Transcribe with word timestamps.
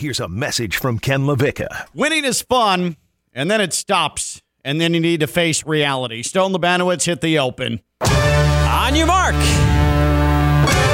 Here's 0.00 0.18
a 0.18 0.28
message 0.28 0.78
from 0.78 0.98
Ken 0.98 1.26
LaVicka. 1.26 1.88
Winning 1.92 2.24
is 2.24 2.40
fun, 2.40 2.96
and 3.34 3.50
then 3.50 3.60
it 3.60 3.74
stops, 3.74 4.40
and 4.64 4.80
then 4.80 4.94
you 4.94 5.00
need 5.00 5.20
to 5.20 5.26
face 5.26 5.66
reality. 5.66 6.22
Stone 6.22 6.54
Labanowitz 6.54 7.04
hit 7.04 7.20
the 7.20 7.38
open. 7.38 7.82
On 8.00 8.94
your 8.94 9.06
mark. 9.06 9.34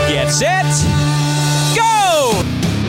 Get 0.09 0.29
set. 0.29 0.65
Go! 1.77 2.43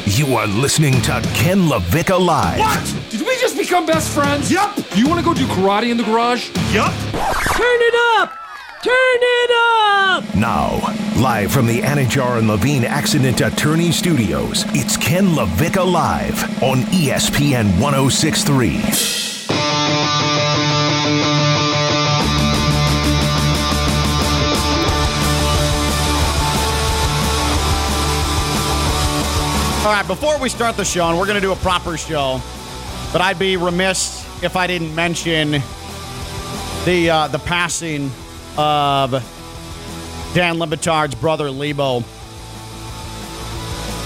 You 0.08 0.36
are 0.36 0.48
listening 0.48 1.00
to 1.04 1.22
Ken 1.36 1.68
LaVicka 1.68 2.20
Live. 2.20 2.62
What? 2.62 3.12
Did 3.12 3.22
we 3.22 3.38
just 3.40 3.56
become 3.56 3.86
best 3.86 4.12
friends? 4.12 4.52
Yup. 4.52 4.76
You 4.96 5.08
want 5.08 5.20
to 5.20 5.24
go 5.24 5.36
do 5.36 5.46
karate 5.46 5.92
in 5.92 5.98
the 5.98 6.04
garage? 6.04 6.50
Yup. 6.74 6.94
Turn 7.14 7.80
it 7.80 7.96
up! 8.20 8.47
Turn 8.88 9.20
it 9.22 9.52
up! 9.52 10.34
Now, 10.34 10.78
live 11.22 11.52
from 11.52 11.66
the 11.66 11.82
Anidjar 11.82 12.38
and 12.38 12.48
Levine 12.48 12.86
Accident 12.86 13.42
Attorney 13.42 13.92
Studios, 13.92 14.64
it's 14.68 14.96
Ken 14.96 15.26
LaVicka 15.26 15.86
Live 15.92 16.64
on 16.64 16.84
ESPN 16.84 17.66
1063. 17.82 18.78
All 29.86 29.92
right, 29.92 30.08
before 30.08 30.40
we 30.40 30.48
start 30.48 30.78
the 30.78 30.86
show, 30.86 31.10
and 31.10 31.18
we're 31.20 31.26
going 31.26 31.36
to 31.36 31.42
do 31.42 31.52
a 31.52 31.58
proper 31.58 31.98
show, 31.98 32.40
but 33.12 33.20
I'd 33.20 33.38
be 33.38 33.58
remiss 33.58 34.26
if 34.42 34.56
I 34.56 34.66
didn't 34.66 34.96
mention 34.96 35.62
the 36.86 37.10
uh, 37.10 37.28
the 37.28 37.40
passing 37.40 38.10
of 38.58 39.12
Dan 40.34 40.60
Le 40.60 40.68
Batard's 40.68 41.16
brother 41.16 41.50
Lebo, 41.52 42.04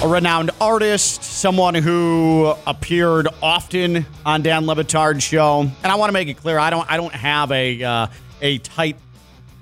a 0.01 0.07
renowned 0.07 0.51
artist, 0.59 1.23
someone 1.23 1.75
who 1.75 2.53
appeared 2.67 3.27
often 3.41 4.05
on 4.25 4.41
Dan 4.41 4.65
Le 4.65 4.75
Batard's 4.75 5.23
show. 5.23 5.61
And 5.61 5.91
I 5.91 5.95
want 5.95 6.09
to 6.09 6.13
make 6.13 6.27
it 6.27 6.35
clear, 6.35 6.57
I 6.59 6.69
don't 6.69 6.89
I 6.91 6.97
don't 6.97 7.13
have 7.13 7.51
a 7.51 7.83
uh, 7.83 8.07
a 8.41 8.57
tight 8.59 8.97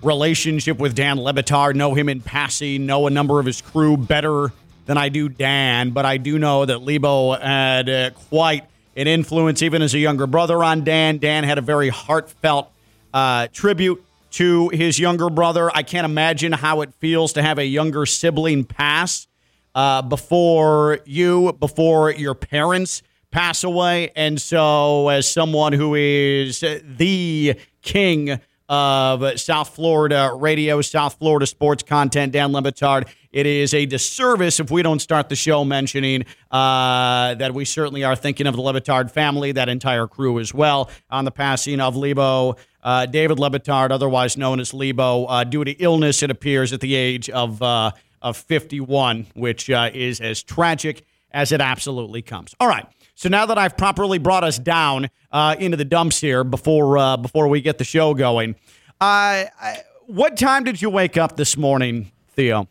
relationship 0.01 0.77
with 0.79 0.95
Dan 0.95 1.19
Le 1.19 1.33
Batard, 1.33 1.75
know 1.75 1.93
him 1.93 2.09
in 2.09 2.21
passing, 2.21 2.85
know 2.85 3.07
a 3.07 3.09
number 3.09 3.39
of 3.39 3.45
his 3.45 3.61
crew 3.61 3.97
better 3.97 4.51
than 4.85 4.97
I 4.97 5.09
do 5.09 5.29
Dan, 5.29 5.91
but 5.91 6.05
I 6.05 6.17
do 6.17 6.39
know 6.39 6.65
that 6.65 6.81
Lebo 6.81 7.33
had 7.33 7.89
uh, 7.89 8.09
quite 8.29 8.65
an 8.95 9.07
influence, 9.07 9.61
even 9.61 9.81
as 9.81 9.93
a 9.93 9.99
younger 9.99 10.25
brother, 10.25 10.63
on 10.63 10.83
Dan. 10.83 11.19
Dan 11.19 11.43
had 11.43 11.57
a 11.57 11.61
very 11.61 11.89
heartfelt 11.89 12.71
uh, 13.13 13.47
tribute 13.53 14.03
to 14.31 14.69
his 14.69 14.99
younger 14.99 15.29
brother. 15.29 15.69
I 15.75 15.83
can't 15.83 16.05
imagine 16.05 16.51
how 16.51 16.81
it 16.81 16.93
feels 16.95 17.33
to 17.33 17.41
have 17.41 17.57
a 17.57 17.65
younger 17.65 18.05
sibling 18.05 18.63
pass 18.65 19.27
uh, 19.75 20.01
before 20.01 20.99
you, 21.05 21.53
before 21.53 22.11
your 22.11 22.35
parents 22.35 23.01
pass 23.31 23.63
away. 23.63 24.11
And 24.15 24.41
so, 24.41 25.09
as 25.09 25.31
someone 25.31 25.73
who 25.73 25.95
is 25.95 26.59
the 26.59 27.55
king 27.81 28.39
of 28.67 29.39
South 29.39 29.69
Florida 29.69 30.31
radio, 30.35 30.81
South 30.81 31.17
Florida 31.17 31.47
sports 31.47 31.81
content, 31.81 32.33
Dan 32.33 32.51
Le 32.51 32.61
Batard, 32.61 33.07
it 33.31 33.45
is 33.45 33.73
a 33.73 33.85
disservice 33.85 34.59
if 34.59 34.71
we 34.71 34.81
don't 34.81 34.99
start 34.99 35.29
the 35.29 35.35
show 35.35 35.63
mentioning 35.65 36.25
uh, 36.51 37.35
that 37.35 37.53
we 37.53 37.65
certainly 37.65 38.03
are 38.03 38.15
thinking 38.15 38.47
of 38.47 38.55
the 38.55 38.61
Le 38.61 38.73
Batard 38.73 39.11
family, 39.11 39.51
that 39.51 39.69
entire 39.69 40.07
crew 40.07 40.39
as 40.39 40.53
well, 40.53 40.89
on 41.09 41.25
the 41.25 41.31
passing 41.31 41.79
of 41.79 41.95
Lebo. 41.95 42.55
Uh, 42.83 43.05
David 43.05 43.39
Le 43.39 43.49
Batard, 43.51 43.91
otherwise 43.91 44.37
known 44.37 44.59
as 44.59 44.73
Lebo, 44.73 45.25
uh, 45.25 45.43
due 45.43 45.63
to 45.63 45.71
illness, 45.71 46.23
it 46.23 46.31
appears, 46.31 46.71
at 46.73 46.81
the 46.81 46.95
age 46.95 47.29
of 47.29 47.61
uh, 47.61 47.91
of 48.21 48.37
51, 48.37 49.27
which 49.33 49.69
uh, 49.69 49.89
is 49.93 50.19
as 50.19 50.43
tragic 50.43 51.05
as 51.31 51.51
it 51.51 51.61
absolutely 51.61 52.21
comes. 52.21 52.55
All 52.59 52.67
right. 52.67 52.85
So 53.15 53.29
now 53.29 53.45
that 53.45 53.57
I've 53.57 53.75
properly 53.75 54.17
brought 54.17 54.43
us 54.43 54.57
down 54.57 55.09
uh, 55.31 55.55
into 55.59 55.77
the 55.77 55.85
dumps 55.85 56.21
here 56.21 56.43
before 56.43 56.97
uh, 56.97 57.17
before 57.17 57.47
we 57.47 57.61
get 57.61 57.77
the 57.77 57.83
show 57.83 58.13
going, 58.13 58.55
uh, 59.01 59.45
I, 59.59 59.83
what 60.07 60.37
time 60.37 60.63
did 60.63 60.81
you 60.81 60.89
wake 60.89 61.17
up 61.17 61.35
this 61.35 61.57
morning, 61.57 62.11
Theo? 62.29 62.67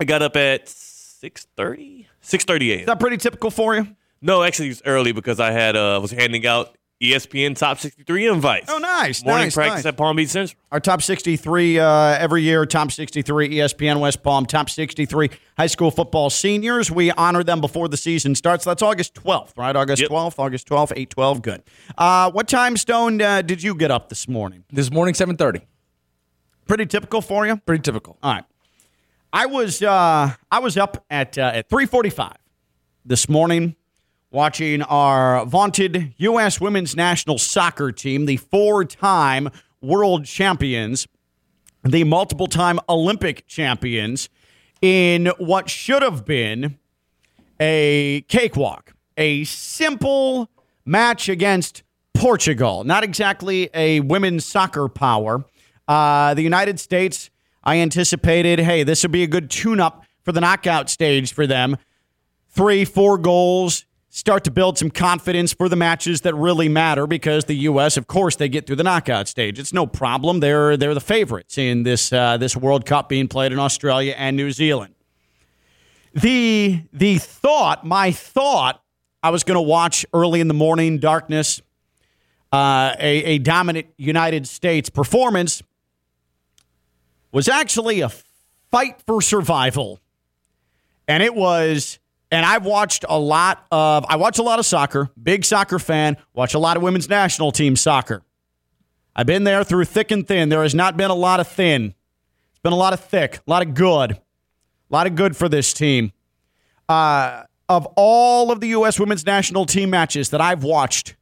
I 0.00 0.04
got 0.04 0.22
up 0.22 0.36
at 0.36 0.66
6.30? 0.66 2.06
6.30 2.22 2.80
Is 2.80 2.86
that 2.86 3.00
pretty 3.00 3.16
typical 3.16 3.50
for 3.50 3.74
you? 3.74 3.88
No, 4.22 4.42
actually, 4.42 4.66
it 4.66 4.70
was 4.70 4.82
early 4.86 5.12
because 5.12 5.40
I 5.40 5.50
had 5.50 5.76
uh, 5.76 5.98
was 6.00 6.12
handing 6.12 6.46
out 6.46 6.77
ESPN 7.00 7.56
Top 7.56 7.78
63 7.78 8.26
invites. 8.26 8.66
Oh, 8.68 8.78
nice. 8.78 9.24
Morning 9.24 9.44
nice, 9.46 9.54
practice 9.54 9.84
nice. 9.84 9.86
at 9.86 9.96
Palm 9.96 10.16
Beach 10.16 10.30
Central. 10.30 10.60
Our 10.72 10.80
top 10.80 11.00
63 11.00 11.78
uh, 11.78 11.86
every 12.18 12.42
year, 12.42 12.66
top 12.66 12.90
63 12.90 13.50
ESPN 13.50 14.00
West 14.00 14.22
Palm, 14.24 14.46
top 14.46 14.68
63 14.68 15.30
high 15.56 15.68
school 15.68 15.92
football 15.92 16.28
seniors. 16.28 16.90
We 16.90 17.12
honor 17.12 17.44
them 17.44 17.60
before 17.60 17.86
the 17.88 17.96
season 17.96 18.34
starts. 18.34 18.64
That's 18.64 18.82
August 18.82 19.14
12th, 19.14 19.56
right? 19.56 19.76
August 19.76 20.02
Yep. 20.02 20.10
12th, 20.10 20.38
August 20.38 20.68
12th, 20.68 20.92
8 20.96 21.10
12. 21.10 21.42
Good. 21.42 21.62
Uh, 21.96 22.30
what 22.32 22.48
time, 22.48 22.76
Stone, 22.76 23.22
uh, 23.22 23.42
did 23.42 23.62
you 23.62 23.76
get 23.76 23.92
up 23.92 24.08
this 24.08 24.26
morning? 24.26 24.64
This 24.72 24.90
morning, 24.90 25.14
7.30. 25.14 25.62
Pretty 26.66 26.86
typical 26.86 27.22
for 27.22 27.46
you? 27.46 27.56
Pretty 27.58 27.82
typical. 27.82 28.18
All 28.22 28.34
right. 28.34 28.44
I 29.32 29.46
was 29.46 29.82
uh, 29.82 30.32
I 30.50 30.58
was 30.58 30.76
up 30.76 31.04
at 31.10 31.36
uh, 31.36 31.52
at 31.54 31.68
3:45 31.68 32.34
this 33.04 33.28
morning 33.28 33.76
watching 34.30 34.82
our 34.82 35.44
vaunted 35.46 36.14
U.S. 36.18 36.60
Women's 36.60 36.94
National 36.94 37.38
Soccer 37.38 37.92
team, 37.92 38.26
the 38.26 38.36
four-time 38.36 39.50
world 39.80 40.24
champions, 40.24 41.06
the 41.84 42.04
multiple-time 42.04 42.78
Olympic 42.88 43.46
champions, 43.46 44.28
in 44.82 45.26
what 45.38 45.68
should 45.70 46.02
have 46.02 46.24
been 46.24 46.78
a 47.60 48.24
cakewalk, 48.28 48.92
a 49.16 49.44
simple 49.44 50.48
match 50.84 51.28
against 51.28 51.82
Portugal. 52.14 52.84
Not 52.84 53.04
exactly 53.04 53.70
a 53.74 54.00
women's 54.00 54.44
soccer 54.44 54.88
power. 54.88 55.44
Uh, 55.86 56.34
the 56.34 56.42
United 56.42 56.78
States, 56.78 57.30
I 57.64 57.76
anticipated, 57.78 58.58
hey, 58.58 58.82
this 58.82 59.02
would 59.02 59.12
be 59.12 59.22
a 59.22 59.26
good 59.26 59.50
tune 59.50 59.80
up 59.80 60.04
for 60.22 60.32
the 60.32 60.40
knockout 60.40 60.90
stage 60.90 61.32
for 61.32 61.46
them. 61.46 61.76
Three, 62.50 62.84
four 62.84 63.18
goals, 63.18 63.86
start 64.10 64.44
to 64.44 64.50
build 64.50 64.78
some 64.78 64.90
confidence 64.90 65.52
for 65.52 65.68
the 65.68 65.76
matches 65.76 66.22
that 66.22 66.34
really 66.34 66.68
matter 66.68 67.06
because 67.06 67.44
the 67.44 67.54
U.S., 67.54 67.96
of 67.96 68.06
course, 68.06 68.36
they 68.36 68.48
get 68.48 68.66
through 68.66 68.76
the 68.76 68.84
knockout 68.84 69.28
stage. 69.28 69.58
It's 69.58 69.72
no 69.72 69.86
problem. 69.86 70.40
They're, 70.40 70.76
they're 70.76 70.94
the 70.94 71.00
favorites 71.00 71.58
in 71.58 71.82
this, 71.82 72.12
uh, 72.12 72.36
this 72.38 72.56
World 72.56 72.86
Cup 72.86 73.08
being 73.08 73.28
played 73.28 73.52
in 73.52 73.58
Australia 73.58 74.14
and 74.16 74.36
New 74.36 74.50
Zealand 74.50 74.94
the 76.14 76.82
the 76.92 77.18
thought, 77.18 77.84
my 77.84 78.12
thought, 78.12 78.82
I 79.22 79.30
was 79.30 79.44
going 79.44 79.56
to 79.56 79.62
watch 79.62 80.06
early 80.12 80.40
in 80.40 80.48
the 80.48 80.54
morning, 80.54 80.98
darkness, 80.98 81.60
uh, 82.52 82.94
a, 82.98 83.24
a 83.24 83.38
dominant 83.38 83.88
United 83.96 84.46
States 84.46 84.90
performance 84.90 85.62
was 87.32 87.48
actually 87.48 88.00
a 88.00 88.10
fight 88.70 89.02
for 89.06 89.20
survival, 89.22 90.00
and 91.06 91.22
it 91.22 91.34
was. 91.34 91.98
And 92.30 92.44
I've 92.44 92.64
watched 92.64 93.04
a 93.08 93.18
lot 93.18 93.66
of. 93.70 94.04
I 94.08 94.16
watch 94.16 94.38
a 94.38 94.42
lot 94.42 94.58
of 94.58 94.66
soccer. 94.66 95.10
Big 95.20 95.44
soccer 95.44 95.78
fan. 95.78 96.16
Watch 96.34 96.54
a 96.54 96.58
lot 96.58 96.76
of 96.76 96.82
women's 96.82 97.08
national 97.08 97.52
team 97.52 97.74
soccer. 97.74 98.22
I've 99.16 99.26
been 99.26 99.44
there 99.44 99.64
through 99.64 99.86
thick 99.86 100.10
and 100.10 100.26
thin. 100.26 100.48
There 100.48 100.62
has 100.62 100.74
not 100.74 100.96
been 100.96 101.10
a 101.10 101.14
lot 101.14 101.40
of 101.40 101.48
thin. 101.48 101.94
It's 102.50 102.60
been 102.62 102.72
a 102.72 102.76
lot 102.76 102.92
of 102.92 103.00
thick, 103.00 103.40
a 103.46 103.50
lot 103.50 103.66
of 103.66 103.74
good. 103.74 104.12
A 104.12 104.20
lot 104.90 105.06
of 105.06 105.14
good 105.14 105.36
for 105.36 105.48
this 105.48 105.72
team. 105.72 106.12
Uh, 106.88 107.44
of 107.68 107.86
all 107.96 108.50
of 108.50 108.60
the 108.60 108.68
U.S. 108.68 108.98
women's 108.98 109.26
national 109.26 109.66
team 109.66 109.90
matches 109.90 110.30
that 110.30 110.40
I've 110.40 110.64
watched 110.64 111.16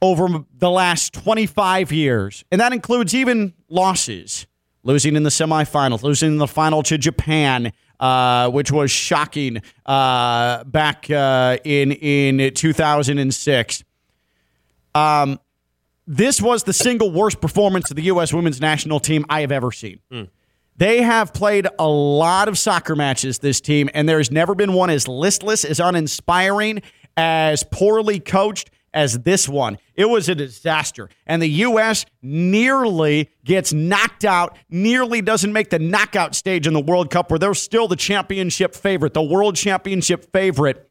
over 0.00 0.44
the 0.56 0.70
last 0.70 1.12
25 1.12 1.92
years, 1.92 2.44
and 2.50 2.60
that 2.60 2.72
includes 2.72 3.14
even 3.14 3.52
losses, 3.68 4.46
losing 4.82 5.16
in 5.16 5.24
the 5.24 5.30
semifinals, 5.30 6.02
losing 6.02 6.32
in 6.32 6.38
the 6.38 6.46
final 6.46 6.82
to 6.84 6.96
Japan, 6.96 7.72
uh, 8.00 8.50
which 8.50 8.70
was 8.70 8.90
shocking 8.90 9.60
uh, 9.86 10.64
back 10.64 11.10
uh, 11.10 11.58
in 11.64 11.92
in 11.92 12.54
2006. 12.54 13.84
Um, 14.94 15.38
this 16.06 16.40
was 16.40 16.62
the 16.64 16.72
single 16.72 17.10
worst 17.10 17.40
performance 17.40 17.90
of 17.90 17.96
the 17.96 18.02
U.S. 18.04 18.32
women's 18.32 18.60
national 18.60 18.98
team 19.00 19.26
I 19.28 19.42
have 19.42 19.52
ever 19.52 19.70
seen. 19.72 20.00
They 20.76 21.02
have 21.02 21.34
played 21.34 21.66
a 21.78 21.88
lot 21.88 22.48
of 22.48 22.56
soccer 22.56 22.94
matches, 22.94 23.40
this 23.40 23.60
team, 23.60 23.90
and 23.94 24.08
there's 24.08 24.30
never 24.30 24.54
been 24.54 24.72
one 24.72 24.90
as 24.90 25.08
listless, 25.08 25.64
as 25.64 25.80
uninspiring, 25.80 26.82
as 27.16 27.64
poorly 27.64 28.20
coached 28.20 28.70
as 28.94 29.18
this 29.20 29.48
one. 29.48 29.78
It 29.94 30.06
was 30.06 30.28
a 30.28 30.34
disaster. 30.34 31.08
And 31.26 31.40
the 31.42 31.48
U.S. 31.48 32.06
nearly 32.22 33.30
gets 33.44 33.72
knocked 33.72 34.24
out, 34.24 34.56
nearly 34.68 35.20
doesn't 35.22 35.52
make 35.52 35.70
the 35.70 35.78
knockout 35.78 36.34
stage 36.34 36.66
in 36.66 36.72
the 36.72 36.80
World 36.80 37.10
Cup, 37.10 37.30
where 37.30 37.38
they're 37.38 37.54
still 37.54 37.88
the 37.88 37.96
championship 37.96 38.74
favorite, 38.74 39.14
the 39.14 39.22
world 39.22 39.56
championship 39.56 40.32
favorite. 40.32 40.90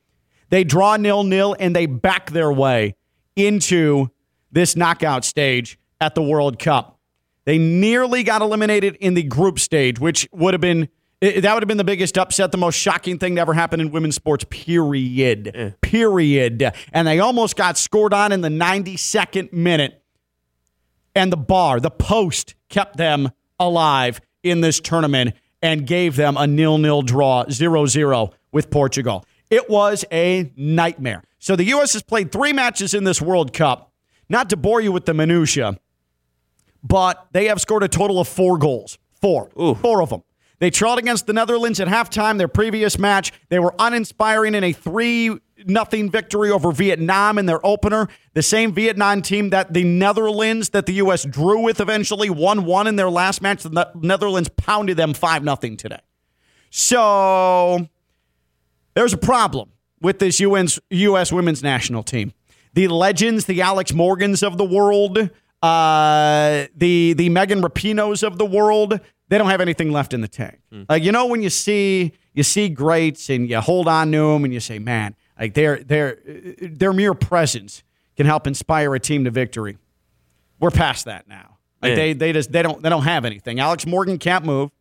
They 0.50 0.64
draw 0.64 0.98
nil 0.98 1.24
nil 1.24 1.56
and 1.60 1.76
they 1.76 1.86
back 1.86 2.32
their 2.32 2.52
way 2.52 2.96
into 3.36 4.10
this 4.52 4.76
knockout 4.76 5.26
stage 5.26 5.78
at 6.00 6.16
the 6.16 6.22
World 6.22 6.60
Cup. 6.60 7.00
They 7.46 7.58
nearly 7.58 8.24
got 8.24 8.42
eliminated 8.42 8.96
in 8.96 9.14
the 9.14 9.24
group 9.24 9.60
stage, 9.60 10.00
which 10.00 10.28
would 10.32 10.54
have 10.54 10.62
been 10.62 10.90
It- 11.19 11.42
that 11.42 11.54
would 11.54 11.64
have 11.64 11.68
been 11.68 11.78
the 11.78 11.84
biggest 11.84 12.18
upset, 12.18 12.52
the 12.52 12.58
most 12.58 12.75
shocking 12.75 13.18
thing 13.18 13.36
to 13.36 13.42
ever 13.42 13.54
happen 13.54 13.80
in 13.80 13.92
women's 13.92 14.16
sports, 14.16 14.46
period. 14.50 15.75
Period. 15.81 16.72
And 16.94 17.08
they 17.08 17.19
almost 17.19 17.56
got 17.56 17.78
scored 17.78 18.14
on 18.14 18.31
in 18.31 18.42
the 18.42 18.50
92nd 18.50 19.52
minute. 19.52 20.04
And 21.16 21.31
the 21.31 21.38
bar, 21.38 21.80
the 21.80 21.90
post, 21.90 22.54
kept 22.69 22.98
them 22.98 23.31
alive 23.60 24.22
in 24.44 24.62
this 24.62 24.80
tournament 24.80 25.34
and 25.64 25.88
gave 25.88 26.16
them 26.16 26.38
a 26.38 26.46
nil 26.46 26.78
nil 26.78 27.02
draw, 27.02 27.46
0 27.50 27.88
0 27.88 28.30
with 28.52 28.70
Portugal. 28.70 29.25
It 29.50 29.68
was 29.70 30.06
a 30.12 30.52
nightmare. 30.56 31.24
So 31.40 31.56
the 31.56 31.63
U.S. 31.66 31.94
has 31.94 32.04
played 32.04 32.31
three 32.31 32.54
matches 32.54 32.94
in 32.94 33.06
this 33.06 33.20
World 33.22 33.54
Cup. 33.54 33.92
Not 34.30 34.50
to 34.52 34.58
bore 34.58 34.81
you 34.81 34.92
with 34.92 35.06
the 35.06 35.13
minutiae, 35.16 35.80
but 36.84 37.28
they 37.31 37.46
have 37.46 37.60
scored 37.62 37.81
a 37.84 37.88
total 37.88 38.20
of 38.20 38.28
four 38.28 38.58
goals. 38.60 39.00
Four. 39.22 39.50
Four 39.75 40.02
of 40.04 40.10
them. 40.10 40.22
They 40.59 40.71
trailed 40.71 40.98
against 40.98 41.27
the 41.27 41.33
Netherlands 41.33 41.80
at 41.80 41.88
halftime, 41.88 42.38
their 42.38 42.48
previous 42.48 42.98
match. 42.98 43.31
They 43.50 43.59
were 43.59 43.75
uninspiring 43.77 44.56
in 44.56 44.63
a 44.63 44.74
3 44.74 45.39
nothing 45.65 46.09
victory 46.09 46.51
over 46.51 46.71
Vietnam 46.71 47.38
in 47.38 47.45
their 47.45 47.63
opener. 47.65 48.07
The 48.33 48.44
same 48.44 48.74
Vietnam 48.74 49.21
team 49.21 49.50
that 49.51 49.74
the 49.74 49.83
Netherlands 49.83 50.69
that 50.69 50.86
the 50.86 50.94
U.S. 50.94 51.24
drew 51.24 51.59
with 51.59 51.80
eventually 51.80 52.30
1 52.30 52.65
1 52.65 52.88
in 52.88 52.95
their 52.95 53.09
last 53.09 53.42
match. 53.42 53.63
The 53.63 53.92
Netherlands 53.95 54.50
pounded 54.50 54.98
them 54.98 55.13
5 55.13 55.44
nothing 55.44 55.77
today. 55.77 56.00
So 56.69 57.88
there's 58.94 59.13
a 59.13 59.18
problem 59.18 59.71
with 60.01 60.19
this 60.19 60.42
UN's, 60.42 60.80
U.S. 60.89 61.31
women's 61.31 61.63
national 61.63 62.03
team. 62.03 62.33
The 62.74 62.88
legends, 62.88 63.45
the 63.45 63.62
Alex 63.62 63.94
Morgans 63.94 64.44
of 64.44 64.57
the 64.57 64.65
world, 64.65 65.30
uh, 65.63 66.65
the 66.75 67.13
the 67.13 67.30
Megan 67.30 67.62
Rapinoes 67.62 68.21
of 68.21 68.38
the 68.38 68.45
world, 68.45 69.00
they 69.29 69.38
don't 69.38 69.50
have 69.50 69.62
anything 69.62 69.91
left 69.91 70.13
in 70.13 70.21
the 70.21 70.27
tank. 70.27 70.59
Like 70.89 71.03
you 71.03 71.12
know 71.12 71.25
when 71.27 71.41
you 71.41 71.50
see 71.50 72.13
you 72.33 72.44
see 72.44 72.69
greats 72.69 73.29
and 73.29 73.50
you 73.50 73.59
hold 73.59 73.88
on 73.88 74.12
to 74.12 74.18
them 74.33 74.44
and 74.45 74.53
you 74.53 74.59
say, 74.59 74.79
man, 74.79 75.15
like 75.39 75.53
their 75.53 75.83
their 75.83 76.18
their 76.62 76.94
mere 76.94 77.13
presence 77.13 77.83
can 78.15 78.25
help 78.25 78.47
inspire 78.47 78.94
a 78.95 79.00
team 79.00 79.24
to 79.25 79.31
victory. 79.31 79.77
We're 80.59 80.71
past 80.71 81.06
that 81.06 81.27
now. 81.27 81.57
Like 81.81 81.89
Yeah. 81.91 81.95
they 81.95 82.13
they 82.13 82.33
just 82.33 82.51
they 82.51 82.62
don't 82.63 82.81
they 82.81 82.89
don't 82.89 83.03
have 83.03 83.25
anything. 83.25 83.59
Alex 83.59 83.85
Morgan 83.85 84.18
can't 84.18 84.45
move. 84.45 84.71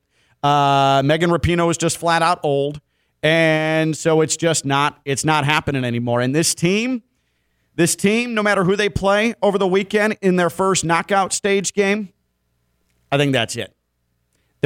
Uh, 0.42 1.02
Megan 1.04 1.30
Rapinoe 1.30 1.70
is 1.70 1.76
just 1.76 1.98
flat 1.98 2.22
out 2.22 2.40
old, 2.42 2.80
and 3.22 3.96
so 3.96 4.20
it's 4.20 4.36
just 4.36 4.64
not 4.64 5.00
it's 5.04 5.24
not 5.24 5.44
happening 5.44 5.84
anymore. 5.84 6.20
And 6.20 6.34
this 6.34 6.54
team, 6.54 7.02
this 7.74 7.96
team, 7.96 8.32
no 8.32 8.42
matter 8.42 8.64
who 8.64 8.76
they 8.76 8.88
play 8.88 9.34
over 9.42 9.58
the 9.58 9.66
weekend 9.66 10.16
in 10.22 10.36
their 10.36 10.48
first 10.50 10.84
knockout 10.84 11.32
stage 11.32 11.74
game, 11.74 12.10
I 13.10 13.18
think 13.18 13.32
that's 13.32 13.56
it. 13.56 13.75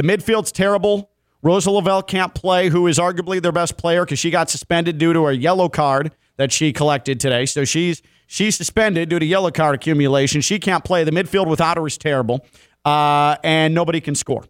The 0.01 0.07
midfield's 0.07 0.51
terrible. 0.51 1.11
Rose 1.43 1.67
Lavelle 1.67 2.01
can't 2.01 2.33
play, 2.33 2.69
who 2.69 2.87
is 2.87 2.97
arguably 2.97 3.39
their 3.39 3.51
best 3.51 3.77
player 3.77 4.03
because 4.03 4.17
she 4.17 4.31
got 4.31 4.49
suspended 4.49 4.97
due 4.97 5.13
to 5.13 5.27
a 5.27 5.33
yellow 5.33 5.69
card 5.69 6.15
that 6.37 6.51
she 6.51 6.73
collected 6.73 7.19
today. 7.19 7.45
So 7.45 7.65
she's 7.65 8.01
she's 8.25 8.55
suspended 8.55 9.09
due 9.09 9.19
to 9.19 9.25
yellow 9.27 9.51
card 9.51 9.75
accumulation. 9.75 10.41
She 10.41 10.57
can't 10.57 10.83
play. 10.83 11.03
The 11.03 11.11
midfield 11.11 11.45
without 11.45 11.77
her 11.77 11.85
is 11.85 11.99
terrible, 11.99 12.43
uh, 12.83 13.35
and 13.43 13.75
nobody 13.75 14.01
can 14.01 14.15
score 14.15 14.43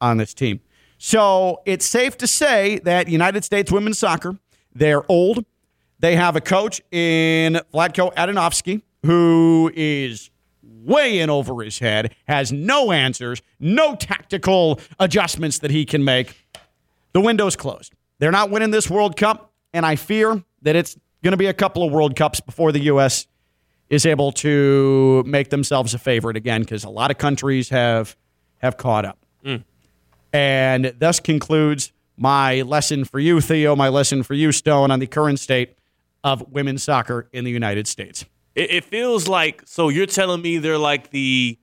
on 0.00 0.18
this 0.18 0.34
team. 0.34 0.60
So 0.98 1.62
it's 1.66 1.84
safe 1.84 2.16
to 2.18 2.28
say 2.28 2.78
that 2.84 3.08
United 3.08 3.42
States 3.42 3.72
women's 3.72 3.98
soccer, 3.98 4.38
they're 4.72 5.02
old. 5.10 5.44
They 5.98 6.14
have 6.14 6.36
a 6.36 6.40
coach 6.40 6.80
in 6.92 7.58
Vlatko 7.74 8.14
Andonovski 8.14 8.82
who 9.04 9.72
is 9.74 10.30
way 10.62 11.18
in 11.18 11.30
over 11.30 11.62
his 11.62 11.78
head, 11.78 12.14
has 12.26 12.52
no 12.52 12.92
answers, 12.92 13.42
no 13.60 13.94
tactical 13.94 14.80
adjustments 14.98 15.58
that 15.60 15.70
he 15.70 15.84
can 15.84 16.04
make. 16.04 16.46
The 17.12 17.20
window's 17.20 17.56
closed. 17.56 17.92
They're 18.18 18.32
not 18.32 18.50
winning 18.50 18.70
this 18.70 18.88
World 18.88 19.16
Cup, 19.16 19.52
and 19.72 19.84
I 19.84 19.96
fear 19.96 20.42
that 20.62 20.76
it's 20.76 20.96
going 21.22 21.32
to 21.32 21.36
be 21.36 21.46
a 21.46 21.54
couple 21.54 21.82
of 21.82 21.92
World 21.92 22.16
Cups 22.16 22.40
before 22.40 22.72
the 22.72 22.80
U.S. 22.84 23.26
is 23.90 24.06
able 24.06 24.32
to 24.32 25.22
make 25.26 25.50
themselves 25.50 25.94
a 25.94 25.98
favorite 25.98 26.36
again 26.36 26.62
because 26.62 26.84
a 26.84 26.90
lot 26.90 27.10
of 27.10 27.18
countries 27.18 27.68
have 27.68 28.16
have 28.58 28.76
caught 28.76 29.04
up. 29.04 29.18
Mm. 29.44 29.64
And 30.32 30.94
thus 30.98 31.20
concludes 31.20 31.92
my 32.16 32.62
lesson 32.62 33.04
for 33.04 33.18
you, 33.18 33.40
Theo, 33.40 33.74
my 33.74 33.88
lesson 33.88 34.22
for 34.22 34.34
you, 34.34 34.52
Stone, 34.52 34.90
on 34.90 35.00
the 35.00 35.06
current 35.06 35.40
state 35.40 35.76
of 36.22 36.52
women's 36.52 36.82
soccer 36.82 37.28
in 37.32 37.44
the 37.44 37.50
United 37.50 37.88
States. 37.88 38.24
It, 38.54 38.70
it 38.70 38.84
feels 38.84 39.28
like 39.28 39.62
so. 39.66 39.88
You're 39.88 40.06
telling 40.06 40.42
me 40.42 40.58
they're 40.58 40.78
like 40.78 41.10
the 41.10 41.58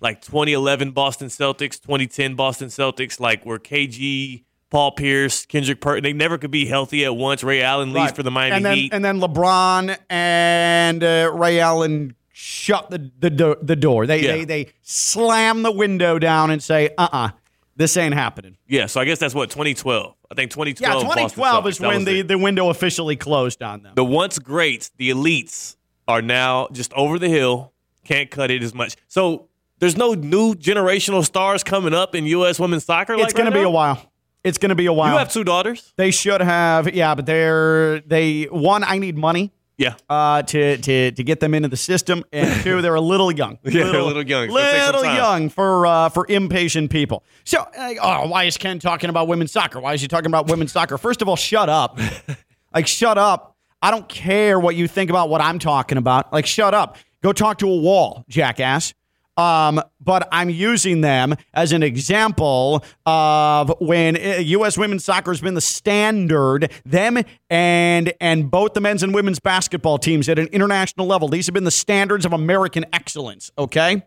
like 0.00 0.20
2011 0.22 0.90
Boston 0.92 1.28
Celtics, 1.28 1.80
2010 1.80 2.34
Boston 2.34 2.68
Celtics, 2.68 3.20
like 3.20 3.44
where 3.46 3.58
KG, 3.58 4.42
Paul 4.70 4.92
Pierce, 4.92 5.46
Kendrick 5.46 5.80
Perkins, 5.80 6.02
they 6.02 6.12
never 6.12 6.38
could 6.38 6.50
be 6.50 6.66
healthy 6.66 7.04
at 7.04 7.14
once. 7.14 7.44
Ray 7.44 7.62
Allen 7.62 7.92
leaves 7.92 8.06
Right. 8.06 8.16
for 8.16 8.22
the 8.22 8.30
Miami 8.30 8.56
and 8.56 8.64
then, 8.64 8.76
Heat. 8.76 8.92
And 8.92 9.04
then 9.04 9.20
LeBron 9.20 9.96
and 10.10 11.04
uh, 11.04 11.30
Ray 11.32 11.60
Allen 11.60 12.16
shut 12.32 12.90
the 12.90 13.10
the, 13.18 13.30
do- 13.30 13.56
the 13.62 13.76
door. 13.76 14.06
They, 14.06 14.22
Yeah. 14.22 14.32
they 14.32 14.44
they 14.44 14.66
slam 14.82 15.62
the 15.62 15.72
window 15.72 16.18
down 16.18 16.50
and 16.50 16.62
say, 16.62 16.90
"Uh, 16.98 17.08
uh 17.12 17.28
this 17.76 17.96
ain't 17.96 18.14
happening." 18.14 18.56
yeah, 18.66 18.86
so 18.86 19.00
I 19.00 19.04
guess 19.04 19.18
that's 19.18 19.34
what 19.34 19.50
2012. 19.50 20.14
I 20.30 20.34
think 20.34 20.50
2012. 20.50 20.80
Yeah, 20.80 21.00
2012 21.00 21.64
Celtics, 21.64 21.68
is 21.68 21.80
when 21.80 22.04
the, 22.04 22.22
the 22.22 22.38
window 22.38 22.70
officially 22.70 23.16
closed 23.16 23.62
on 23.62 23.82
them. 23.82 23.92
the 23.94 24.04
once 24.04 24.38
greats, 24.38 24.90
the 24.96 25.10
elites, 25.10 25.76
are 26.12 26.22
now 26.22 26.68
just 26.72 26.92
over 26.92 27.18
the 27.18 27.28
hill. 27.28 27.72
Can't 28.04 28.30
cut 28.30 28.50
it 28.50 28.62
as 28.62 28.74
much. 28.74 28.96
So 29.08 29.48
there's 29.78 29.96
no 29.96 30.14
new 30.14 30.54
generational 30.54 31.24
stars 31.24 31.64
coming 31.64 31.94
up 31.94 32.14
in 32.14 32.26
U.S. 32.26 32.60
women's 32.60 32.84
soccer. 32.84 33.14
it's 33.14 33.22
like 33.22 33.34
going 33.34 33.46
right 33.46 33.50
to 33.50 33.56
be 33.56 33.62
now? 33.62 33.68
a 33.68 33.70
while. 33.70 34.12
It's 34.44 34.58
going 34.58 34.70
to 34.70 34.74
be 34.74 34.86
a 34.86 34.92
while. 34.92 35.12
You 35.12 35.18
have 35.18 35.32
two 35.32 35.44
daughters. 35.44 35.92
they 35.96 36.10
should 36.10 36.40
have, 36.40 36.92
yeah, 36.94 37.14
but 37.14 37.26
they're 37.26 38.00
they 38.00 38.44
one. 38.44 38.84
I 38.84 38.98
need 38.98 39.16
money. 39.16 39.52
Yeah. 39.78 39.94
uh, 40.08 40.42
to 40.42 40.76
to 40.76 41.10
to 41.12 41.24
get 41.24 41.40
them 41.40 41.54
into 41.54 41.68
the 41.68 41.76
system, 41.76 42.24
and 42.32 42.62
two, 42.62 42.82
they're 42.82 42.94
a 42.94 43.00
little 43.00 43.32
young, 43.32 43.58
Yeah, 43.64 43.84
they're 43.84 44.00
a 44.00 44.04
little 44.04 44.22
young. 44.26 44.44
It's 44.44 44.52
gonna 44.54 44.70
take 44.70 44.82
some 44.82 44.94
little 44.96 45.14
young 45.14 45.48
for 45.48 45.86
uh, 45.86 46.08
for 46.10 46.26
impatient 46.28 46.90
people. 46.90 47.24
So, 47.44 47.66
like, 47.76 47.98
oh, 48.00 48.28
why 48.28 48.44
is 48.44 48.58
Ken 48.58 48.78
talking 48.78 49.10
about 49.10 49.28
women's 49.28 49.50
soccer? 49.50 49.80
Why 49.80 49.94
is 49.94 50.02
he 50.02 50.08
talking 50.08 50.26
about 50.26 50.48
women's 50.48 50.72
soccer? 50.72 50.98
First 50.98 51.22
of 51.22 51.28
all, 51.28 51.36
shut 51.36 51.68
up, 51.68 51.98
like 52.74 52.86
shut 52.86 53.16
up. 53.18 53.51
I 53.82 53.90
don't 53.90 54.08
care 54.08 54.58
what 54.58 54.76
you 54.76 54.86
think 54.86 55.10
about 55.10 55.28
what 55.28 55.40
I'm 55.40 55.58
talking 55.58 55.98
about. 55.98 56.32
Like, 56.32 56.46
shut 56.46 56.72
up. 56.72 56.96
Go 57.22 57.32
talk 57.32 57.58
to 57.58 57.68
a 57.68 57.76
wall, 57.76 58.24
jackass. 58.28 58.94
Um, 59.36 59.80
but 60.00 60.28
I'm 60.30 60.50
using 60.50 61.00
them 61.00 61.34
as 61.54 61.72
an 61.72 61.82
example 61.82 62.84
of 63.06 63.72
when 63.80 64.16
uh, 64.16 64.38
U.S. 64.40 64.76
women's 64.76 65.04
soccer 65.04 65.30
has 65.30 65.40
been 65.40 65.54
the 65.54 65.60
standard. 65.60 66.70
Them 66.84 67.18
and 67.48 68.12
and 68.20 68.50
both 68.50 68.74
the 68.74 68.80
men's 68.80 69.02
and 69.02 69.14
women's 69.14 69.40
basketball 69.40 69.96
teams 69.98 70.28
at 70.28 70.38
an 70.38 70.48
international 70.48 71.06
level. 71.06 71.28
These 71.28 71.46
have 71.46 71.54
been 71.54 71.64
the 71.64 71.70
standards 71.70 72.26
of 72.26 72.34
American 72.34 72.84
excellence. 72.92 73.50
Okay, 73.56 74.02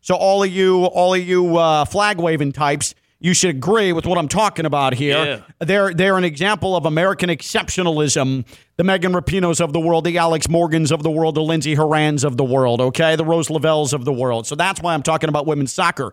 so 0.00 0.14
all 0.14 0.44
of 0.44 0.50
you, 0.50 0.84
all 0.84 1.14
of 1.14 1.20
you 1.20 1.56
uh, 1.56 1.84
flag 1.84 2.18
waving 2.18 2.52
types, 2.52 2.94
you 3.20 3.34
should 3.34 3.50
agree 3.50 3.92
with 3.92 4.06
what 4.06 4.16
I'm 4.18 4.28
talking 4.28 4.64
about 4.64 4.94
here. 4.94 5.24
Yeah. 5.24 5.40
They're 5.64 5.94
they're 5.94 6.16
an 6.16 6.24
example 6.24 6.74
of 6.74 6.86
American 6.86 7.28
exceptionalism. 7.28 8.46
The 8.76 8.84
Megan 8.84 9.12
Rapinoes 9.12 9.60
of 9.60 9.74
the 9.74 9.80
world, 9.80 10.04
the 10.04 10.16
Alex 10.16 10.48
Morgans 10.48 10.90
of 10.90 11.02
the 11.02 11.10
world, 11.10 11.34
the 11.34 11.42
Lindsey 11.42 11.74
Horans 11.74 12.24
of 12.24 12.38
the 12.38 12.44
world. 12.44 12.80
Okay, 12.80 13.16
the 13.16 13.24
Rose 13.24 13.50
Lavelles 13.50 13.92
of 13.92 14.06
the 14.06 14.12
world. 14.12 14.46
So 14.46 14.54
that's 14.54 14.80
why 14.80 14.94
I'm 14.94 15.02
talking 15.02 15.28
about 15.28 15.46
women's 15.46 15.72
soccer, 15.72 16.12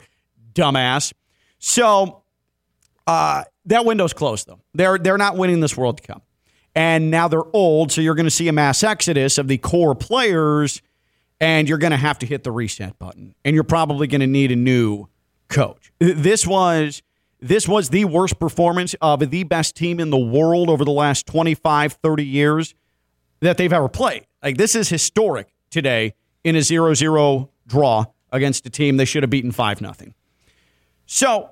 dumbass. 0.54 1.14
So 1.60 2.24
uh, 3.08 3.46
that 3.66 3.86
window's 3.86 4.14
closed 4.14 4.48
though. 4.48 4.60
They're 4.74 4.98
they're 4.98 5.18
not 5.18 5.38
winning 5.38 5.62
this 5.62 5.78
World 5.78 6.04
Cup, 6.04 6.24
and 6.76 7.10
now 7.10 7.30
they're 7.30 7.56
old. 7.56 7.94
So 7.94 8.02
you're 8.02 8.16
going 8.16 8.26
to 8.26 8.32
see 8.32 8.50
a 8.50 8.54
mass 8.54 8.84
exodus 8.84 9.38
of 9.38 9.48
the 9.48 9.58
core 9.58 9.96
players, 9.96 10.82
and 11.40 11.70
you're 11.70 11.78
going 11.78 11.92
to 11.92 11.98
have 11.98 12.20
to 12.20 12.26
hit 12.26 12.44
the 12.44 12.52
reset 12.52 13.00
button, 13.00 13.34
and 13.46 13.56
you're 13.56 13.64
probably 13.64 14.08
going 14.08 14.22
to 14.22 14.28
need 14.28 14.52
a 14.52 14.58
new 14.58 15.08
coach. 15.48 15.92
This 16.00 16.46
was 16.46 17.01
this 17.39 17.68
was 17.68 17.89
the 17.89 18.06
worst 18.06 18.39
performance 18.39 18.96
of 19.01 19.30
the 19.30 19.44
best 19.44 19.75
team 19.75 20.00
in 20.00 20.10
the 20.10 20.18
world 20.18 20.70
over 20.70 20.84
the 20.84 20.92
last 20.92 21.27
25, 21.27 21.94
30 21.94 22.25
years 22.25 22.74
that 23.42 23.58
they've 23.58 23.72
ever 23.72 23.88
played. 23.88 24.25
Like 24.42 24.58
this 24.58 24.75
is 24.75 24.89
historic 24.89 25.54
today 25.70 26.16
in 26.44 26.56
a 26.56 26.60
0-0 26.60 27.50
draw 27.68 28.06
against 28.32 28.66
a 28.66 28.70
team 28.70 28.98
they 28.98 29.06
should 29.06 29.24
have 29.24 29.30
beaten 29.30 29.51
5 29.51 29.82
nothing. 29.82 30.13
So, 31.06 31.51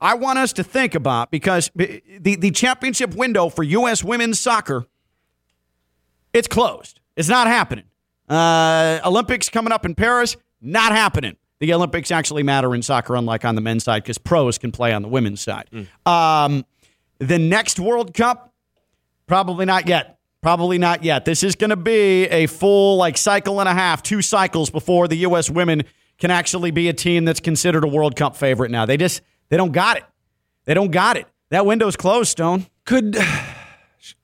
I 0.00 0.14
want 0.14 0.38
us 0.38 0.52
to 0.54 0.64
think 0.64 0.94
about 0.94 1.30
because 1.32 1.70
the 1.74 2.02
the 2.14 2.50
championship 2.52 3.14
window 3.16 3.48
for 3.48 3.64
US 3.64 4.04
women's 4.04 4.38
soccer 4.38 4.86
it's 6.32 6.48
closed. 6.48 7.00
It's 7.16 7.28
not 7.28 7.46
happening. 7.46 7.84
Uh, 8.28 9.00
Olympics 9.04 9.48
coming 9.48 9.72
up 9.72 9.84
in 9.84 9.94
Paris, 9.94 10.36
not 10.60 10.92
happening. 10.92 11.36
The 11.60 11.74
Olympics 11.74 12.10
actually 12.10 12.42
matter 12.44 12.74
in 12.74 12.82
soccer, 12.82 13.16
unlike 13.16 13.44
on 13.44 13.54
the 13.54 13.60
men's 13.60 13.84
side, 13.84 14.02
because 14.02 14.18
pros 14.18 14.58
can 14.58 14.70
play 14.70 14.92
on 14.92 15.02
the 15.02 15.08
women's 15.08 15.40
side. 15.40 15.68
Um, 16.06 16.64
the 17.18 17.38
next 17.38 17.80
World 17.80 18.14
Cup, 18.14 18.52
probably 19.26 19.64
not 19.66 19.88
yet. 19.88 20.18
Probably 20.40 20.78
not 20.78 21.02
yet. 21.02 21.24
This 21.24 21.42
is 21.42 21.56
going 21.56 21.70
to 21.70 21.76
be 21.76 22.24
a 22.26 22.46
full 22.46 22.96
like 22.96 23.18
cycle 23.18 23.58
and 23.58 23.68
a 23.68 23.74
half, 23.74 24.04
two 24.04 24.22
cycles 24.22 24.70
before 24.70 25.08
the 25.08 25.16
U.S. 25.16 25.50
women 25.50 25.82
can 26.18 26.30
actually 26.30 26.70
be 26.70 26.88
a 26.88 26.92
team 26.92 27.24
that's 27.24 27.40
considered 27.40 27.82
a 27.82 27.88
World 27.88 28.14
Cup 28.14 28.36
favorite. 28.36 28.70
Now 28.70 28.86
they 28.86 28.96
just 28.96 29.20
they 29.48 29.56
don't 29.56 29.72
got 29.72 29.96
it. 29.96 30.04
They 30.64 30.74
don't 30.74 30.92
got 30.92 31.16
it. 31.16 31.26
That 31.50 31.66
window's 31.66 31.96
closed, 31.96 32.30
Stone. 32.30 32.66
Could 32.84 33.16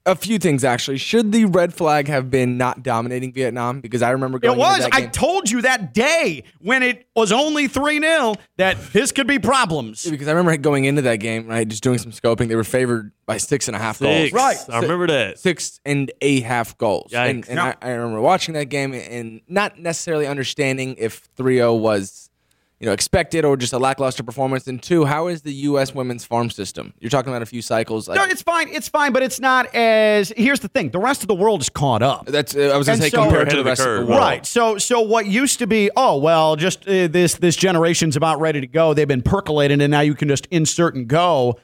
a 0.05 0.15
few 0.15 0.37
things 0.39 0.63
actually. 0.63 0.97
Should 0.97 1.31
the 1.31 1.45
red 1.45 1.73
flag 1.73 2.07
have 2.07 2.29
been 2.29 2.57
not 2.57 2.83
dominating 2.83 3.33
Vietnam? 3.33 3.81
Because 3.81 4.01
I 4.01 4.11
remember 4.11 4.39
going. 4.39 4.57
It 4.57 4.59
was. 4.59 4.85
Into 4.85 4.89
that 4.89 4.95
I 5.01 5.05
told 5.07 5.49
you 5.49 5.61
that 5.63 5.93
day 5.93 6.43
when 6.59 6.83
it 6.83 7.07
was 7.15 7.31
only 7.31 7.67
3 7.67 7.99
0 7.99 8.35
that 8.57 8.77
this 8.93 9.11
could 9.11 9.27
be 9.27 9.39
problems. 9.39 10.05
because 10.09 10.27
I 10.27 10.31
remember 10.31 10.55
going 10.57 10.85
into 10.85 11.01
that 11.03 11.17
game, 11.17 11.47
right, 11.47 11.67
just 11.67 11.83
doing 11.83 11.97
some 11.97 12.11
scoping. 12.11 12.47
They 12.47 12.55
were 12.55 12.63
favored 12.63 13.11
by 13.25 13.37
six 13.37 13.67
and 13.67 13.75
a 13.75 13.79
half 13.79 13.97
Six. 13.97 14.31
goals. 14.31 14.31
Right. 14.33 14.57
I 14.69 14.79
remember 14.81 15.07
that. 15.07 15.39
Six 15.39 15.79
and 15.85 16.11
a 16.21 16.41
half 16.41 16.77
goals. 16.77 17.11
And, 17.13 17.43
Yikes. 17.43 17.49
and 17.49 17.59
I, 17.59 17.75
I 17.81 17.89
remember 17.91 18.21
watching 18.21 18.53
that 18.53 18.65
game 18.65 18.93
and 18.93 19.41
not 19.47 19.79
necessarily 19.79 20.27
understanding 20.27 20.95
if 20.97 21.27
3 21.35 21.55
0 21.57 21.73
was, 21.75 22.29
you 22.79 22.85
know, 22.85 22.91
expected 22.91 23.45
or 23.45 23.55
just 23.55 23.71
a 23.73 23.79
lackluster 23.79 24.21
performance. 24.23 24.67
And 24.67 24.81
two, 24.83 25.05
how 25.05 25.27
is 25.27 25.43
the 25.43 25.53
U.S. 25.53 25.95
women's 25.95 26.25
farm 26.25 26.49
system? 26.49 26.93
You're 26.99 27.09
talking 27.09 27.31
about 27.31 27.41
a 27.41 27.45
few 27.45 27.61
cycles. 27.61 28.09
No, 28.09 28.23
it's 28.25 28.41
fine. 28.41 28.67
It's 28.67 28.89
fine, 28.89 29.13
but 29.13 29.23
it's 29.23 29.39
not 29.39 29.73
as. 29.73 30.33
Here's 30.35 30.59
the 30.59 30.67
thing: 30.67 30.89
the 30.89 30.99
rest 30.99 31.21
of 31.21 31.27
the 31.27 31.35
world 31.35 31.61
is 31.61 31.69
caught 31.69 32.01
up. 32.01 32.25
That's 32.25 32.55
uh, 32.55 32.71
I 32.73 32.77
was 32.77 32.87
going 32.87 32.99
to 32.99 33.03
say 33.03 33.09
so- 33.09 33.23
compared 33.23 33.49
to 33.49 33.55
the 33.55 33.59
of 33.59 33.65
the 33.65 33.71
rest 33.71 33.81
of 33.81 33.99
the 34.01 34.05
world. 34.05 34.19
Right. 34.19 34.45
So 34.45 34.77
so 34.77 35.01
what 35.01 35.25
used 35.25 35.59
to 35.59 35.67
be, 35.67 35.89
oh 35.95 36.17
well, 36.17 36.55
just 36.55 36.87
uh, 36.87 37.07
this 37.07 37.35
this 37.35 37.55
generation's 37.55 38.15
about 38.15 38.39
ready 38.39 38.59
to 38.61 38.67
go. 38.67 38.93
They've 38.93 39.07
been 39.07 39.21
percolating, 39.21 39.81
and 39.81 39.91
now 39.91 40.01
you 40.01 40.13
can 40.15 40.27
just 40.27 40.45
insert 40.47 40.95
and 40.95 41.07
go. 41.07 41.59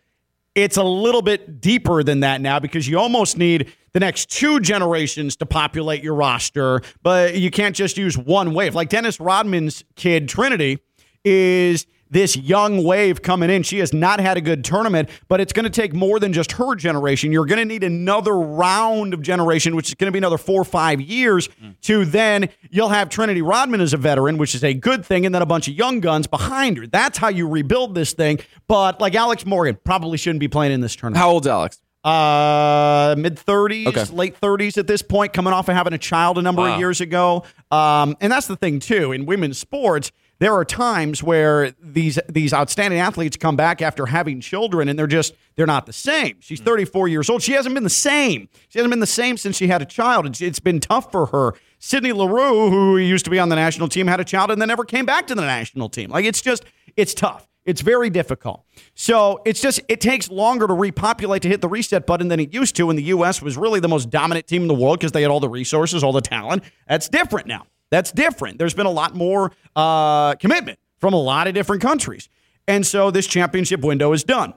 It's 0.53 0.75
a 0.75 0.83
little 0.83 1.21
bit 1.21 1.61
deeper 1.61 2.03
than 2.03 2.21
that 2.21 2.41
now 2.41 2.59
because 2.59 2.85
you 2.85 2.99
almost 2.99 3.37
need 3.37 3.71
the 3.93 4.01
next 4.01 4.29
two 4.29 4.59
generations 4.59 5.37
to 5.37 5.45
populate 5.45 6.03
your 6.03 6.13
roster, 6.13 6.81
but 7.03 7.35
you 7.35 7.49
can't 7.49 7.75
just 7.75 7.97
use 7.97 8.17
one 8.17 8.53
wave. 8.53 8.75
Like 8.75 8.89
Dennis 8.89 9.19
Rodman's 9.19 9.85
kid 9.95 10.27
Trinity 10.27 10.79
is 11.23 11.85
this 12.09 12.35
young 12.35 12.83
wave 12.83 13.21
coming 13.21 13.49
in. 13.49 13.63
She 13.63 13.77
has 13.79 13.93
not 13.93 14.19
had 14.19 14.35
a 14.35 14.41
good 14.41 14.65
tournament, 14.65 15.07
but 15.29 15.39
it's 15.39 15.53
going 15.53 15.63
to 15.63 15.69
take 15.69 15.93
more 15.93 16.19
than 16.19 16.33
just 16.33 16.51
her 16.53 16.75
generation. 16.75 17.31
You're 17.31 17.45
going 17.45 17.59
to 17.59 17.63
need 17.65 17.85
another 17.85 18.37
round 18.37 19.13
of 19.13 19.21
generation, 19.21 19.77
which 19.77 19.87
is 19.87 19.93
going 19.95 20.09
to 20.09 20.11
be 20.11 20.17
another 20.17 20.37
four 20.37 20.59
or 20.61 20.65
five 20.65 20.99
years 20.99 21.47
to 21.83 22.03
then 22.03 22.49
you'll 22.69 22.89
have 22.89 23.07
Trinity 23.07 23.41
Rodman 23.41 23.79
as 23.79 23.93
a 23.93 23.97
veteran, 23.97 24.37
which 24.37 24.55
is 24.55 24.63
a 24.63 24.73
good 24.73 25.05
thing, 25.05 25.25
and 25.25 25.33
then 25.33 25.41
a 25.41 25.45
bunch 25.45 25.69
of 25.69 25.73
young 25.73 26.01
guns 26.01 26.27
behind 26.27 26.77
her. 26.79 26.85
That's 26.85 27.17
how 27.17 27.29
you 27.29 27.47
rebuild 27.47 27.95
this 27.95 28.11
thing. 28.11 28.39
But 28.67 28.99
like 28.99 29.15
Alex 29.15 29.45
Morgan 29.45 29.77
probably 29.85 30.17
shouldn't 30.17 30.41
be 30.41 30.49
playing 30.49 30.73
in 30.73 30.81
this 30.81 30.97
tournament. 30.97 31.17
How 31.21 31.31
old's 31.31 31.47
Alex? 31.47 31.81
Uh, 32.03 33.15
mid 33.17 33.35
30s, 33.37 33.87
Okay. 33.87 34.05
late 34.13 34.35
30s 34.41 34.77
at 34.77 34.87
this 34.87 35.01
point, 35.01 35.33
coming 35.33 35.53
off 35.53 35.69
of 35.69 35.75
having 35.75 35.93
a 35.93 35.97
child 35.97 36.37
a 36.37 36.41
number 36.41 36.67
of 36.67 36.79
years 36.79 36.99
ago. 36.99 37.43
Um, 37.69 38.17
and 38.19 38.31
that's 38.31 38.47
the 38.47 38.55
thing 38.57 38.79
too 38.79 39.11
in 39.13 39.25
women's 39.25 39.57
sports. 39.59 40.11
There 40.41 40.55
are 40.55 40.65
times 40.65 41.21
where 41.21 41.69
these 41.79 42.17
these 42.27 42.51
outstanding 42.51 42.99
athletes 42.99 43.37
come 43.37 43.55
back 43.55 43.79
after 43.79 44.07
having 44.07 44.41
children, 44.41 44.89
and 44.89 44.97
they're 44.97 45.05
just 45.05 45.35
they're 45.55 45.67
not 45.67 45.85
the 45.85 45.93
same. 45.93 46.37
She's 46.39 46.59
hmm. 46.59 46.65
34 46.65 47.07
years 47.09 47.29
old. 47.29 47.43
She 47.43 47.51
hasn't 47.51 47.75
been 47.75 47.83
the 47.83 47.91
same. 47.91 48.49
She 48.67 48.79
hasn't 48.79 48.91
been 48.91 49.01
the 49.01 49.05
same 49.05 49.37
since 49.37 49.55
she 49.55 49.67
had 49.67 49.83
a 49.83 49.85
child. 49.85 50.25
It's, 50.25 50.41
it's 50.41 50.59
been 50.59 50.79
tough 50.79 51.11
for 51.11 51.27
her. 51.27 51.53
Sydney 51.77 52.11
Leroux, 52.11 52.71
who 52.71 52.97
used 52.97 53.23
to 53.25 53.29
be 53.29 53.37
on 53.37 53.49
the 53.49 53.55
national 53.55 53.87
team, 53.87 54.07
had 54.07 54.19
a 54.19 54.23
child 54.23 54.49
and 54.49 54.59
then 54.59 54.67
never 54.67 54.83
came 54.83 55.05
back 55.05 55.27
to 55.27 55.35
the 55.35 55.43
national 55.43 55.89
team. 55.89 56.09
Like 56.09 56.25
it's 56.25 56.41
just 56.41 56.65
it's 56.97 57.13
tough. 57.13 57.47
It's 57.63 57.81
very 57.81 58.09
difficult. 58.09 58.65
So 58.95 59.43
it's 59.45 59.61
just 59.61 59.79
it 59.89 60.01
takes 60.01 60.31
longer 60.31 60.65
to 60.65 60.73
repopulate 60.73 61.43
to 61.43 61.49
hit 61.49 61.61
the 61.61 61.69
reset 61.69 62.07
button 62.07 62.29
than 62.29 62.39
it 62.39 62.51
used 62.51 62.75
to. 62.77 62.89
And 62.89 62.97
the 62.97 63.03
U.S. 63.03 63.43
was 63.43 63.57
really 63.57 63.79
the 63.79 63.87
most 63.87 64.09
dominant 64.09 64.47
team 64.47 64.63
in 64.63 64.67
the 64.67 64.73
world 64.73 64.97
because 64.97 65.11
they 65.11 65.21
had 65.21 65.29
all 65.29 65.39
the 65.39 65.49
resources, 65.49 66.03
all 66.03 66.13
the 66.13 66.19
talent. 66.19 66.63
That's 66.87 67.09
different 67.09 67.45
now. 67.45 67.67
That's 67.91 68.11
different. 68.11 68.57
There's 68.57 68.73
been 68.73 68.87
a 68.87 68.91
lot 68.91 69.15
more 69.15 69.51
uh, 69.75 70.33
commitment 70.35 70.79
from 70.97 71.13
a 71.13 71.21
lot 71.21 71.47
of 71.47 71.53
different 71.53 71.83
countries, 71.83 72.29
and 72.67 72.85
so 72.85 73.11
this 73.11 73.27
championship 73.27 73.81
window 73.81 74.11
is 74.13 74.23
done. 74.23 74.53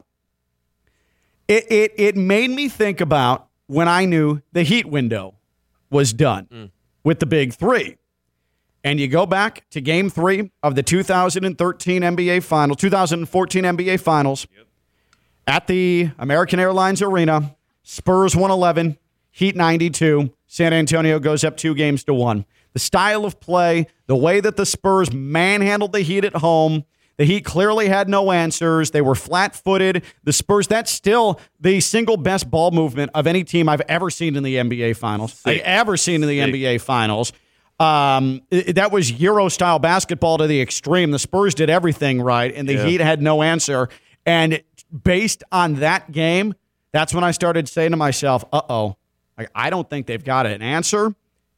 It 1.47 1.71
it 1.71 1.93
it 1.99 2.17
made 2.17 2.51
me 2.51 2.71
think 2.71 3.03
about 3.03 3.49
when 3.67 3.89
I 3.89 4.07
knew 4.07 4.41
the 4.53 4.63
Heat 4.63 4.87
window 4.87 5.35
was 5.91 6.15
done 6.15 6.71
with 7.03 7.21
the 7.21 7.27
big 7.27 7.53
three 7.53 7.99
and 8.85 9.01
you 9.01 9.09
go 9.09 9.25
back 9.25 9.69
to 9.71 9.81
game 9.81 10.11
three 10.11 10.51
of 10.63 10.75
the 10.75 10.83
2013 10.83 12.03
NBA 12.03 12.43
Final, 12.43 12.77
2014 12.77 13.65
NBA 13.65 13.99
Finals 13.99 14.47
at 15.47 15.67
the 15.67 16.11
American 16.19 16.61
Airlines 16.61 17.01
Arena. 17.01 17.57
Spurs 17.83 18.37
111, 18.37 18.99
Heat 19.31 19.57
92. 19.57 20.31
San 20.47 20.73
Antonio 20.73 21.19
goes 21.19 21.45
up 21.45 21.57
two 21.57 21.75
games 21.75 22.05
to 22.05 22.15
one. 22.15 22.45
The 22.75 22.81
style 22.81 23.25
of 23.25 23.41
play, 23.41 23.87
the 24.07 24.17
way 24.17 24.41
that 24.41 24.57
the 24.57 24.67
Spurs 24.67 25.13
manhandled 25.13 25.93
the 25.93 26.01
Heat 26.01 26.25
at 26.25 26.35
home. 26.37 26.85
The 27.17 27.25
Heat 27.25 27.45
clearly 27.45 27.87
had 27.89 28.09
no 28.09 28.33
answers. 28.33 28.91
They 28.91 29.01
were 29.01 29.15
flat 29.15 29.55
footed. 29.55 30.03
The 30.25 30.33
Spurs, 30.33 30.67
that's 30.67 30.91
still 30.91 31.41
the 31.61 31.79
single 31.81 32.17
best 32.17 32.51
ball 32.51 32.73
movement 32.73 33.13
of 33.15 33.29
any 33.29 33.45
team 33.45 33.69
I've 33.69 33.83
ever 33.83 34.11
seen 34.11 34.35
in 34.35 34.43
the 34.43 34.57
NBA 34.57 34.97
Finals. 34.97 35.41
I've 35.47 35.61
ever 35.61 35.97
seen 35.97 36.23
in 36.25 36.29
the 36.29 36.41
NBA 36.41 36.81
Finals. 36.81 37.33
Um, 37.79 38.43
it- 38.51 38.75
that 38.75 38.91
was 38.93 39.13
Euro 39.13 39.49
style 39.49 39.79
basketball 39.79 40.39
to 40.39 40.47
the 40.47 40.61
extreme. 40.61 41.11
The 41.13 41.19
Spurs 41.19 41.55
did 41.55 41.71
everything 41.71 42.21
right, 42.21 42.53
and 42.55 42.69
the 42.69 42.75
Heat 42.87 43.01
had 43.01 43.23
no 43.23 43.43
answer. 43.43 43.89
And 44.27 44.61
based 45.03 45.45
on 45.53 45.75
that 45.77 46.11
game, 46.13 46.55
that's 46.93 47.13
when 47.15 47.25
I 47.25 47.31
started 47.33 47.69
saying 47.69 47.91
to 47.93 47.97
myself, 47.97 48.45
"Uh 48.53 48.63
oh, 48.69 48.97
like, 49.39 49.51
I 49.55 49.71
don't 49.71 49.89
think 49.89 50.07
they've 50.07 50.23
got 50.25 50.47
an 50.47 50.63
answer." 50.63 51.15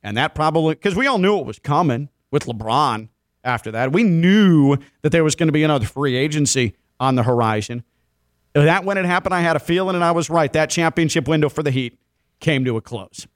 And 0.07 0.17
that 0.17 0.37
probably 0.37 0.77
because 0.77 0.95
we 0.95 1.09
all 1.09 1.19
knew 1.19 1.37
it 1.41 1.47
was 1.47 1.59
coming 1.59 2.11
with 2.31 2.47
LeBron. 2.47 3.09
After 3.43 3.73
that, 3.73 3.93
we 3.93 4.05
knew 4.05 4.77
that 5.03 5.11
there 5.11 5.25
was 5.25 5.35
going 5.35 5.49
to 5.49 5.53
be 5.53 5.65
another 5.65 5.85
free 5.85 6.15
agency 6.17 6.77
on 7.01 7.17
the 7.17 7.25
horizon. 7.25 7.83
That 8.53 8.85
when 8.85 8.99
it 8.99 9.05
happened, 9.05 9.35
I 9.35 9.41
had 9.41 9.57
a 9.57 9.59
feeling, 9.59 9.97
and 9.97 10.05
I 10.05 10.13
was 10.13 10.31
right. 10.31 10.53
That 10.53 10.71
championship 10.71 11.27
window 11.27 11.49
for 11.49 11.65
the 11.65 11.73
Heat 11.73 11.99
came 12.39 12.65
to 12.67 12.77
a 12.77 12.81
close. 12.81 13.27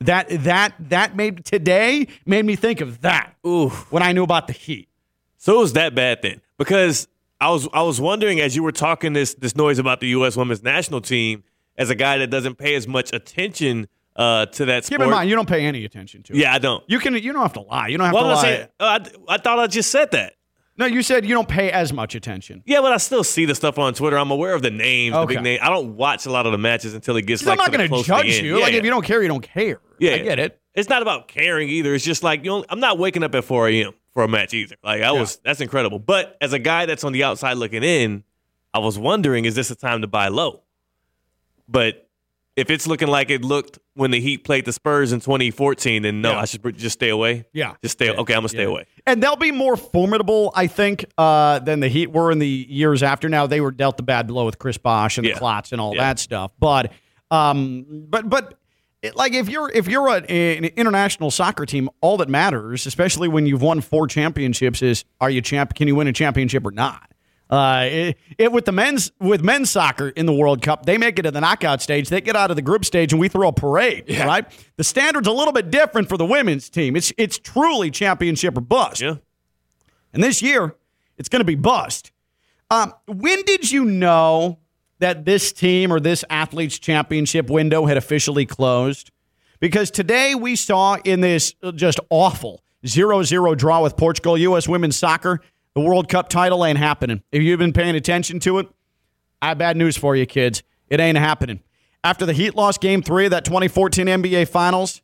That 0.00 0.28
that 0.44 0.74
that 0.90 1.16
made 1.16 1.46
today 1.46 2.06
made 2.26 2.44
me 2.44 2.54
think 2.54 2.82
of 2.82 3.00
that 3.00 3.34
Ooh. 3.46 3.70
when 3.88 4.02
I 4.02 4.12
knew 4.12 4.22
about 4.22 4.46
the 4.46 4.52
Heat. 4.52 4.90
So 5.38 5.56
it 5.56 5.60
was 5.60 5.72
that 5.72 5.94
bad 5.94 6.20
then? 6.20 6.42
Because 6.58 7.08
I 7.40 7.48
was 7.48 7.66
I 7.72 7.80
was 7.80 7.98
wondering 7.98 8.40
as 8.40 8.54
you 8.54 8.62
were 8.62 8.72
talking 8.72 9.14
this 9.14 9.32
this 9.34 9.56
noise 9.56 9.78
about 9.78 10.00
the 10.00 10.08
U.S. 10.08 10.36
Women's 10.36 10.62
National 10.62 11.00
Team 11.00 11.44
as 11.78 11.88
a 11.88 11.94
guy 11.94 12.18
that 12.18 12.28
doesn't 12.28 12.56
pay 12.56 12.74
as 12.74 12.86
much 12.86 13.10
attention 13.14 13.88
uh, 14.20 14.46
to 14.46 14.64
that 14.66 14.84
sport. 14.84 15.00
Keep 15.00 15.04
in 15.06 15.10
mind, 15.10 15.30
you 15.30 15.36
don't 15.36 15.48
pay 15.48 15.64
any 15.64 15.84
attention 15.84 16.22
to 16.24 16.32
it. 16.32 16.38
yeah, 16.38 16.52
I 16.54 16.58
don't. 16.58 16.84
You 16.88 16.98
can. 16.98 17.14
You 17.14 17.32
don't 17.32 17.42
have 17.42 17.54
to 17.54 17.60
lie. 17.62 17.88
You 17.88 17.98
don't 17.98 18.04
have 18.06 18.14
Well, 18.14 18.24
to 18.24 18.28
I'm 18.30 18.36
lie. 18.36 18.42
not 18.42 18.42
saying, 18.42 18.68
uh, 18.78 19.20
I, 19.28 19.34
I 19.34 19.38
thought 19.38 19.58
I 19.58 19.66
just 19.66 19.90
said 19.90 20.10
that. 20.12 20.34
no, 20.76 20.86
you 20.86 21.02
said 21.02 21.24
you 21.26 21.34
don't 21.34 21.48
pay 21.48 21.70
as 21.72 21.92
much 21.92 22.14
attention. 22.14 22.62
Yeah, 22.66 22.80
but 22.80 22.92
I 22.92 22.96
still 22.98 23.24
see 23.24 23.44
the 23.46 23.54
stuff 23.54 23.78
on 23.78 23.94
Twitter. 23.94 24.16
I'm 24.18 24.30
aware 24.30 24.54
of 24.54 24.62
the 24.62 24.70
names, 24.70 25.14
the 25.14 25.20
Okay. 25.20 25.34
big 25.34 25.42
name. 25.42 25.58
I 25.62 25.68
don't 25.70 25.96
watch 25.96 26.26
a 26.26 26.30
lot 26.30 26.46
of 26.46 26.52
the 26.52 26.58
matches 26.58 26.94
until 26.94 27.16
it 27.16 27.22
gets 27.26 27.42
I'm 27.42 27.48
like 27.48 27.58
not 27.58 27.64
to 27.66 27.70
the 27.72 27.88
going 27.88 28.02
to 28.02 28.06
judge 28.06 28.40
you. 28.40 28.60
Like 28.60 28.74
if 28.74 28.84
you 28.84 28.90
don't 28.90 29.04
care, 29.04 29.22
you 29.22 29.28
don't 29.28 29.42
care. 29.42 29.80
Yeah, 29.98 30.12
I 30.14 30.18
get 30.18 30.38
it. 30.38 30.60
It's 30.74 30.88
not 30.88 31.02
about 31.02 31.26
caring 31.28 31.68
either. 31.68 31.94
It's 31.94 32.04
just 32.04 32.22
like 32.22 32.44
you 32.44 32.50
know, 32.50 32.64
I'm 32.68 32.80
not 32.80 32.98
waking 32.98 33.22
up 33.24 33.34
at 33.34 33.44
4 33.44 33.68
a.m. 33.68 33.92
for 34.14 34.22
a 34.22 34.28
match 34.28 34.54
either. 34.54 34.76
Like 34.84 35.02
I 35.02 35.12
was, 35.12 35.36
that's 35.44 35.60
incredible. 35.60 35.98
But 35.98 36.36
as 36.40 36.52
a 36.52 36.58
guy 36.58 36.86
that's 36.86 37.04
on 37.04 37.12
the 37.12 37.24
outside 37.24 37.54
looking 37.54 37.82
in, 37.82 38.22
I 38.72 38.78
was 38.78 38.96
wondering, 38.98 39.46
is 39.46 39.54
this 39.56 39.70
a 39.70 39.74
time 39.74 40.02
to 40.02 40.06
buy 40.06 40.28
low? 40.28 40.62
But 41.68 42.08
if 42.56 42.68
it's 42.70 42.86
looking 42.86 43.08
like 43.08 43.30
it 43.30 43.42
looked 43.42 43.78
when 43.94 44.10
the 44.10 44.20
Heat 44.20 44.44
played 44.44 44.64
the 44.64 44.72
Spurs 44.72 45.12
in 45.12 45.20
2014, 45.20 46.02
then 46.02 46.20
no, 46.20 46.32
Yeah. 46.32 46.40
I 46.40 46.44
should 46.46 46.76
just 46.76 46.94
stay 46.94 47.08
away. 47.08 47.44
Yeah. 47.52 47.74
just 47.82 47.92
stay. 47.92 48.10
Okay, 48.10 48.34
I'm 48.34 48.38
gonna 48.40 48.48
stay 48.48 48.62
Yeah. 48.62 48.68
away. 48.68 48.86
And 49.06 49.22
they'll 49.22 49.36
be 49.36 49.52
more 49.52 49.76
formidable, 49.76 50.52
I 50.54 50.66
think, 50.66 51.04
uh, 51.16 51.60
than 51.60 51.80
the 51.80 51.88
Heat 51.88 52.10
were 52.12 52.30
in 52.32 52.38
the 52.38 52.48
years 52.48 53.02
after. 53.02 53.28
Now 53.28 53.46
they 53.46 53.60
were 53.60 53.70
dealt 53.70 53.96
the 53.96 54.02
bad 54.02 54.26
blow 54.26 54.44
with 54.46 54.58
Chris 54.58 54.78
Bosh 54.78 55.16
and 55.18 55.26
Yeah. 55.26 55.34
the 55.34 55.38
clots 55.38 55.72
and 55.72 55.80
all 55.80 55.94
Yeah. 55.94 56.02
that 56.02 56.18
stuff. 56.18 56.52
But, 56.58 56.92
um, 57.30 57.84
but, 58.08 58.28
but. 58.28 58.54
It, 59.02 59.16
like 59.16 59.32
if 59.32 59.48
you're 59.48 59.70
if 59.72 59.88
you're 59.88 60.08
a, 60.08 60.16
an 60.26 60.66
international 60.76 61.30
soccer 61.30 61.64
team, 61.64 61.88
all 62.02 62.18
that 62.18 62.28
matters, 62.28 62.84
especially 62.84 63.28
when 63.28 63.46
you've 63.46 63.62
won 63.62 63.80
four 63.80 64.06
championships, 64.06 64.82
is 64.82 65.06
are 65.22 65.30
you 65.30 65.40
champ? 65.40 65.72
Can 65.74 65.88
you 65.88 65.94
win 65.96 66.06
a 66.06 66.12
championship 66.12 66.66
or 66.66 66.70
not? 66.70 67.09
Uh, 67.50 67.88
it, 67.90 68.18
it 68.38 68.52
with 68.52 68.64
the 68.64 68.72
men's 68.72 69.10
with 69.18 69.42
men's 69.42 69.70
soccer 69.70 70.10
in 70.10 70.24
the 70.24 70.32
World 70.32 70.62
Cup, 70.62 70.86
they 70.86 70.96
make 70.96 71.18
it 71.18 71.22
to 71.22 71.32
the 71.32 71.40
knockout 71.40 71.82
stage. 71.82 72.08
They 72.08 72.20
get 72.20 72.36
out 72.36 72.50
of 72.50 72.56
the 72.56 72.62
group 72.62 72.84
stage, 72.84 73.12
and 73.12 73.18
we 73.18 73.28
throw 73.28 73.48
a 73.48 73.52
parade. 73.52 74.04
Right? 74.08 74.46
The 74.76 74.84
standard's 74.84 75.26
a 75.26 75.32
little 75.32 75.52
bit 75.52 75.70
different 75.70 76.08
for 76.08 76.16
the 76.16 76.24
women's 76.24 76.70
team. 76.70 76.94
It's 76.94 77.12
it's 77.18 77.38
truly 77.38 77.90
championship 77.90 78.56
or 78.56 78.60
bust. 78.60 79.00
Yeah. 79.00 79.16
And 80.12 80.22
this 80.22 80.42
year, 80.42 80.76
it's 81.18 81.28
going 81.28 81.40
to 81.40 81.44
be 81.44 81.56
bust. 81.56 82.12
Um, 82.70 82.94
when 83.06 83.42
did 83.42 83.70
you 83.70 83.84
know 83.84 84.58
that 85.00 85.24
this 85.24 85.52
team 85.52 85.92
or 85.92 85.98
this 85.98 86.24
athlete's 86.30 86.78
championship 86.78 87.50
window 87.50 87.86
had 87.86 87.96
officially 87.96 88.46
closed? 88.46 89.10
Because 89.58 89.90
today 89.90 90.34
we 90.34 90.54
saw 90.54 90.96
in 91.04 91.20
this 91.20 91.54
just 91.74 91.98
awful 92.10 92.62
0 92.86 93.22
0 93.24 93.54
draw 93.54 93.82
with 93.82 93.96
Portugal, 93.96 94.38
U.S. 94.38 94.68
women's 94.68 94.96
soccer, 94.96 95.40
the 95.80 95.88
World 95.88 96.08
Cup 96.08 96.28
title 96.28 96.64
ain't 96.64 96.78
happening. 96.78 97.22
If 97.32 97.42
you've 97.42 97.58
been 97.58 97.72
paying 97.72 97.96
attention 97.96 98.38
to 98.40 98.58
it, 98.58 98.68
I 99.40 99.48
have 99.48 99.58
bad 99.58 99.76
news 99.76 99.96
for 99.96 100.14
you, 100.14 100.26
kids. 100.26 100.62
It 100.88 101.00
ain't 101.00 101.16
happening. 101.16 101.60
After 102.04 102.26
the 102.26 102.32
Heat 102.32 102.54
lost 102.54 102.80
game 102.80 103.02
three 103.02 103.26
of 103.26 103.30
that 103.30 103.44
2014 103.44 104.06
NBA 104.06 104.48
Finals, 104.48 105.02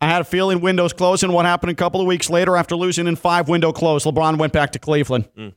I 0.00 0.06
had 0.06 0.20
a 0.20 0.24
feeling 0.24 0.60
windows 0.60 0.92
closing. 0.92 1.32
What 1.32 1.46
happened 1.46 1.70
a 1.72 1.74
couple 1.74 2.00
of 2.00 2.06
weeks 2.06 2.28
later 2.28 2.56
after 2.56 2.76
losing 2.76 3.06
in 3.06 3.16
five, 3.16 3.48
window 3.48 3.72
closed? 3.72 4.04
LeBron 4.06 4.38
went 4.38 4.52
back 4.52 4.72
to 4.72 4.78
Cleveland. 4.78 5.28
Mm. 5.36 5.54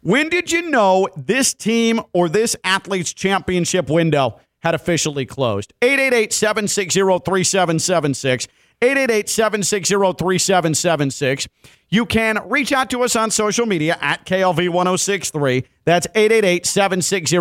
When 0.00 0.28
did 0.28 0.50
you 0.52 0.70
know 0.70 1.08
this 1.16 1.54
team 1.54 2.00
or 2.12 2.28
this 2.28 2.56
athlete's 2.64 3.12
championship 3.12 3.90
window 3.90 4.40
had 4.60 4.74
officially 4.74 5.26
closed? 5.26 5.72
888 5.82 6.32
760 6.32 7.00
3776. 7.00 8.48
888 8.80 9.28
760 9.28 9.94
3776. 9.94 11.48
You 11.90 12.04
can 12.04 12.38
reach 12.48 12.70
out 12.70 12.90
to 12.90 13.02
us 13.02 13.16
on 13.16 13.30
social 13.30 13.64
media 13.64 13.96
at 14.00 14.26
KLV 14.26 14.68
1063. 14.68 15.64
That's 15.84 16.06
888 16.14 16.66
760 16.66 17.36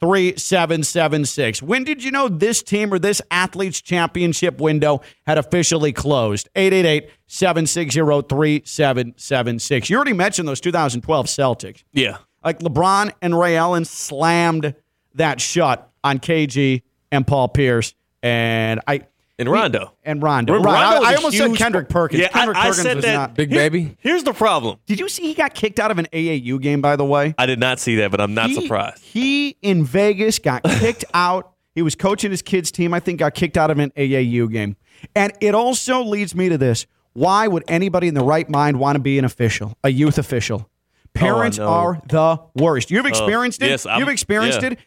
3776. 0.00 1.62
When 1.62 1.84
did 1.84 2.02
you 2.02 2.10
know 2.10 2.28
this 2.28 2.62
team 2.62 2.92
or 2.92 2.98
this 2.98 3.22
athlete's 3.30 3.80
championship 3.80 4.60
window 4.60 5.02
had 5.26 5.38
officially 5.38 5.92
closed? 5.92 6.48
888 6.56 7.10
760 7.26 8.00
3776. 8.00 9.88
You 9.88 9.96
already 9.96 10.12
mentioned 10.12 10.48
those 10.48 10.60
2012 10.60 11.26
Celtics. 11.26 11.84
Yeah. 11.92 12.18
Like 12.44 12.58
LeBron 12.58 13.12
and 13.22 13.38
Ray 13.38 13.56
Allen 13.56 13.84
slammed 13.84 14.74
that 15.14 15.40
shut 15.40 15.90
on 16.02 16.18
KG 16.18 16.82
and 17.12 17.26
Paul 17.26 17.48
Pierce. 17.48 17.94
And 18.22 18.80
I. 18.86 19.02
And 19.38 19.50
Rondo. 19.50 19.94
And 20.04 20.22
Rondo. 20.22 20.52
Rondo 20.54 20.68
Right. 20.68 21.02
I 21.04 21.12
a 21.14 21.16
almost 21.16 21.36
said 21.36 21.54
Kendrick 21.56 21.88
Perkins. 21.88 22.20
Yeah, 22.20 22.28
I- 22.28 22.38
Kendrick 22.38 22.56
I 22.58 22.60
Perkins 22.68 22.82
said 22.82 22.96
was 22.96 23.04
that- 23.06 23.14
not. 23.14 23.34
Big 23.34 23.50
Here- 23.50 23.58
baby. 23.58 23.96
Here's 24.00 24.22
the 24.24 24.32
problem. 24.34 24.78
Did 24.86 25.00
you 25.00 25.08
see 25.08 25.22
he 25.22 25.34
got 25.34 25.54
kicked 25.54 25.80
out 25.80 25.90
of 25.90 25.98
an 25.98 26.06
AAU 26.12 26.58
game, 26.58 26.80
by 26.82 26.96
the 26.96 27.04
way? 27.04 27.34
I 27.38 27.46
did 27.46 27.58
not 27.58 27.80
see 27.80 27.96
that, 27.96 28.10
but 28.10 28.20
I'm 28.20 28.34
not 28.34 28.50
He- 28.50 28.60
surprised. 28.60 29.02
He 29.02 29.56
in 29.62 29.84
Vegas 29.84 30.38
got 30.38 30.62
kicked 30.78 31.04
out. 31.14 31.52
He 31.74 31.80
was 31.82 31.94
coaching 31.94 32.30
his 32.30 32.42
kids' 32.42 32.70
team. 32.70 32.92
I 32.92 33.00
think 33.00 33.18
got 33.20 33.34
kicked 33.34 33.56
out 33.56 33.70
of 33.70 33.78
an 33.78 33.90
AAU 33.96 34.46
game. 34.52 34.76
And 35.16 35.32
it 35.40 35.54
also 35.54 36.02
leads 36.04 36.34
me 36.34 36.50
to 36.50 36.58
this: 36.58 36.86
Why 37.14 37.48
would 37.48 37.64
anybody 37.66 38.08
in 38.08 38.14
the 38.14 38.22
right 38.24 38.48
mind 38.48 38.78
want 38.78 38.96
to 38.96 39.00
be 39.00 39.18
an 39.18 39.24
official, 39.24 39.76
a 39.82 39.88
youth 39.88 40.18
official? 40.18 40.68
Oh, 40.68 41.18
Parents 41.18 41.58
know. 41.58 41.66
are 41.68 42.02
the 42.08 42.38
worst. 42.54 42.90
You've 42.90 43.06
oh, 43.06 43.08
experienced 43.08 43.62
it. 43.62 43.68
yes, 43.70 43.86
I'm- 43.86 44.00
You've 44.00 44.08
experienced 44.10 44.60
yeah. 44.62 44.70
it. 44.72 44.78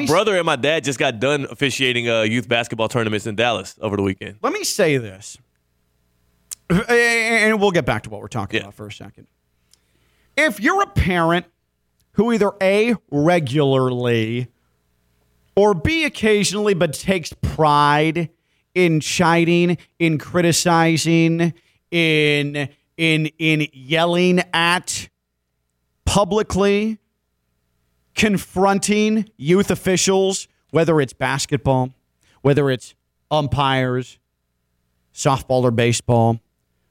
My 0.00 0.06
brother 0.06 0.36
and 0.36 0.46
my 0.46 0.56
dad 0.56 0.84
just 0.84 0.98
got 0.98 1.20
done 1.20 1.46
officiating 1.50 2.08
uh, 2.08 2.22
youth 2.22 2.48
basketball 2.48 2.88
tournaments 2.88 3.26
in 3.26 3.34
Dallas 3.36 3.76
over 3.80 3.96
the 3.96 4.02
weekend. 4.02 4.36
Let 4.42 4.52
me 4.52 4.64
say 4.64 4.96
this, 4.96 5.38
and 6.70 7.60
we'll 7.60 7.70
get 7.70 7.84
back 7.84 8.02
to 8.04 8.10
what 8.10 8.20
we're 8.20 8.28
talking 8.28 8.56
Yeah. 8.58 8.62
about 8.64 8.74
for 8.74 8.86
a 8.86 8.92
second. 8.92 9.26
If 10.36 10.60
you're 10.60 10.82
a 10.82 10.86
parent 10.86 11.46
who 12.12 12.32
either 12.32 12.52
A, 12.62 12.94
regularly, 13.10 14.48
or 15.54 15.74
B, 15.74 16.04
occasionally, 16.04 16.74
but 16.74 16.94
takes 16.94 17.32
pride 17.42 18.30
in 18.74 19.00
chiding, 19.00 19.76
in 19.98 20.16
criticizing, 20.18 21.52
in 21.90 22.68
in 22.96 23.26
in 23.38 23.66
yelling 23.72 24.40
at 24.54 25.08
publicly, 26.06 26.98
confronting 28.14 29.28
youth 29.36 29.70
officials, 29.70 30.48
whether 30.70 31.00
it's 31.00 31.12
basketball, 31.12 31.94
whether 32.42 32.70
it's 32.70 32.94
umpires, 33.30 34.18
softball 35.14 35.62
or 35.62 35.70
baseball, 35.70 36.40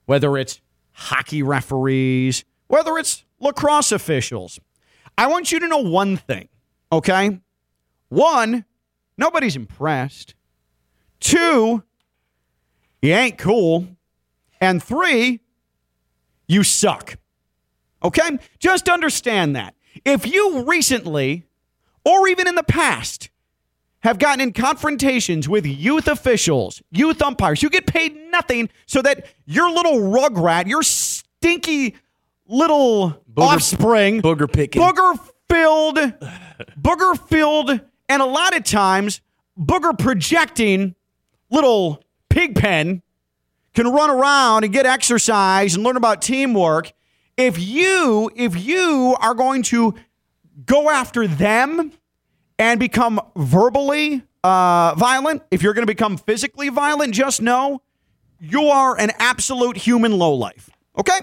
whether 0.06 0.38
it's 0.38 0.62
hockey 0.94 1.44
referees, 1.44 2.44
whether 2.68 2.98
it's 2.98 3.24
lacrosse 3.40 3.92
officials. 3.92 4.60
I 5.18 5.28
want 5.28 5.52
you 5.52 5.60
to 5.60 5.68
know 5.68 5.80
one 5.80 6.18
thing, 6.18 6.48
okay? 6.92 7.40
One, 8.10 8.66
nobody's 9.18 9.56
impressed. 9.56 10.36
Two, 11.20 11.84
you 13.02 13.14
ain't 13.14 13.38
cool. 13.38 13.88
And 14.60 14.82
three, 14.82 15.42
you 16.48 16.64
suck. 16.64 17.18
Okay? 18.04 18.38
Just 18.60 18.90
understand 18.90 19.56
that. 19.56 19.76
If 20.06 20.26
you 20.26 20.64
recently, 20.64 21.46
or 22.06 22.28
even 22.28 22.48
in 22.48 22.56
the 22.56 22.64
past, 22.64 23.30
have 24.04 24.18
gotten 24.18 24.42
in 24.42 24.54
confrontations 24.54 25.48
with 25.48 25.66
youth 25.66 26.08
officials, 26.08 26.82
youth 26.92 27.22
umpires. 27.22 27.62
You 27.62 27.70
get 27.70 27.86
paid 27.86 28.16
nothing 28.32 28.70
so 28.88 29.02
that 29.02 29.28
your 29.46 29.70
little 29.72 30.00
rugrat, 30.00 30.68
your 30.68 30.82
stinky 30.84 31.96
little 32.48 33.22
offspring, 33.38 34.22
booger 34.22 34.52
picking. 34.52 34.82
booger 34.82 35.20
filled, 35.50 35.98
booger 36.82 37.28
filled, 37.30 37.80
and 38.10 38.22
a 38.22 38.26
lot 38.26 38.56
of 38.56 38.64
times 38.64 39.22
booger 39.58 39.98
projecting 39.98 40.96
little 41.50 42.04
pig 42.30 42.56
pen 42.56 43.02
can 43.74 43.88
run 43.88 44.10
around 44.10 44.64
and 44.64 44.74
get 44.74 44.86
exercise 44.86 45.76
and 45.76 45.84
learn 45.84 45.98
about 45.98 46.22
teamwork. 46.22 46.92
If 47.38 47.58
you, 47.60 48.30
if 48.36 48.56
you 48.64 49.16
are 49.20 49.34
going 49.34 49.64
to 49.64 49.96
go 50.66 50.90
after 50.90 51.28
them 51.28 51.92
and 52.60 52.80
become 52.80 53.20
verbally 53.36 54.24
uh, 54.44 54.94
violent, 54.96 55.44
if 55.52 55.62
you're 55.64 55.74
going 55.74 55.84
to 55.86 55.92
become 55.92 56.18
physically 56.18 56.70
violent, 56.70 57.14
just 57.14 57.42
know 57.42 57.82
you 58.40 58.64
are 58.66 59.00
an 59.00 59.12
absolute 59.20 59.78
human 59.78 60.18
lowlife. 60.18 60.70
Okay? 60.98 61.20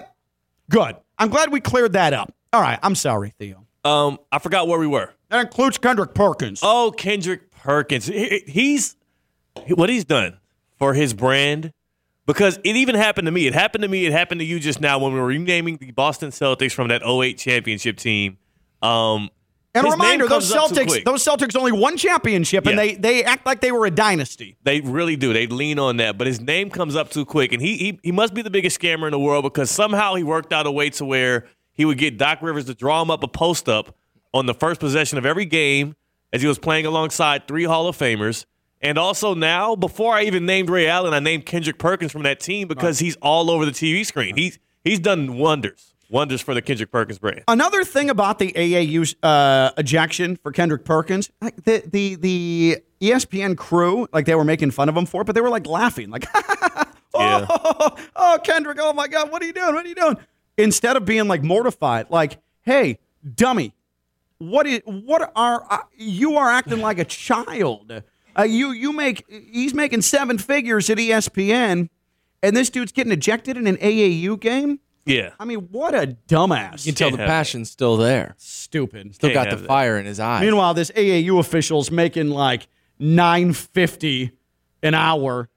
Good. 0.69 0.95
I'm 1.17 1.29
glad 1.29 1.51
we 1.51 1.59
cleared 1.59 1.93
that 1.93 2.13
up. 2.13 2.33
All 2.53 2.61
right. 2.61 2.79
I'm 2.81 2.95
sorry, 2.95 3.33
Theo. 3.37 3.65
Um, 3.85 4.19
I 4.31 4.39
forgot 4.39 4.67
where 4.67 4.79
we 4.79 4.87
were. 4.87 5.13
That 5.29 5.41
includes 5.41 5.77
Kendrick 5.77 6.13
Perkins. 6.13 6.59
Oh, 6.63 6.91
Kendrick 6.95 7.51
Perkins. 7.51 8.07
He- 8.07 8.43
He's 8.47 8.95
what 9.75 9.89
he's 9.89 10.05
done 10.05 10.37
for 10.77 10.93
his 10.93 11.13
brand. 11.13 11.73
Because 12.29 12.59
it 12.63 12.75
even 12.75 12.93
happened 12.93 13.25
to 13.25 13.31
me. 13.31 13.47
It 13.47 13.55
happened 13.55 13.81
to 13.81 13.87
me. 13.87 14.05
It 14.05 14.11
happened 14.11 14.39
to 14.39 14.45
you 14.45 14.59
just 14.59 14.79
now 14.79 14.99
when 14.99 15.13
we 15.13 15.19
were 15.19 15.25
renaming 15.25 15.77
the 15.77 15.89
Boston 15.89 16.29
Celtics 16.29 16.73
from 16.73 16.89
that 16.89 17.01
08 17.01 17.39
championship 17.39 17.97
team. 17.97 18.37
Um, 18.83 19.31
and 19.73 19.87
a 19.87 19.89
reminder, 19.89 20.27
those 20.27 20.51
comes 20.51 20.51
up 20.51 20.69
too 20.69 20.85
Celtics, 20.85 21.05
those 21.05 21.25
Celtics 21.25 21.55
only 21.55 21.71
one 21.71 21.97
championship, 21.97 22.67
and 22.67 22.75
Yeah. 22.77 22.83
they 22.83 22.93
they 22.93 23.23
act 23.23 23.47
like 23.47 23.61
they 23.61 23.71
were 23.71 23.87
a 23.87 23.91
dynasty. 23.91 24.57
They 24.61 24.79
really 24.81 25.15
do. 25.15 25.33
They 25.33 25.47
lean 25.47 25.79
on 25.79 25.97
that, 25.97 26.19
but 26.19 26.27
his 26.27 26.39
name 26.39 26.69
comes 26.69 26.95
up 26.95 27.09
too 27.09 27.25
quick, 27.25 27.51
and 27.51 27.63
he 27.63 27.77
he 27.77 27.99
he 28.03 28.11
must 28.11 28.35
be 28.35 28.43
the 28.43 28.51
biggest 28.51 28.79
scammer 28.79 29.07
in 29.07 29.11
the 29.11 29.19
world 29.19 29.43
because 29.43 29.71
somehow 29.71 30.13
he 30.13 30.21
worked 30.21 30.53
out 30.53 30.67
a 30.67 30.71
way 30.71 30.91
to 30.91 31.05
where 31.05 31.47
he 31.73 31.83
would 31.83 31.97
get 31.97 32.19
Doc 32.19 32.43
Rivers 32.43 32.65
to 32.65 32.75
draw 32.75 33.01
him 33.01 33.09
up 33.09 33.23
a 33.23 33.27
post 33.27 33.67
up 33.67 33.95
on 34.35 34.45
the 34.45 34.53
first 34.53 34.79
possession 34.79 35.17
of 35.17 35.25
every 35.25 35.45
game 35.45 35.95
as 36.31 36.43
he 36.43 36.47
was 36.47 36.59
playing 36.59 36.85
alongside 36.85 37.47
three 37.47 37.63
Hall 37.63 37.87
of 37.87 37.97
Famers. 37.97 38.45
And 38.81 38.97
also 38.97 39.33
now, 39.33 39.75
before 39.75 40.13
I 40.13 40.23
even 40.23 40.45
named 40.45 40.69
Ray 40.69 40.87
Allen, 40.87 41.13
I 41.13 41.19
named 41.19 41.45
Kendrick 41.45 41.77
Perkins 41.77 42.11
from 42.11 42.23
that 42.23 42.39
team 42.39 42.67
because 42.67 42.99
he's 42.99 43.15
all 43.17 43.51
over 43.51 43.65
the 43.65 43.71
TV 43.71 44.05
screen. 44.05 44.37
He's 44.37 44.57
he's 44.83 44.99
done 44.99 45.37
wonders, 45.37 45.93
wonders 46.09 46.39
for 46.41 46.53
the 46.53 46.61
Kendrick 46.61 46.91
Perkins 46.91 47.19
brand. 47.19 47.43
Another 47.49 47.83
thing 47.83 48.09
about 48.09 48.39
the 48.39 48.53
AAU 48.53 49.15
uh, 49.21 49.71
ejection 49.77 50.37
for 50.37 50.51
Kendrick 50.53 50.85
Perkins, 50.85 51.29
like 51.41 51.61
the 51.65 51.83
the 51.85 52.15
the 52.15 52.77
ESPN 53.01 53.57
crew, 53.57 54.07
like 54.13 54.25
they 54.25 54.35
were 54.35 54.45
making 54.45 54.71
fun 54.71 54.87
of 54.87 54.95
him 54.95 55.05
for 55.05 55.21
it, 55.21 55.25
but 55.25 55.35
they 55.35 55.41
were 55.41 55.49
like 55.49 55.65
laughing, 55.67 56.09
like, 56.09 56.25
oh, 56.35 56.85
Yeah. 57.15 58.05
oh, 58.15 58.39
Kendrick, 58.43 58.77
oh 58.81 58.93
my 58.93 59.07
God, 59.07 59.31
what 59.31 59.41
are 59.41 59.45
you 59.45 59.53
doing? 59.53 59.73
What 59.73 59.85
are 59.85 59.89
you 59.89 59.95
doing? 59.95 60.17
Instead 60.57 60.95
of 60.97 61.05
being 61.05 61.27
like 61.27 61.43
mortified, 61.43 62.09
like, 62.09 62.37
hey, 62.61 62.99
dummy, 63.35 63.73
what 64.37 64.65
is 64.67 64.81
what 64.85 65.31
are 65.35 65.65
uh, 65.69 65.79
you 65.97 66.37
are 66.37 66.49
acting 66.49 66.79
like 66.79 66.97
a 66.99 67.05
child? 67.05 67.91
Uh, 68.37 68.43
you 68.43 68.71
you 68.71 68.93
make 68.93 69.25
he's 69.51 69.73
making 69.73 70.01
seven 70.01 70.37
figures 70.37 70.89
at 70.89 70.97
ESPN, 70.97 71.89
and 72.43 72.55
this 72.57 72.69
dude's 72.69 72.91
getting 72.91 73.11
ejected 73.11 73.57
in 73.57 73.67
an 73.67 73.77
AAU 73.77 74.39
game. 74.39 74.79
Yeah, 75.05 75.31
I 75.39 75.45
mean, 75.45 75.59
what 75.71 75.95
a 75.95 76.15
dumbass! 76.27 76.85
You 76.85 76.91
can 76.91 76.97
tell 76.97 77.07
Can't 77.09 77.17
the 77.17 77.23
have 77.23 77.29
passion's 77.29 77.71
still 77.71 77.97
there. 77.97 78.35
Stupid. 78.37 79.15
Still 79.15 79.29
Can't 79.29 79.33
got 79.35 79.43
the 79.45 79.49
have 79.51 79.61
that. 79.61 79.67
fire 79.67 79.97
in 79.97 80.05
his 80.05 80.19
eyes. 80.19 80.41
Meanwhile, 80.41 80.75
this 80.75 80.91
AAU 80.91 81.39
official's 81.39 81.89
making 81.89 82.29
like 82.29 82.67
nine 82.99 83.53
fifty 83.53 84.31
an 84.83 84.93
hour 84.93 85.49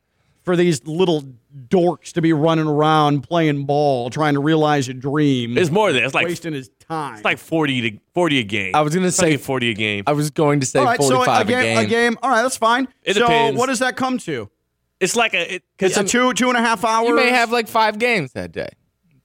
for 0.42 0.56
these 0.56 0.84
little 0.86 1.22
dorks 1.68 2.12
to 2.12 2.22
be 2.22 2.32
running 2.32 2.66
around 2.66 3.22
playing 3.22 3.64
ball, 3.66 4.10
trying 4.10 4.34
to 4.34 4.40
realize 4.40 4.88
a 4.88 4.94
dream. 4.94 5.56
it's 5.58 5.70
more 5.70 5.92
than 5.92 6.00
that. 6.00 6.06
It's 6.06 6.14
like 6.14 6.26
wasting 6.26 6.54
his 6.54 6.68
time. 6.86 7.14
it's 7.14 7.24
like 7.24 7.38
forty 7.38 7.90
to 7.90 7.98
forty 8.14 8.38
a 8.38 8.42
game. 8.44 8.74
I 8.74 8.80
was 8.82 8.94
gonna 8.94 9.10
say- 9.10 9.36
forty 9.36 9.70
a 9.70 9.74
game. 9.74 10.04
I 10.06 10.12
was 10.12 10.30
going 10.30 10.60
to 10.60 10.66
say 10.66 10.78
all 10.78 10.84
right, 10.86 11.00
so 11.02 11.16
45 11.16 11.48
a 11.48 11.50
game, 11.50 11.78
a 11.78 11.86
game. 11.86 12.18
All 12.22 12.30
right, 12.30 12.42
that's 12.42 12.56
fine. 12.56 12.88
It 13.02 13.14
so 13.14 13.20
depends. 13.20 13.58
what 13.58 13.66
does 13.66 13.78
that 13.80 13.96
come 13.96 14.18
to? 14.18 14.48
It's 15.00 15.16
like 15.16 15.34
a 15.34 15.54
it, 15.54 15.62
It's 15.78 15.96
a 15.96 16.04
two 16.04 16.32
two 16.34 16.48
and 16.48 16.56
a 16.56 16.60
half 16.60 16.84
hours. 16.84 17.08
You 17.08 17.16
may 17.16 17.30
have 17.30 17.50
like 17.50 17.68
five 17.68 17.98
games 17.98 18.32
that 18.32 18.52
day. 18.52 18.68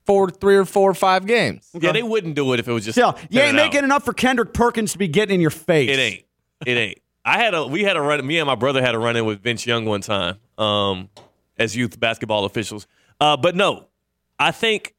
Four, 0.06 0.30
three 0.30 0.56
or 0.56 0.64
four 0.64 0.90
or 0.90 0.94
five 0.94 1.26
games. 1.28 1.70
Yeah, 1.74 1.92
they 1.92 2.02
wouldn't 2.02 2.34
do 2.36 2.54
it 2.54 2.62
if 2.62 2.68
it 2.68 2.72
was 2.72 2.86
just. 2.86 2.98
Yeah, 2.98 3.12
you 3.30 3.40
10 3.40 3.42
ain't 3.42 3.50
an 3.50 3.56
making 3.58 3.80
hour. 3.80 3.86
enough 3.86 4.06
for 4.06 4.14
Kendrick 4.14 4.54
Perkins 4.54 4.94
to 4.94 4.98
be 4.98 5.10
getting 5.10 5.36
in 5.36 5.42
your 5.42 5.50
face. 5.50 5.90
It 5.90 6.00
ain't. 6.00 6.24
It 6.66 6.78
ain't. 6.78 7.00
I 7.26 7.38
had 7.38 7.54
a. 7.54 7.68
We 7.68 7.84
had 7.84 7.98
a 7.98 8.02
run. 8.02 8.26
Me 8.26 8.40
and 8.40 8.48
my 8.48 8.56
brother 8.56 8.82
had 8.82 8.96
a 8.96 9.00
run 9.00 9.18
in 9.18 9.26
with 9.26 9.44
Vince 9.44 9.68
Young 9.68 9.84
one 9.84 10.00
time, 10.00 10.38
um, 10.58 11.10
as 11.58 11.76
youth 11.76 12.00
basketball 12.00 12.46
officials. 12.46 12.88
Uh, 13.20 13.36
but 13.36 13.54
no, 13.54 13.88
I 14.40 14.52
think 14.52 14.96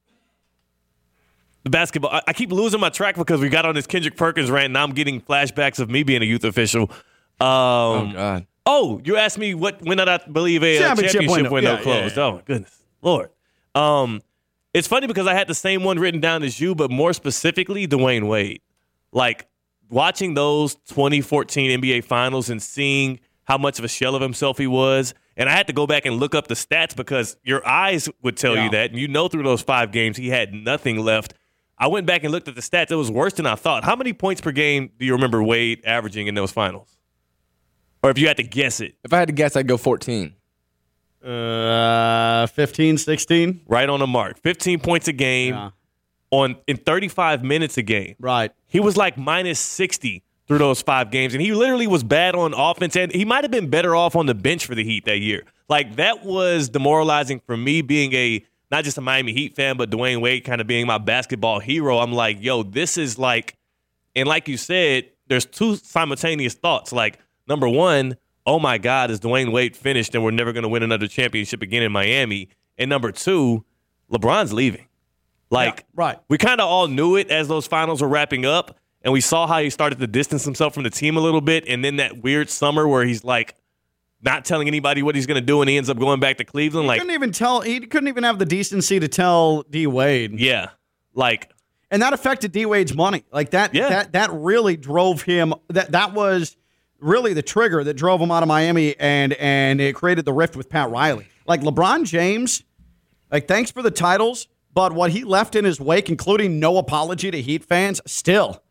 the 1.71 1.77
basketball. 1.77 2.11
I, 2.13 2.23
I 2.29 2.33
keep 2.33 2.51
losing 2.53 2.81
my 2.81 2.89
track 2.91 3.17
because 3.17 3.41
we 3.41 3.49
got 3.49 3.65
on 3.67 3.75
this 3.75 3.87
Kendrick 3.87 4.17
Perkins 4.17 4.51
rant, 4.51 4.67
and 4.67 4.79
I'm 4.79 4.93
getting 4.93 5.21
flashbacks 5.21 5.79
of 5.79 5.91
me 5.91 6.03
being 6.03 6.23
a 6.23 6.27
youth 6.27 6.45
official. 6.45 6.91
Um, 7.41 7.47
Oh 7.49 8.11
God. 8.15 8.47
Oh, 8.67 9.01
you 9.05 9.17
asked 9.17 9.39
me 9.39 9.55
what 9.55 9.81
when 9.83 9.97
did 9.99 10.09
I 10.09 10.19
believe 10.19 10.63
a 10.63 10.77
uh, 10.79 10.81
Championship 10.89 11.31
window. 11.31 11.51
window, 11.51 11.71
Yeah, 11.73 11.77
yeah, 11.77 11.83
closed? 11.83 12.17
yeah. 12.17 12.23
Oh 12.25 12.33
my 12.33 12.43
goodness, 12.45 12.83
Lord. 13.01 13.31
Um, 13.75 14.21
It's 14.75 14.87
funny 14.89 15.07
because 15.07 15.27
I 15.27 15.35
had 15.35 15.49
the 15.49 15.55
same 15.55 15.85
one 15.85 15.99
written 15.99 16.21
down 16.21 16.43
as 16.43 16.61
you, 16.61 16.75
but 16.75 16.91
more 16.91 17.13
specifically, 17.13 17.87
Dwyane 17.89 18.29
Wade. 18.29 18.61
Like 19.13 19.47
watching 19.89 20.35
those 20.35 20.75
2014 20.89 21.81
NBA 21.81 22.05
Finals 22.05 22.51
and 22.51 22.61
seeing 22.63 23.21
how 23.45 23.57
much 23.57 23.79
of 23.79 23.85
a 23.85 23.89
shell 23.89 24.15
of 24.15 24.21
himself 24.21 24.59
he 24.59 24.67
was. 24.67 25.15
And 25.39 25.49
I 25.49 25.53
had 25.53 25.69
to 25.69 25.73
go 25.73 25.87
back 25.87 26.05
and 26.05 26.17
look 26.17 26.35
up 26.35 26.49
the 26.49 26.55
stats 26.55 26.95
because 26.95 27.37
your 27.45 27.67
eyes 27.67 28.09
would 28.23 28.37
tell 28.37 28.55
Yeah. 28.57 28.65
you 28.65 28.71
that. 28.73 28.91
And 28.91 28.99
you 28.99 29.09
know, 29.09 29.29
through 29.29 29.45
those 29.45 29.63
five 29.63 29.93
games, 29.93 30.17
he 30.19 30.29
had 30.29 30.53
nothing 30.53 30.99
left. 30.99 31.33
I 31.81 31.87
went 31.87 32.07
back 32.07 32.25
and 32.25 32.33
looked 32.33 32.49
at 32.49 32.55
the 32.55 32.61
stats. 32.61 32.91
It 32.91 32.97
was 32.97 33.11
worse 33.11 33.35
than 33.35 33.47
I 33.47 33.55
thought. 33.55 33.85
How 33.85 33.95
many 33.97 34.13
points 34.13 34.41
per 34.41 34.51
game 34.53 34.91
do 34.99 35.07
you 35.07 35.13
remember 35.13 35.43
Wade 35.43 35.83
averaging 35.85 36.27
in 36.27 36.35
those 36.35 36.51
finals? 36.51 36.97
Or 38.03 38.11
if 38.11 38.19
you 38.19 38.27
had 38.29 38.37
to 38.39 38.43
guess 38.43 38.81
it, 38.81 38.95
If 39.05 39.13
I 39.13 39.19
had 39.19 39.29
to 39.29 39.33
guess, 39.35 39.55
I'd 39.57 39.67
go 39.69 39.77
14. 39.77 40.35
Uh, 41.25 42.47
15, 42.49 42.99
16? 42.99 43.61
right 43.67 43.89
on 43.89 44.01
the 44.01 44.07
mark. 44.07 44.39
15 44.41 44.79
points 44.81 45.09
a 45.09 45.13
game 45.13 45.55
Yeah. 45.55 45.71
on 46.31 46.57
in 46.67 46.77
35 46.77 47.43
minutes 47.45 47.77
a 47.77 47.83
game. 47.83 48.15
Right. 48.21 48.53
He 48.67 48.81
was 48.81 48.97
like 48.97 49.17
minus 49.19 49.59
60 49.61 50.23
through 50.47 50.59
those 50.59 50.81
five 50.81 51.11
games. 51.11 51.35
And 51.35 51.43
he 51.43 51.53
literally 51.53 51.87
was 51.87 52.03
bad 52.03 52.35
on 52.35 52.55
offense. 52.55 52.97
And 52.97 53.13
he 53.13 53.25
might 53.25 53.45
have 53.45 53.51
been 53.51 53.69
better 53.69 53.95
off 53.95 54.17
on 54.17 54.27
the 54.27 54.35
bench 54.35 54.65
for 54.65 54.75
the 54.75 54.85
Heat 54.85 55.05
that 55.05 55.19
year. 55.19 55.43
Like, 55.69 55.97
that 55.97 56.25
was 56.25 56.69
demoralizing 56.71 57.41
for 57.47 57.57
me 57.57 57.83
being 57.83 58.15
a, 58.15 58.43
not 58.71 58.85
just 58.85 58.99
a 58.99 59.01
Miami 59.01 59.33
Heat 59.33 59.57
fan, 59.57 59.77
but 59.77 59.91
Dwyane 59.91 60.21
Wade 60.21 60.45
kind 60.45 60.61
of 60.61 60.67
being 60.67 60.87
my 60.87 60.99
basketball 60.99 61.59
hero. 61.59 61.99
I'm 61.99 62.13
like, 62.13 62.43
yo, 62.43 62.63
this 62.63 62.99
is 62.99 63.19
like, 63.19 63.55
and 64.15 64.29
like 64.29 64.49
you 64.49 64.57
said, 64.57 65.11
there's 65.29 65.47
two 65.47 65.77
simultaneous 65.77 66.55
thoughts. 66.55 66.93
Like, 66.93 67.19
number 67.47 67.69
one, 67.69 68.17
oh 68.47 68.59
my 68.59 68.79
God, 68.79 69.11
is 69.11 69.21
Dwyane 69.21 69.53
Wade 69.53 69.77
finished 69.77 70.15
and 70.15 70.25
we're 70.25 70.31
never 70.31 70.53
going 70.53 70.63
to 70.63 70.69
win 70.69 70.83
another 70.83 71.07
championship 71.09 71.63
again 71.63 71.83
in 71.83 71.93
Miami? 71.93 72.49
And 72.77 72.89
number 72.89 73.13
two, 73.13 73.65
LeBron's 74.13 74.53
leaving. 74.53 74.87
Like, 75.51 75.79
Yeah, 75.79 75.85
right. 75.95 76.19
we 76.29 76.37
kind 76.39 76.61
of 76.61 76.69
all 76.69 76.89
knew 76.89 77.17
it 77.17 77.31
as 77.31 77.49
those 77.49 77.67
finals 77.67 78.03
were 78.03 78.09
wrapping 78.09 78.45
up, 78.45 78.79
and 79.03 79.13
we 79.13 79.21
saw 79.23 79.47
how 79.47 79.61
he 79.61 79.71
started 79.71 79.99
to 79.99 80.07
distance 80.07 80.45
himself 80.45 80.75
from 80.75 80.83
the 80.83 80.91
team 80.91 81.17
a 81.17 81.21
little 81.21 81.41
bit. 81.41 81.65
And 81.67 81.83
then 81.85 81.97
that 81.97 82.23
weird 82.23 82.51
summer 82.51 82.87
where 82.87 83.05
he's 83.05 83.25
like 83.25 83.55
not 84.23 84.45
telling 84.45 84.69
anybody 84.69 85.03
what 85.03 85.15
he's 85.15 85.27
going 85.27 85.41
to 85.41 85.47
do, 85.47 85.61
and 85.61 85.71
he 85.71 85.77
ends 85.77 85.89
up 85.89 85.99
going 85.99 86.21
back 86.21 86.39
to 86.39 86.45
Cleveland. 86.45 86.87
Like, 86.87 87.01
couldn't 87.01 87.15
even 87.15 87.33
tell. 87.33 87.61
He 87.61 87.81
couldn't 87.81 88.09
even 88.09 88.25
have 88.25 88.39
the 88.39 88.47
decency 88.47 88.99
to 89.01 89.09
tell 89.09 89.63
D 89.63 89.87
Wade, 89.87 90.39
yeah, 90.39 90.71
like 91.15 91.53
and 91.91 92.03
that 92.03 92.13
affected 92.13 92.53
D 92.53 92.67
Wade's 92.67 92.95
money. 92.95 93.25
Like 93.33 93.51
that. 93.51 93.75
Yeah. 93.75 93.89
That 93.89 94.13
that 94.13 94.31
really 94.33 94.77
drove 94.77 95.23
him. 95.23 95.55
That 95.69 95.93
that 95.93 96.13
was 96.13 96.57
really 97.01 97.33
the 97.33 97.43
trigger 97.43 97.85
that 97.85 97.95
drove 97.95 98.21
him 98.21 98.31
out 98.31 98.43
of 98.43 98.49
Miami, 98.49 98.99
and 98.99 99.33
and 99.35 99.81
it 99.81 99.95
created 99.95 100.25
the 100.25 100.33
rift 100.33 100.57
with 100.57 100.69
Pat 100.69 100.91
Riley. 100.91 101.29
Like 101.47 101.61
LeBron 101.61 102.05
James. 102.05 102.63
Like 103.31 103.47
thanks 103.47 103.71
for 103.71 103.83
the 103.83 103.91
titles, 103.91 104.49
but 104.73 104.93
what 104.93 105.11
he 105.11 105.25
left 105.25 105.55
in 105.55 105.65
his 105.65 105.81
wake, 105.81 106.09
including 106.09 106.59
no 106.59 106.79
apology 106.79 107.31
to 107.31 107.41
Heat 107.41 107.65
fans, 107.65 108.01
still. 108.07 108.63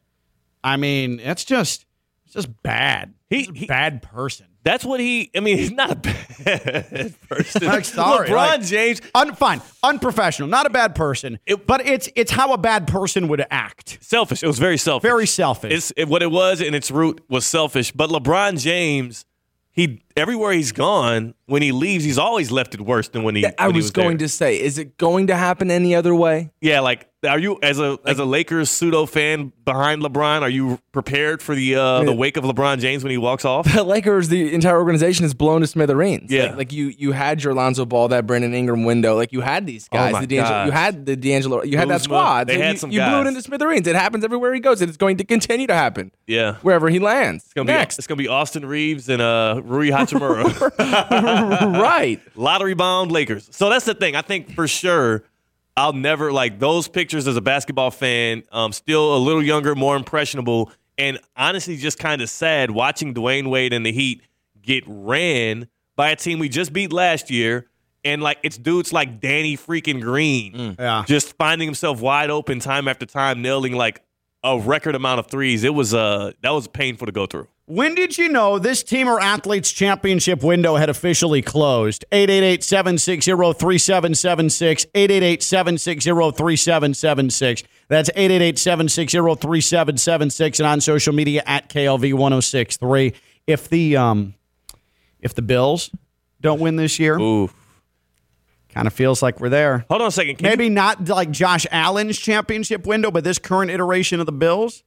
I 0.63 0.77
mean, 0.77 1.19
it's 1.19 1.43
just 1.43 1.86
it's 2.27 2.33
just 2.33 2.61
bad. 2.63 3.13
He- 3.29 3.37
He's 3.39 3.49
a 3.49 3.53
he- 3.53 3.65
bad 3.65 4.01
person. 4.01 4.45
that's 4.63 4.83
what 4.85 4.99
he. 4.99 5.31
I 5.35 5.39
mean, 5.39 5.57
he's 5.63 5.71
not 5.71 5.91
a 5.91 5.95
bad 5.95 7.15
person. 7.29 7.65
Like, 7.65 7.85
sorry, 7.85 8.29
LeBron 8.29 8.31
like- 8.35 8.61
James. 8.63 9.01
Un, 9.15 9.33
fine, 9.35 9.61
unprofessional, 9.83 10.49
not 10.49 10.65
a 10.65 10.69
bad 10.69 10.93
person, 10.95 11.39
but 11.65 11.85
it's 11.85 12.09
it's 12.15 12.31
how 12.31 12.53
a 12.53 12.57
bad 12.57 12.87
person 12.87 13.27
would 13.29 13.45
act. 13.49 13.97
Selfish. 14.01 14.43
It 14.43 14.47
was 14.47 14.59
very 14.59 14.77
selfish. 14.77 15.07
Very 15.09 15.25
selfish. 15.27 15.73
It's 15.73 15.91
it, 15.97 16.07
what 16.07 16.21
it 16.21 16.31
was, 16.31 16.61
and 16.61 16.75
its 16.75 16.91
root 16.91 17.21
was 17.29 17.45
selfish. 17.45 17.91
But 17.91 18.09
LeBron 18.09 18.59
James, 18.59 19.25
he 19.71 20.03
everywhere 20.17 20.51
he's 20.53 20.71
gone, 20.71 21.34
when 21.45 21.62
he 21.62 21.71
leaves, 21.71 22.03
he's 22.03 22.17
always 22.17 22.51
left 22.51 22.73
it 22.73 22.82
worse 22.82 23.08
than 23.10 23.23
when 23.23 23.36
he. 23.36 23.45
I 23.45 23.67
when 23.67 23.75
he 23.75 23.80
was, 23.82 23.91
going 23.91 24.17
there. 24.17 24.27
to 24.27 24.30
say, 24.30 24.60
is 24.60 24.77
it 24.77 24.97
going 24.97 25.27
to 25.27 25.36
happen 25.36 25.71
any 25.71 25.95
other 25.95 26.13
way? 26.13 26.51
Yeah, 26.60 26.82
like 26.82 27.08
are 27.27 27.39
you 27.39 27.58
as 27.63 27.80
a 27.80 27.97
as 28.06 28.19
a 28.19 28.25
Lakers 28.25 28.69
pseudo 28.69 29.06
fan 29.06 29.51
behind 29.65 30.01
LeBron? 30.01 30.41
Are 30.41 30.49
you 30.49 30.80
prepared 30.91 31.41
for 31.41 31.56
the 31.56 31.75
uh, 31.75 32.03
the 32.03 32.13
wake 32.13 32.38
of 32.38 32.43
LeBron 32.43 32.80
James 32.80 33.03
when 33.03 33.12
he 33.12 33.17
walks 33.17 33.45
off? 33.45 33.65
The 33.77 33.84
Lakers, 33.84 34.27
the 34.30 34.53
entire 34.53 34.77
organization 34.80 35.23
is 35.25 35.34
blown 35.36 35.62
to 35.62 35.67
smithereens. 35.67 36.32
Yeah. 36.32 36.47
like, 36.47 36.56
like 36.58 36.73
you, 36.73 36.88
you 36.97 37.12
had 37.12 37.43
your 37.43 37.53
Lonzo 37.53 37.86
Ball, 37.86 38.08
that 38.10 38.25
Brandon 38.25 38.53
Ingram 38.53 38.86
window. 38.86 39.15
Like 39.15 39.32
you 39.32 39.41
had 39.41 39.65
these 39.67 39.88
guys. 39.88 40.15
Oh 40.15 40.19
the 40.21 40.27
D'Angelo, 40.27 40.65
you 40.65 40.71
had 40.71 41.06
the 41.06 41.15
D'Angelo. 41.15 41.63
You 41.63 41.77
had 41.77 41.89
that 41.89 42.01
squad. 42.01 42.47
they 42.47 42.56
So 42.56 42.62
had 42.62 42.71
you, 42.73 42.77
some 42.80 42.91
you 42.91 42.99
blew 43.01 43.21
it 43.21 43.27
into 43.27 43.41
smithereens. 43.41 43.88
It 43.88 43.95
happens 43.95 44.23
everywhere 44.25 44.53
he 44.53 44.60
goes, 44.60 44.82
and 44.82 44.89
it's 44.89 44.97
going 44.97 45.17
to 45.17 45.23
continue 45.23 45.67
to 45.67 45.75
happen 45.75 46.12
Yeah, 46.27 46.56
wherever 46.62 46.89
he 46.89 46.99
lands. 46.99 47.51
gonna 47.56 47.65
be 47.65 47.73
Next, 47.73 47.97
it's 47.99 48.08
gonna 48.08 48.17
be 48.17 48.27
Austin 48.27 48.65
Reaves 48.65 49.10
and 49.10 49.21
uh, 49.21 49.62
Rui 49.63 49.89
Hachimura, 50.08 50.72
right? 51.82 52.22
lottery 52.36 52.74
bound 52.74 53.12
Lakers. 53.12 53.48
So 53.52 53.70
that's 53.70 53.86
the 53.86 53.93
thing. 53.93 54.15
I 54.15 54.22
think 54.22 54.54
for 54.54 54.67
sure. 54.67 55.24
I'll 55.76 55.93
never 55.93 56.32
like 56.32 56.58
those 56.58 56.88
pictures 56.88 57.28
as 57.28 57.38
a 57.38 57.41
basketball 57.41 57.91
fan. 57.91 58.41
Um, 58.52 58.72
still 58.72 59.15
a 59.15 59.20
little 59.20 59.43
younger, 59.43 59.76
more 59.76 59.96
impressionable, 59.96 60.72
and 60.98 61.20
honestly, 61.36 61.78
just 61.78 62.00
kind 62.00 62.20
of 62.24 62.32
sad 62.32 62.72
watching 62.72 63.13
Dwyane 63.13 63.48
Wade 63.52 63.74
and 63.74 63.86
the 63.86 63.91
Heat 63.91 64.24
get 64.60 64.84
ran 64.88 65.67
by 65.96 66.10
a 66.10 66.15
team 66.15 66.39
we 66.39 66.50
just 66.50 66.74
beat 66.74 66.91
last 66.91 67.30
year, 67.30 67.67
and 68.04 68.24
like 68.24 68.39
it's 68.41 68.58
dudes 68.58 68.91
like 68.91 69.20
Danny 69.22 69.56
freaking 69.56 70.02
Green, 70.02 70.76
Yeah. 70.80 71.04
just 71.06 71.38
finding 71.38 71.67
himself 71.67 72.02
wide 72.02 72.32
open 72.32 72.60
time 72.60 72.88
after 72.88 73.06
time, 73.06 73.43
nailing 73.43 73.74
like 73.74 74.02
a 74.43 74.58
record 74.60 74.96
amount 74.96 75.20
of 75.20 75.28
threes. 75.28 75.63
It 75.63 75.76
was 75.76 75.93
uh 75.93 76.32
that 76.41 76.50
was 76.50 76.67
painful 76.67 77.06
to 77.06 77.12
go 77.12 77.28
through. 77.28 77.48
When 77.69 77.95
did 77.95 78.17
you 78.17 78.30
know 78.30 78.60
this 78.60 78.82
team 78.82 79.10
or 79.10 79.19
athletes 79.19 79.73
championship 79.73 80.41
window 80.41 80.75
had 80.77 80.89
officially 80.89 81.41
closed? 81.41 82.06
888-760-3776, 82.13 84.86
888-760-3776. 84.93 87.63
That's 87.89 88.10
888-760-3776 88.12 90.60
and 90.60 90.67
on 90.67 90.80
social 90.80 91.13
media 91.13 91.43
at 91.45 91.67
KLV1063. 91.69 93.13
If 93.47 93.67
the 93.67 93.97
um 93.97 94.34
if 95.19 95.34
the 95.36 95.41
Bills 95.41 95.89
don't 96.39 96.62
win 96.62 96.77
this 96.77 96.99
year, 96.99 97.19
Ooh, 97.19 97.49
kind 98.69 98.88
of 98.88 98.93
feels 98.93 99.21
like 99.21 99.41
we're 99.41 99.49
there. 99.49 99.84
hold 99.89 100.01
on 100.01 100.08
a 100.08 100.12
second. 100.12 100.38
Can 100.38 100.45
you- 100.45 100.51
Maybe 100.51 100.69
not 100.69 101.10
like 101.10 101.32
Josh 101.32 101.67
Allen's 101.71 102.17
championship 102.17 102.88
window, 102.88 103.12
but 103.12 103.25
this 103.25 103.39
current 103.39 103.71
iteration 103.71 104.21
of 104.21 104.25
the 104.25 104.32
Bills, 104.32 104.84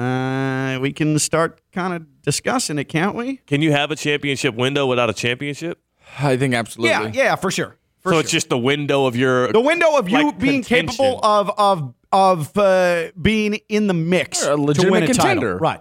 uh, 0.00 0.78
we 0.80 0.92
can 0.92 1.18
start 1.18 1.60
kind 1.72 1.94
of 1.94 2.22
discussing 2.22 2.78
it, 2.78 2.84
can't 2.84 3.14
we? 3.14 3.36
can 3.46 3.62
you 3.62 3.72
have 3.72 3.90
a 3.90 3.96
championship 3.96 4.54
window 4.54 4.86
without 4.86 5.10
a 5.10 5.12
championship? 5.14 5.80
I 6.18 6.36
think 6.36 6.54
absolutely. 6.54 6.90
Yeah, 6.90 7.10
yeah, 7.12 7.36
for 7.36 7.50
sure. 7.50 7.76
For 8.00 8.10
so 8.10 8.14
sure. 8.14 8.20
it's 8.22 8.30
just 8.30 8.48
the 8.48 8.58
window 8.58 9.06
of 9.06 9.14
your 9.14 9.52
the 9.52 9.60
window 9.60 9.96
of 9.96 10.08
you 10.08 10.24
like, 10.24 10.38
being 10.38 10.62
contention. 10.62 10.96
capable 10.96 11.20
of 11.22 11.50
of 11.58 11.94
of 12.12 12.56
uh, 12.58 13.10
being 13.20 13.60
in 13.68 13.86
the 13.86 13.94
mix 13.94 14.44
You're 14.44 14.56
to 14.56 14.90
win 14.90 15.02
a 15.02 15.06
contender. 15.06 15.52
title. 15.52 15.58
Right. 15.58 15.80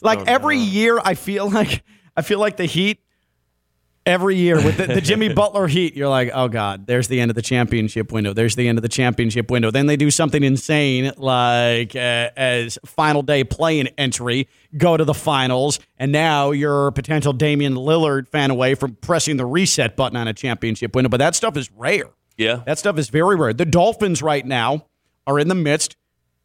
Like 0.00 0.28
every 0.28 0.58
year, 0.58 1.00
I 1.02 1.14
feel 1.14 1.50
like 1.50 1.82
I 2.16 2.22
feel 2.22 2.38
like 2.38 2.56
the 2.56 2.66
Heat. 2.66 3.00
Every 4.08 4.36
year 4.36 4.56
with 4.56 4.78
the, 4.78 4.86
the 4.86 5.00
Jimmy 5.02 5.28
Butler 5.34 5.66
Heat, 5.66 5.94
you're 5.94 6.08
like, 6.08 6.30
oh 6.32 6.48
god, 6.48 6.86
there's 6.86 7.08
the 7.08 7.20
end 7.20 7.30
of 7.30 7.34
the 7.34 7.42
championship 7.42 8.10
window. 8.10 8.32
There's 8.32 8.56
the 8.56 8.66
end 8.66 8.78
of 8.78 8.82
the 8.82 8.88
championship 8.88 9.50
window. 9.50 9.70
Then 9.70 9.84
they 9.84 9.98
do 9.98 10.10
something 10.10 10.42
insane 10.42 11.12
like 11.18 11.94
uh, 11.94 12.30
as 12.34 12.78
final 12.86 13.20
day 13.20 13.44
play-in 13.44 13.88
entry, 13.98 14.48
go 14.78 14.96
to 14.96 15.04
the 15.04 15.12
finals, 15.12 15.78
and 15.98 16.10
now 16.10 16.52
you're 16.52 16.86
a 16.86 16.92
potential 16.92 17.34
Damian 17.34 17.74
Lillard 17.74 18.28
fan 18.28 18.50
away 18.50 18.74
from 18.74 18.94
pressing 18.94 19.36
the 19.36 19.44
reset 19.44 19.94
button 19.94 20.16
on 20.16 20.26
a 20.26 20.32
championship 20.32 20.96
window. 20.96 21.10
But 21.10 21.18
that 21.18 21.34
stuff 21.34 21.58
is 21.58 21.70
rare. 21.72 22.08
yeah. 22.38 22.62
That 22.64 22.78
stuff 22.78 22.96
is 22.96 23.10
very 23.10 23.36
rare. 23.36 23.52
The 23.52 23.66
Dolphins 23.66 24.22
right 24.22 24.46
now 24.46 24.86
are 25.26 25.38
in 25.38 25.48
the 25.48 25.54
midst 25.54 25.97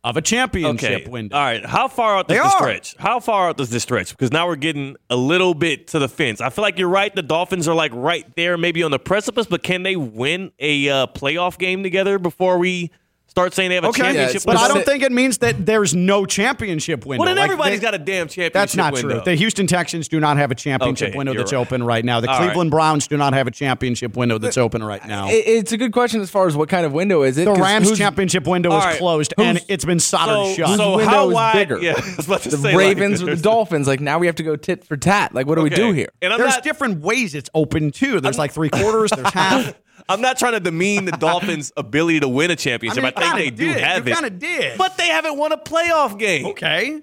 of 0.03 0.17
a 0.17 0.21
championship 0.21 1.01
Okay. 1.03 1.09
window. 1.09 1.35
All 1.37 1.43
right. 1.43 1.65
How 1.65 1.87
far 1.87 2.17
out 2.17 2.27
does 2.27 2.37
They 2.37 2.43
this 2.43 2.53
are. 2.53 2.57
stretch? 2.59 2.95
How 2.99 3.19
far 3.21 3.49
out 3.49 3.57
does 3.57 3.69
this 3.69 3.83
stretch? 3.83 4.09
Because 4.11 4.31
now 4.31 4.47
we're 4.47 4.57
getting 4.57 4.95
a 5.09 5.15
little 5.15 5.53
bit 5.53 5.87
to 5.87 5.99
the 5.99 6.09
fence. 6.09 6.41
I 6.41 6.49
feel 6.49 6.61
like 6.63 6.77
you're 6.77 6.89
right. 6.89 7.13
The 7.15 7.21
Dolphins 7.23 7.67
are 7.69 7.75
like 7.75 7.91
right 7.95 8.25
there, 8.35 8.57
maybe 8.57 8.83
on 8.83 8.91
the 8.91 8.99
precipice, 8.99 9.45
but 9.47 9.63
can 9.63 9.83
they 9.83 9.95
win 9.95 10.51
a 10.59 10.89
uh, 10.89 11.07
playoff 11.07 11.57
game 11.57 11.83
together 11.83 12.19
before 12.19 12.57
we 12.57 12.91
start 13.27 13.53
saying 13.53 13.69
they 13.69 13.75
have 13.75 13.83
a 13.83 13.87
Okay, 13.87 14.03
championship? 14.03 14.43
but 14.45 14.57
I 14.57 14.67
don't 14.67 14.85
think 14.85 15.01
it 15.01 15.11
means 15.11 15.39
that 15.39 15.65
there's 15.65 15.95
no 15.95 16.25
championship 16.25 17.03
window. 17.05 17.23
Well, 17.25 17.27
then 17.33 17.37
Like, 17.37 17.45
everybody's 17.51 17.79
they- 17.79 17.83
got 17.85 17.95
a 17.95 17.97
damn 17.97 18.27
championship 18.27 18.53
That's 18.53 18.75
not 18.75 18.93
window. 18.93 19.15
true. 19.15 19.21
The 19.25 19.33
Houston 19.35 19.65
Texans 19.65 20.07
do 20.07 20.19
not 20.19 20.37
have 20.37 20.51
a 20.51 20.55
championship 20.55 21.09
Okay, 21.09 21.17
window 21.17 21.33
that's 21.33 21.51
right. 21.51 21.59
open 21.59 21.83
right 21.83 22.05
now. 22.05 22.19
The 22.19 22.29
All 22.29 22.37
right. 22.39 22.45
Cleveland 22.45 22.69
Browns 22.69 23.07
do 23.07 23.17
not 23.17 23.33
have 23.33 23.47
a 23.47 23.51
championship 23.51 24.15
window 24.15 24.37
that's 24.37 24.57
open 24.57 24.83
right 24.83 25.03
now. 25.07 25.27
It's 25.31 25.71
a 25.71 25.77
good 25.77 25.91
question 25.93 26.21
as 26.21 26.29
far 26.29 26.45
as 26.47 26.55
what 26.55 26.69
kind 26.69 26.85
of 26.85 26.93
window 26.93 27.23
is 27.23 27.37
it. 27.39 27.45
The 27.45 27.53
Rams 27.53 27.97
championship 27.97 28.45
window 28.45 28.71
All 28.71 28.87
is 28.87 28.97
closed 28.97 29.33
and 29.39 29.59
it's 29.67 29.85
been 29.85 29.99
soldered 29.99 30.55
so, 30.55 30.65
shut. 30.67 30.77
So 30.77 30.97
window 30.97 31.11
how 31.11 31.27
is 31.29 31.33
wide? 31.33 31.53
bigger? 31.53 31.79
Yeah, 31.81 31.93
I 31.97 32.15
was 32.17 32.27
about 32.27 32.41
to 32.41 32.49
the 32.49 32.57
say, 32.57 32.75
Ravens 32.75 33.21
like, 33.23 33.31
or 33.31 33.35
the 33.35 33.41
Dolphins. 33.41 33.87
Like 33.87 33.99
now 33.99 34.19
we 34.19 34.27
have 34.27 34.35
to 34.35 34.43
go 34.43 34.55
tit 34.55 34.83
for 34.85 34.95
tat. 34.95 35.33
Like 35.33 35.47
what 35.47 35.55
do 35.55 35.63
we 35.63 35.69
do 35.71 35.91
here? 35.91 36.09
And 36.21 36.31
I'm 36.33 36.39
there's 36.39 36.53
not, 36.53 36.63
different 36.63 37.01
ways 37.01 37.33
it's 37.33 37.49
open 37.55 37.91
too. 37.91 38.19
There's 38.21 38.37
like 38.37 38.51
three 38.51 38.69
quarters. 38.69 39.09
There's 39.11 39.29
half. 39.33 39.73
I'm 40.09 40.21
not 40.21 40.37
trying 40.37 40.53
to 40.53 40.59
demean 40.59 41.05
the 41.05 41.11
Dolphins' 41.13 41.71
ability 41.77 42.19
to 42.21 42.27
win 42.27 42.51
a 42.51 42.55
championship. 42.55 43.03
I, 43.03 43.07
you 43.07 43.13
think 43.13 43.25
kinda 43.25 43.37
they 43.43 43.49
do 43.49 43.67
have 43.79 44.07
You 44.07 44.13
it. 44.13 44.15
kinda 44.15 44.29
did. 44.29 44.77
But 44.77 44.97
they 44.97 45.07
haven't 45.07 45.37
won 45.37 45.51
a 45.51 45.57
playoff 45.57 46.17
game. 46.19 46.47
Okay. 46.47 47.01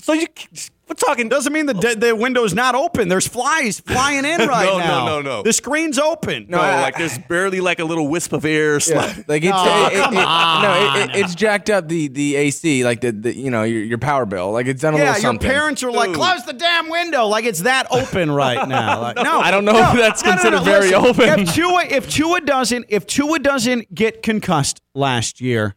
So 0.00 0.12
you 0.12 0.26
we're 0.88 0.94
talking. 0.94 1.28
Doesn't 1.28 1.52
mean 1.52 1.66
the 1.66 1.74
the 1.74 2.16
window's 2.16 2.54
not 2.54 2.74
open. 2.74 3.08
There's 3.08 3.28
flies 3.28 3.78
flying 3.80 4.24
in 4.24 4.38
right 4.48 4.64
now. 4.78 5.04
No, 5.04 5.06
no, 5.06 5.06
no, 5.06 5.20
no. 5.20 5.42
The 5.42 5.52
screen's 5.52 5.98
open. 5.98 6.46
No, 6.48 6.56
like 6.58 6.96
there's 6.96 7.18
barely 7.18 7.60
like 7.60 7.78
a 7.78 7.84
little 7.84 8.08
wisp 8.08 8.32
of 8.32 8.44
air. 8.46 8.80
sliding. 8.80 9.24
Like 9.28 9.42
it's 9.42 9.52
Oh, 9.54 9.86
it- 9.86 9.92
it- 9.92 9.96
come 10.02 10.14
it- 10.16 10.22
no, 10.22 11.02
it, 11.02 11.10
it- 11.10 11.24
it's 11.24 11.34
jacked 11.34 11.68
up 11.68 11.88
the 11.88 12.08
the 12.08 12.36
AC, 12.36 12.84
like 12.84 13.00
the, 13.02 13.12
the 13.12 13.36
you 13.36 13.50
know 13.50 13.64
your, 13.64 13.82
your 13.82 13.98
power 13.98 14.24
bill, 14.24 14.50
like 14.52 14.66
it's 14.66 14.80
done 14.80 14.94
a 14.94 14.96
little 14.96 15.12
something. 15.14 15.46
Yeah, 15.46 15.52
your 15.54 15.60
parents 15.60 15.82
are 15.82 15.90
like, 15.92 16.08
Dude. 16.08 16.16
close 16.16 16.44
the 16.46 16.54
damn 16.54 16.88
window, 16.88 17.26
like 17.26 17.44
it's 17.44 17.60
that 17.62 17.86
open 17.90 18.30
right 18.30 18.66
now. 18.68 19.00
Like, 19.02 19.16
no, 19.16 19.40
I 19.40 19.50
don't 19.50 19.66
know 19.66 19.72
no, 19.72 19.90
if 19.92 19.98
that's 19.98 20.22
no, 20.24 20.30
no, 20.30 20.34
considered 20.36 20.56
no, 20.58 20.64
very 20.64 20.90
listen, 20.92 21.04
open. 21.06 21.40
If 21.40 21.54
Tua, 21.54 21.84
if 21.84 22.08
Tua 22.08 22.40
doesn't, 22.40 22.86
if 22.88 23.06
Tua 23.06 23.40
doesn't 23.40 23.94
get 23.94 24.22
concussed 24.22 24.80
last 24.94 25.40
year, 25.42 25.74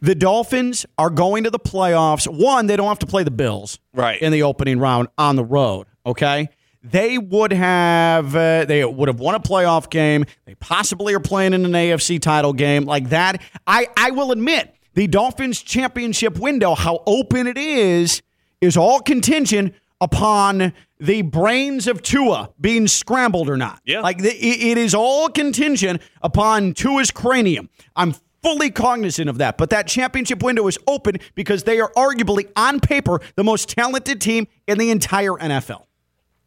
the 0.00 0.14
Dolphins 0.14 0.84
are 0.98 1.10
going 1.10 1.44
to 1.44 1.50
the 1.50 1.58
playoffs. 1.58 2.26
One, 2.26 2.66
they 2.66 2.76
don't 2.76 2.88
have 2.88 2.98
to 3.00 3.06
play 3.06 3.22
the 3.24 3.30
Bills 3.30 3.78
Right. 3.94 4.20
in 4.20 4.32
the 4.32 4.42
opening 4.42 4.78
round 4.78 5.08
on 5.16 5.36
the 5.36 5.44
road. 5.44 5.86
Okay. 6.04 6.48
They 6.82 7.16
would 7.16 7.52
have 7.52 8.36
uh, 8.36 8.66
they 8.66 8.84
would 8.84 9.08
have 9.08 9.18
won 9.18 9.34
a 9.34 9.40
playoff 9.40 9.88
game. 9.88 10.26
They 10.44 10.54
possibly 10.56 11.14
are 11.14 11.20
playing 11.20 11.54
in 11.54 11.64
an 11.64 11.72
AFC 11.72 12.20
title 12.20 12.52
game 12.52 12.84
like 12.84 13.08
that. 13.08 13.40
I 13.66 13.86
I 13.96 14.10
will 14.10 14.32
admit 14.32 14.74
the 14.92 15.06
Dolphins 15.06 15.62
championship 15.62 16.38
window, 16.38 16.74
how 16.74 17.02
open 17.06 17.46
it 17.46 17.56
is, 17.56 18.20
is 18.60 18.76
all 18.76 19.00
contingent 19.00 19.74
upon 20.02 20.74
the 21.00 21.22
brains 21.22 21.86
of 21.86 22.02
Tua 22.02 22.50
being 22.60 22.86
scrambled 22.86 23.48
or 23.48 23.56
not. 23.56 23.80
Yeah. 23.86 24.00
Like 24.00 24.18
the, 24.18 24.28
it, 24.30 24.72
it 24.72 24.78
is 24.78 24.94
all 24.94 25.30
contingent 25.30 26.02
upon 26.20 26.74
Tua's 26.74 27.10
cranium. 27.10 27.70
I'm 27.96 28.14
fully 28.44 28.70
cognizant 28.70 29.28
of 29.28 29.38
that, 29.38 29.58
but 29.58 29.70
that 29.70 29.88
championship 29.88 30.42
window 30.42 30.66
is 30.68 30.78
open 30.86 31.16
because 31.34 31.64
they 31.64 31.80
are 31.80 31.90
arguably 31.96 32.48
on 32.54 32.78
paper 32.78 33.20
the 33.36 33.42
most 33.42 33.68
talented 33.68 34.20
team 34.20 34.46
in 34.66 34.78
the 34.78 34.90
entire 34.90 35.32
NFL. 35.32 35.86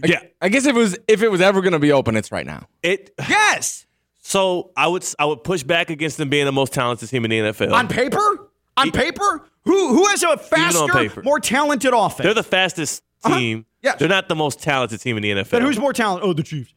yeah. 0.06 0.22
I 0.42 0.50
guess 0.50 0.66
if 0.66 0.76
it 0.76 0.80
was 0.80 0.98
if 1.08 1.24
it 1.24 1.30
was 1.30 1.42
ever 1.42 1.62
going 1.62 1.74
to 1.74 1.80
be 1.80 1.92
open, 1.92 2.16
it's 2.16 2.32
right 2.32 2.46
now. 2.46 2.68
It. 2.84 3.14
Yes. 3.30 3.86
So 4.20 4.72
I 4.76 4.88
would 4.88 5.06
I 5.18 5.26
would 5.26 5.44
push 5.46 5.64
back 5.64 5.90
against 5.90 6.18
them 6.18 6.30
being 6.30 6.46
the 6.46 6.52
most 6.52 6.74
talented 6.74 7.08
team 7.08 7.24
in 7.24 7.32
the 7.32 7.40
NFL. 7.40 7.72
On 7.72 7.88
paper? 7.88 8.50
On 8.76 8.92
paper? 8.92 9.48
Who 9.64 9.90
who 9.94 10.06
has 10.08 10.22
a 10.22 10.38
faster, 10.38 10.92
paper. 10.92 11.22
more 11.24 11.40
talented 11.40 11.94
offense? 11.94 12.24
They're 12.24 12.34
the 12.34 12.44
fastest 12.44 13.04
uh-huh. 13.24 13.38
team. 13.38 13.66
Yes. 13.82 14.00
They're 14.00 14.10
not 14.10 14.28
the 14.28 14.36
most 14.36 14.62
talented 14.62 15.00
team 15.00 15.16
in 15.16 15.24
the 15.24 15.32
NFL. 15.32 15.52
But 15.52 15.62
who's 15.62 15.80
more 15.80 15.94
talented? 15.94 16.28
Oh, 16.28 16.34
the 16.34 16.44
Chiefs. 16.44 16.74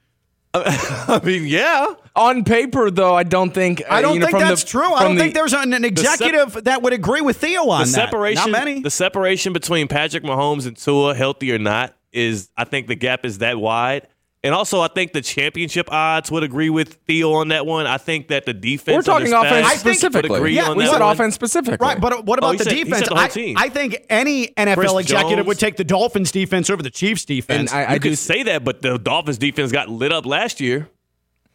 I 0.54 1.20
mean, 1.24 1.46
yeah. 1.46 1.86
On 2.16 2.42
paper, 2.44 2.90
though, 2.90 3.14
I 3.14 3.22
don't 3.22 3.52
think. 3.54 3.82
uh, 3.82 3.84
I 3.88 4.02
don't 4.02 4.14
you 4.14 4.20
know, 4.20 4.26
think 4.26 4.38
that's 4.40 4.64
the, 4.64 4.68
true. 4.70 4.92
I 4.92 5.04
don't 5.04 5.14
the- 5.14 5.20
think 5.20 5.34
there's 5.34 5.52
an, 5.52 5.72
an 5.72 5.84
executive 5.84 6.64
that 6.64 6.82
would 6.82 6.92
agree 6.92 7.20
with 7.20 7.36
Theo 7.36 7.68
on 7.68 7.80
The 7.80 7.84
that. 7.86 7.90
separation, 7.92 8.50
Not 8.50 8.64
many. 8.64 8.80
the 8.80 8.90
separation 8.90 9.52
between 9.52 9.86
Patrick 9.86 10.24
Mahomes 10.24 10.66
and 10.66 10.76
Tua, 10.76 11.14
healthy 11.14 11.52
or 11.52 11.58
not, 11.58 11.94
is 12.12 12.50
I 12.56 12.64
think 12.64 12.88
the 12.88 12.96
gap 12.96 13.24
is 13.24 13.38
that 13.38 13.58
wide. 13.58 14.08
And 14.42 14.54
also, 14.54 14.80
I 14.80 14.88
think 14.88 15.12
the 15.12 15.20
championship 15.20 15.92
odds 15.92 16.30
would 16.30 16.42
agree 16.42 16.70
with 16.70 16.94
Theo 17.06 17.34
on 17.34 17.48
that 17.48 17.66
one. 17.66 17.86
I 17.86 17.98
think 17.98 18.28
that 18.28 18.46
the 18.46 18.54
defense. 18.54 18.96
We're 18.96 19.02
talking 19.02 19.32
offense 19.34 19.66
stats 19.68 19.76
specifically. 19.80 20.30
would 20.30 20.36
agree 20.38 20.54
Yeah, 20.56 20.70
on 20.70 20.78
we 20.78 20.84
that 20.84 20.92
said 20.92 21.00
one. 21.02 21.12
offense 21.12 21.34
specifically. 21.34 21.86
Right, 21.86 22.00
but 22.00 22.24
what 22.24 22.38
oh, 22.38 22.46
about 22.48 22.54
Oh, 22.54 22.58
the 22.58 22.64
said- 22.64 22.70
defense? 22.84 23.06
the 23.08 23.16
I, 23.18 23.28
team. 23.28 23.56
I 23.58 23.68
think 23.68 23.98
any 24.08 24.46
NFL 24.48 24.74
Chris 24.76 24.92
executive 24.98 25.36
Jones. 25.38 25.46
would 25.46 25.58
take 25.58 25.76
the 25.76 25.84
Dolphins 25.84 26.32
defense 26.32 26.70
over 26.70 26.82
the 26.82 26.88
Chiefs 26.90 27.22
and 27.24 27.36
defense. 27.36 27.70
I, 27.72 27.82
You 27.82 27.86
I 27.88 27.98
do 27.98 28.08
could 28.08 28.18
say 28.18 28.42
that, 28.44 28.64
but 28.64 28.80
the 28.80 28.96
Dolphins 28.98 29.36
defense 29.36 29.72
got 29.72 29.90
lit 29.90 30.10
up 30.10 30.24
last 30.24 30.58
year. 30.58 30.88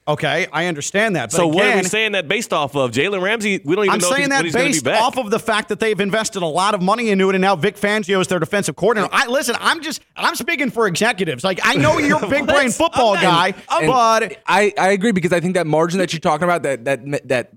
Okay, 0.07 0.47
I 0.51 0.67
understand 0.67 1.15
that. 1.15 1.31
But 1.31 1.37
so 1.37 1.47
what 1.47 1.65
are 1.65 1.77
we 1.77 1.83
saying 1.83 2.13
that 2.13 2.27
based 2.27 2.53
off 2.53 2.75
of? 2.75 2.91
Jalen 2.91 3.21
Ramsey, 3.21 3.61
we 3.63 3.75
don't 3.75 3.85
even 3.85 3.93
I'm 3.93 3.99
know 3.99 4.09
if 4.09 4.15
saying 4.15 4.21
he's, 4.21 4.29
that 4.29 4.37
when 4.37 4.45
he's 4.45 4.53
going 4.53 4.65
be 4.67 4.71
based 4.73 4.85
back. 4.85 5.01
off 5.01 5.17
of 5.17 5.31
the 5.31 5.39
fact 5.39 5.69
that 5.69 5.79
they've 5.79 5.99
invested 5.99 6.41
a 6.41 6.47
lot 6.47 6.73
of 6.73 6.81
money 6.81 7.09
into 7.09 7.29
it, 7.29 7.35
and 7.35 7.41
now 7.41 7.55
Vic 7.55 7.75
Fangio 7.75 8.21
is 8.21 8.27
their 8.27 8.39
defensive 8.39 8.75
coordinator. 8.75 9.09
I 9.13 9.27
listen. 9.27 9.55
I'm 9.59 9.81
just 9.81 10.01
I'm 10.15 10.35
speaking 10.35 10.69
for 10.71 10.87
executives. 10.87 11.43
Like 11.43 11.59
I 11.63 11.75
know 11.75 11.97
you're 11.97 12.23
a 12.23 12.27
big 12.27 12.45
brain 12.47 12.71
football 12.71 13.15
guy, 13.15 13.53
And 13.69 13.87
but 13.87 14.37
I, 14.47 14.73
I 14.77 14.91
agree 14.91 15.11
because 15.11 15.33
I 15.33 15.39
think 15.39 15.55
that 15.55 15.67
margin 15.67 15.99
that 15.99 16.13
you're 16.13 16.19
talking 16.19 16.43
about 16.43 16.63
that 16.63 16.85
that 16.85 17.27
that 17.27 17.51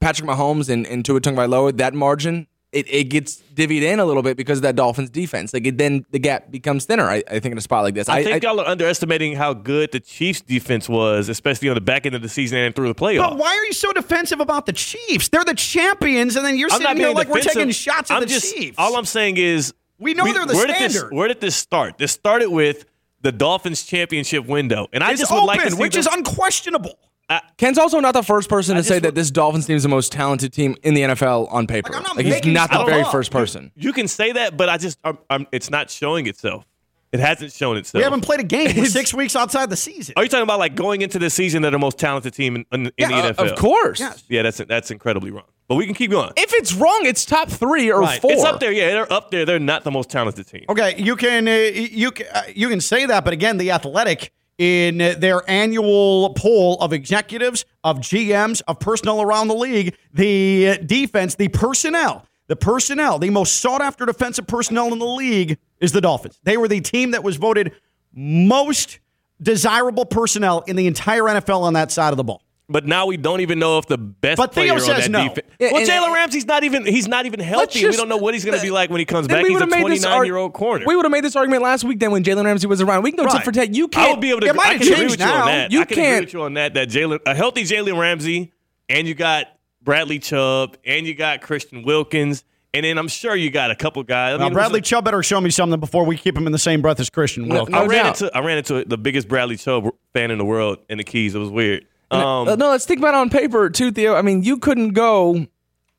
Patrick 0.00 0.28
Mahomes 0.28 0.68
and, 0.68 0.86
and 0.86 1.04
Tua 1.04 1.20
Tagovailoa 1.20 1.76
that 1.78 1.94
margin 1.94 2.46
it, 2.74 2.86
it 2.92 3.04
gets 3.04 3.42
divvied 3.54 3.82
in 3.82 4.00
a 4.00 4.04
little 4.04 4.22
bit 4.22 4.36
because 4.36 4.58
of 4.58 4.62
that 4.62 4.74
Dolphins 4.76 5.10
defense. 5.10 5.54
Like 5.54 5.66
it, 5.66 5.78
then 5.78 6.04
the 6.10 6.18
gap 6.18 6.50
becomes 6.50 6.84
thinner. 6.84 7.08
I, 7.08 7.22
I 7.28 7.38
think 7.38 7.52
in 7.52 7.58
a 7.58 7.60
spot 7.60 7.84
like 7.84 7.94
this. 7.94 8.08
I 8.08 8.24
think 8.24 8.42
y'all 8.42 8.60
are 8.60 8.66
underestimating 8.66 9.36
how 9.36 9.54
good 9.54 9.92
the 9.92 10.00
Chiefs 10.00 10.40
defense 10.40 10.88
was, 10.88 11.28
especially 11.28 11.68
on 11.68 11.74
the 11.76 11.80
back 11.80 12.04
end 12.06 12.14
of 12.14 12.22
the 12.22 12.28
season 12.28 12.58
and 12.58 12.74
through 12.74 12.88
the 12.88 12.94
playoffs. 12.94 13.30
but 13.30 13.38
why 13.38 13.56
are 13.56 13.64
you 13.64 13.72
so 13.72 13.92
defensive 13.92 14.40
about 14.40 14.66
the 14.66 14.72
Chiefs? 14.72 15.28
They're 15.28 15.44
the 15.44 15.54
champions, 15.54 16.36
and 16.36 16.44
then 16.44 16.58
you're 16.58 16.70
I'm 16.72 16.80
sitting 16.80 16.96
here 16.96 17.06
being 17.06 17.16
like 17.16 17.28
we're 17.28 17.40
taking 17.40 17.70
shots 17.70 18.10
at 18.10 18.16
I'm 18.16 18.20
the 18.22 18.26
just, 18.26 18.54
Chiefs. 18.54 18.76
All 18.78 18.96
I'm 18.96 19.04
saying 19.04 19.36
is 19.36 19.72
We 19.98 20.14
know 20.14 20.24
they're 20.32 20.44
the 20.46 20.54
where 20.54 20.66
Did 20.66 20.76
this, 20.80 20.92
standard. 20.94 21.14
where 21.16 21.28
did 21.28 21.40
this 21.40 21.54
start? 21.56 21.98
This 21.98 22.12
started 22.12 22.50
with 22.50 22.84
the 23.20 23.32
Dolphins 23.32 23.84
championship 23.84 24.46
window, 24.46 24.88
and 24.92 25.02
I 25.02 25.12
it's 25.12 25.20
just 25.20 25.30
would 25.32 25.38
open, 25.38 25.46
like 25.46 25.62
to 25.62 25.70
see 25.70 25.76
which 25.80 25.92
them- 25.94 26.00
is 26.00 26.06
unquestionable. 26.08 26.98
Ken's 27.56 27.78
also 27.78 28.00
not 28.00 28.12
the 28.12 28.22
first 28.22 28.48
person 28.48 28.74
to 28.76 28.80
just 28.80 28.88
say 28.88 28.98
that 28.98 29.14
this 29.14 29.30
Dolphins 29.30 29.66
team 29.66 29.76
is 29.76 29.82
the 29.82 29.88
most 29.88 30.12
talented 30.12 30.52
team 30.52 30.76
in 30.82 30.94
the 30.94 31.02
NFL 31.02 31.52
on 31.52 31.66
paper. 31.66 31.88
Like, 31.92 31.96
I'm 31.98 32.02
not 32.02 32.16
Like, 32.16 32.26
he's 32.44 32.52
not 32.54 32.70
the 32.70 32.84
very 32.84 33.02
up. 33.02 33.10
first 33.12 33.30
person. 33.30 33.72
You 33.76 33.92
can 33.92 34.08
say 34.08 34.32
that, 34.32 34.56
but 34.56 34.68
I 34.68 34.76
just 34.76 34.98
I'm, 35.04 35.18
I'm, 35.30 35.46
it's 35.52 35.70
not 35.70 35.90
showing 35.90 36.26
itself. 36.26 36.66
It 37.12 37.20
hasn't 37.20 37.52
shown 37.52 37.76
itself. 37.76 38.00
We 38.00 38.02
haven't 38.02 38.22
played 38.22 38.40
a 38.40 38.44
game. 38.44 38.76
We're 38.76 38.84
six 38.86 39.14
weeks 39.14 39.36
outside 39.36 39.70
the 39.70 39.76
season. 39.76 40.14
Are 40.16 40.24
you 40.24 40.28
talking 40.28 40.42
about 40.42 40.58
like 40.58 40.74
going 40.74 41.00
into 41.00 41.20
the 41.20 41.30
season 41.30 41.62
they're 41.62 41.70
the 41.70 41.78
most 41.78 41.96
talented 41.96 42.34
team 42.34 42.56
in, 42.56 42.66
in, 42.72 42.86
in 42.86 42.92
Yeah, 42.98 43.08
the 43.08 43.14
uh, 43.14 43.32
NFL? 43.34 43.52
Of 43.52 43.58
course. 43.58 44.00
Yes. 44.00 44.24
Yeah, 44.28 44.42
that's 44.42 44.58
that's 44.58 44.90
incredibly 44.90 45.30
wrong. 45.30 45.44
But 45.68 45.76
we 45.76 45.86
can 45.86 45.94
keep 45.94 46.10
going. 46.10 46.32
If 46.36 46.52
it's 46.54 46.74
wrong, 46.74 47.02
it's 47.04 47.24
top 47.24 47.48
three 47.50 47.90
or 47.90 48.00
Right. 48.00 48.20
four. 48.20 48.32
It's 48.32 48.42
up 48.44 48.58
there. 48.60 48.72
Yeah, 48.72 48.90
they're 48.90 49.12
up 49.12 49.30
there. 49.30 49.46
They're 49.46 49.60
not 49.60 49.84
the 49.84 49.92
most 49.92 50.10
talented 50.10 50.46
team. 50.48 50.64
Okay, 50.68 51.00
you 51.00 51.14
can 51.16 51.46
uh, 51.46 51.52
you 51.52 52.10
can 52.10 52.26
uh, 52.34 52.42
you 52.54 52.68
can 52.68 52.80
say 52.80 53.06
that, 53.06 53.24
but 53.24 53.32
again, 53.32 53.58
the 53.58 53.70
Athletic 53.70 54.32
in 54.58 54.98
their 54.98 55.42
annual 55.50 56.32
poll 56.34 56.80
of 56.80 56.92
executives, 56.92 57.64
of 57.82 57.98
GMs, 57.98 58.62
of 58.68 58.78
personnel 58.78 59.20
around 59.20 59.48
the 59.48 59.54
league, 59.54 59.96
the 60.12 60.78
defense, 60.84 61.34
the 61.34 61.48
personnel, 61.48 62.26
the 62.46 62.56
personnel, 62.56 63.18
the 63.18 63.30
most 63.30 63.60
sought 63.60 63.82
after 63.82 64.06
defensive 64.06 64.46
personnel 64.46 64.92
in 64.92 64.98
the 64.98 65.06
league 65.06 65.58
is 65.80 65.92
the 65.92 66.00
Dolphins. 66.00 66.38
They 66.44 66.56
were 66.56 66.68
the 66.68 66.80
team 66.80 67.10
that 67.12 67.24
was 67.24 67.36
voted 67.36 67.72
most 68.12 69.00
desirable 69.42 70.06
personnel 70.06 70.60
in 70.60 70.76
the 70.76 70.86
entire 70.86 71.22
NFL 71.22 71.62
on 71.62 71.72
that 71.72 71.90
side 71.90 72.12
of 72.12 72.16
the 72.16 72.24
ball. 72.24 72.43
But 72.66 72.86
now 72.86 73.04
we 73.04 73.18
don't 73.18 73.42
even 73.42 73.58
know 73.58 73.76
if 73.76 73.86
the 73.86 73.98
best 73.98 74.38
But 74.38 74.54
Theo 74.54 74.74
player 74.74 74.94
on 74.94 75.00
that 75.00 75.10
no. 75.10 75.22
defense. 75.28 75.46
Well, 75.60 75.76
and- 75.76 75.86
Jalen 75.86 76.14
Ramsey's 76.14 76.46
not 76.46 76.64
even 76.64 76.86
he's 76.86 77.06
not 77.06 77.26
even 77.26 77.38
healthy. 77.40 77.84
we 77.84 77.92
don't 77.94 78.08
know 78.08 78.16
what 78.16 78.32
he's 78.32 78.42
going 78.44 78.56
to 78.56 78.62
be 78.62 78.70
like 78.70 78.88
when 78.88 79.00
he 79.00 79.04
comes 79.04 79.28
back. 79.28 79.40
He's 79.44 79.50
a 79.50 79.52
would've 79.52 79.68
made 79.68 79.80
this 79.86 80.00
29 80.02 80.12
arg- 80.18 80.26
year 80.26 80.36
old 80.36 80.54
corner. 80.54 80.84
We 80.86 80.96
would 80.96 81.04
have 81.04 81.12
made 81.12 81.24
this 81.24 81.36
argument 81.36 81.62
last 81.62 81.84
week 81.84 81.98
then 81.98 82.10
when 82.10 82.24
Jalen 82.24 82.44
Ramsey 82.46 82.66
was 82.66 82.80
around. 82.80 83.02
We 83.02 83.10
can 83.12 83.18
go 83.18 83.24
Right. 83.24 83.36
tit 83.36 83.44
for 83.44 83.52
tat. 83.52 83.74
You 83.74 83.86
can't. 83.88 84.08
I 84.08 84.10
would 84.12 84.20
be 84.20 84.30
able 84.30 84.40
to. 84.40 84.46
It 84.46 84.54
might 84.56 84.66
I 84.66 84.72
have 84.72 84.78
can 84.80 84.86
agree 84.92 84.96
changed 84.96 85.10
with 85.12 85.20
you 85.20 85.26
on 85.34 85.46
that. 85.46 85.72
You 85.72 85.80
I 85.82 85.84
can 85.84 85.94
can't. 85.96 86.24
with 86.24 86.32
you 86.32 86.42
on 86.42 86.54
that. 86.54 86.72
That 86.74 86.88
Jalen, 86.88 87.18
a 87.26 87.34
healthy 87.34 87.64
Jalen 87.64 87.98
Ramsey, 88.00 88.52
and 88.88 89.06
you 89.06 89.14
got 89.14 89.46
Bradley 89.82 90.18
Chubb, 90.18 90.78
and 90.86 91.06
you 91.06 91.14
got 91.14 91.42
Christian 91.42 91.82
Wilkins, 91.82 92.44
and 92.72 92.86
then 92.86 92.96
I'm 92.96 93.08
sure 93.08 93.36
you 93.36 93.50
got 93.50 93.70
a 93.72 93.76
couple 93.76 94.02
guys. 94.04 94.34
I 94.34 94.38
Now, 94.38 94.44
mean, 94.44 94.54
Bradley 94.54 94.80
Chubb 94.80 95.04
better 95.04 95.22
show 95.22 95.38
me 95.38 95.50
something 95.50 95.78
before 95.78 96.04
we 96.06 96.16
keep 96.16 96.34
him 96.34 96.46
in 96.46 96.52
the 96.52 96.58
same 96.58 96.80
breath 96.80 96.98
as 96.98 97.10
Christian 97.10 97.46
Wilkins. 97.50 97.76
I 97.76 97.82
No 97.82 97.86
ran 97.88 98.04
doubt. 98.06 98.22
into 98.22 98.34
I 98.34 98.40
ran 98.40 98.56
into 98.56 98.84
the 98.86 98.96
biggest 98.96 99.28
Bradley 99.28 99.56
Chubb 99.58 99.90
fan 100.14 100.30
in 100.30 100.38
the 100.38 100.46
world 100.46 100.78
in 100.88 100.96
the 100.96 101.04
Keys. 101.04 101.34
It 101.34 101.38
was 101.38 101.50
weird. 101.50 101.84
Um, 102.10 102.48
Uh, 102.48 102.56
no, 102.56 102.70
let's 102.70 102.84
think 102.86 102.98
about 103.00 103.14
it 103.14 103.18
on 103.18 103.30
paper 103.30 103.70
too, 103.70 103.90
Theo. 103.92 104.14
I 104.14 104.22
mean, 104.22 104.42
you 104.42 104.58
couldn't 104.58 104.90
go 104.90 105.46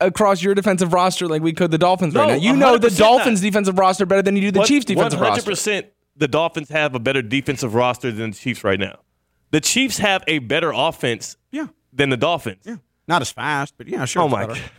across 0.00 0.42
your 0.42 0.54
defensive 0.54 0.92
roster 0.92 1.26
like 1.26 1.42
we 1.42 1.52
could 1.52 1.70
the 1.70 1.78
Dolphins 1.78 2.14
right 2.14 2.28
now. 2.28 2.34
You 2.34 2.54
know 2.56 2.78
the 2.78 2.90
Dolphins' 2.90 3.40
not. 3.42 3.46
defensive 3.48 3.78
roster 3.78 4.06
better 4.06 4.22
than 4.22 4.36
you 4.36 4.42
do 4.42 4.50
the 4.52 4.58
What- 4.60 4.68
Chiefs' 4.68 4.84
defensive 4.84 5.18
100% 5.20 5.46
roster. 5.46 5.82
the 6.16 6.28
Dolphins 6.28 6.68
have 6.70 6.94
a 6.94 6.98
better 6.98 7.22
defensive 7.22 7.74
roster 7.74 8.12
than 8.12 8.30
the 8.30 8.36
Chiefs 8.36 8.62
right 8.64 8.78
now. 8.80 8.98
The 9.52 9.60
Chiefs 9.60 9.98
have 9.98 10.22
a 10.26 10.38
better 10.40 10.72
offense 10.74 11.36
Yeah. 11.50 11.66
than 11.92 12.10
the 12.10 12.16
Dolphins. 12.16 12.62
Yeah. 12.64 12.76
Not 13.08 13.22
as 13.22 13.30
fast, 13.30 13.74
but 13.78 13.86
yeah, 13.88 14.04
sure. 14.04 14.22
Oh 14.22 14.28
my 14.28 14.46
better. 14.46 14.60
god. 14.60 14.70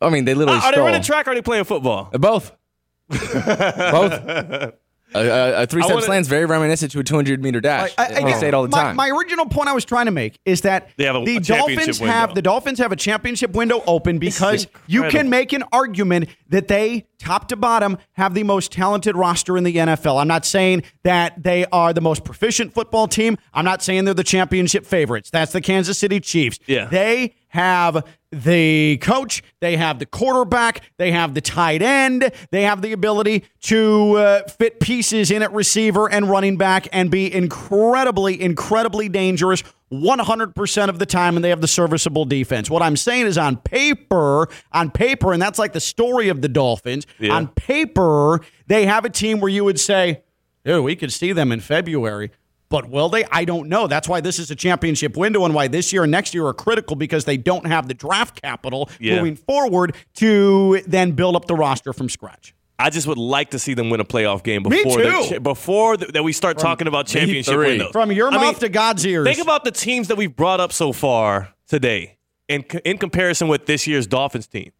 I 0.00 0.10
mean, 0.10 0.24
they 0.24 0.34
literally 0.34 0.60
Are 0.60 0.72
they 0.72 0.80
running 0.80 1.02
track 1.02 1.26
or 1.26 1.32
are 1.32 1.34
they 1.34 1.42
playing 1.42 1.64
football? 1.64 2.10
Uh, 2.12 2.18
both. 2.18 2.52
both. 3.10 4.72
A, 5.14 5.26
a, 5.26 5.62
a 5.62 5.66
three-step 5.66 6.02
slant 6.02 6.22
is 6.22 6.28
very 6.28 6.44
reminiscent 6.44 6.92
to 6.92 7.00
a 7.00 7.04
200-meter 7.04 7.60
dash. 7.60 7.94
I, 7.96 8.20
I, 8.20 8.24
we 8.24 8.32
say 8.34 8.48
it 8.48 8.54
all 8.54 8.62
the 8.62 8.68
my, 8.68 8.82
time. 8.82 8.96
My 8.96 9.08
original 9.08 9.46
point 9.46 9.68
I 9.68 9.72
was 9.72 9.84
trying 9.84 10.06
to 10.06 10.12
make 10.12 10.38
is 10.44 10.60
that 10.62 10.90
They 10.96 11.04
have 11.04 11.16
a- 11.16 11.24
the 11.24 11.36
a 11.36 11.40
championship 11.40 11.76
Dolphins 11.76 12.00
window. 12.00 12.12
have 12.12 12.34
the 12.34 12.42
Dolphins 12.42 12.78
have 12.78 12.92
a 12.92 12.96
championship 12.96 13.52
window 13.52 13.82
open 13.86 14.18
because 14.18 14.66
you 14.86 15.04
can 15.04 15.30
make 15.30 15.52
an 15.52 15.64
argument 15.72 16.28
that 16.50 16.68
they 16.68 17.06
top 17.18 17.48
to 17.48 17.56
bottom 17.56 17.98
have 18.12 18.34
the 18.34 18.44
most 18.44 18.70
talented 18.70 19.16
roster 19.16 19.56
in 19.56 19.64
the 19.64 19.74
NFL. 19.74 20.20
I'm 20.20 20.28
not 20.28 20.44
saying 20.44 20.82
that 21.02 21.42
they 21.42 21.64
are 21.72 21.92
the 21.92 22.00
most 22.00 22.24
proficient 22.24 22.74
football 22.74 23.08
team. 23.08 23.36
I'm 23.52 23.64
not 23.64 23.82
saying 23.82 24.04
they're 24.04 24.14
the 24.14 24.24
championship 24.24 24.86
favorites. 24.86 25.30
That's 25.30 25.52
the 25.52 25.60
Kansas 25.60 25.98
City 25.98 26.20
Chiefs. 26.20 26.58
Yeah. 26.66 26.86
They 26.86 27.34
have 27.48 28.04
the 28.30 28.98
coach, 28.98 29.42
they 29.60 29.76
have 29.76 29.98
the 29.98 30.06
quarterback, 30.06 30.82
they 30.98 31.12
have 31.12 31.34
the 31.34 31.40
tight 31.40 31.80
end, 31.82 32.30
they 32.50 32.62
have 32.62 32.82
the 32.82 32.92
ability 32.92 33.44
to 33.62 34.16
uh, 34.18 34.42
fit 34.48 34.80
pieces 34.80 35.30
in 35.30 35.42
at 35.42 35.52
receiver 35.52 36.10
and 36.10 36.28
running 36.28 36.56
back 36.56 36.88
and 36.92 37.10
be 37.10 37.32
incredibly, 37.32 38.40
incredibly 38.40 39.08
dangerous 39.08 39.62
100% 39.90 40.88
of 40.88 40.98
the 40.98 41.06
time, 41.06 41.36
and 41.36 41.44
they 41.44 41.48
have 41.48 41.62
the 41.62 41.68
serviceable 41.68 42.26
defense. 42.26 42.68
What 42.68 42.82
I'm 42.82 42.96
saying 42.96 43.26
is 43.26 43.38
on 43.38 43.56
paper, 43.56 44.48
on 44.72 44.90
paper, 44.90 45.32
and 45.32 45.40
that's 45.40 45.58
like 45.58 45.72
the 45.72 45.80
story 45.80 46.28
of 46.28 46.42
the 46.42 46.48
Dolphins, 46.48 47.06
Yeah. 47.18 47.32
on 47.34 47.48
paper, 47.48 48.40
they 48.66 48.84
have 48.84 49.04
a 49.06 49.10
team 49.10 49.40
where 49.40 49.50
you 49.50 49.64
would 49.64 49.80
say, 49.80 50.22
Dude, 50.64 50.84
we 50.84 50.96
could 50.96 51.12
see 51.12 51.32
them 51.32 51.50
in 51.50 51.60
February. 51.60 52.30
But 52.70 52.90
will 52.90 53.08
they? 53.08 53.24
I 53.32 53.44
don't 53.44 53.68
know. 53.68 53.86
That's 53.86 54.08
why 54.08 54.20
this 54.20 54.38
is 54.38 54.50
a 54.50 54.54
championship 54.54 55.16
window 55.16 55.44
and 55.46 55.54
why 55.54 55.68
this 55.68 55.92
year 55.92 56.02
and 56.02 56.12
next 56.12 56.34
year 56.34 56.46
are 56.46 56.52
critical 56.54 56.96
because 56.96 57.24
they 57.24 57.36
don't 57.38 57.66
have 57.66 57.88
the 57.88 57.94
draft 57.94 58.40
capital 58.42 58.90
Yeah. 59.00 59.16
moving 59.16 59.36
forward 59.36 59.96
to 60.16 60.82
then 60.86 61.12
build 61.12 61.34
up 61.34 61.46
the 61.46 61.54
roster 61.54 61.92
from 61.94 62.08
scratch. 62.10 62.54
I 62.78 62.90
just 62.90 63.06
would 63.06 63.18
like 63.18 63.50
to 63.50 63.58
see 63.58 63.74
them 63.74 63.90
win 63.90 64.00
a 64.00 64.04
playoff 64.04 64.44
game 64.44 64.62
before 64.62 64.98
the 65.02 65.40
before 65.42 65.96
th- 65.96 66.12
that 66.12 66.22
we 66.22 66.32
start 66.32 66.58
talking 66.58 66.86
about 66.86 67.06
championship 67.06 67.54
three. 67.54 67.66
windows. 67.70 67.90
From 67.90 68.12
your 68.12 68.28
I 68.28 68.36
mouth 68.36 68.42
mean, 68.56 68.60
to 68.60 68.68
God's 68.68 69.04
ears. 69.06 69.26
Think 69.26 69.40
about 69.40 69.64
the 69.64 69.72
teams 69.72 70.06
that 70.08 70.16
we've 70.16 70.36
brought 70.36 70.60
up 70.60 70.72
so 70.72 70.92
far 70.92 71.48
today, 71.66 72.18
in 72.48 72.62
in 72.84 72.98
comparison 72.98 73.48
with 73.48 73.66
this 73.66 73.86
year's 73.88 74.06
Dolphins 74.06 74.46
team. 74.46 74.70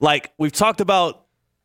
Like 0.00 0.32
we've 0.38 0.52
talked 0.52 0.80
about 0.80 1.21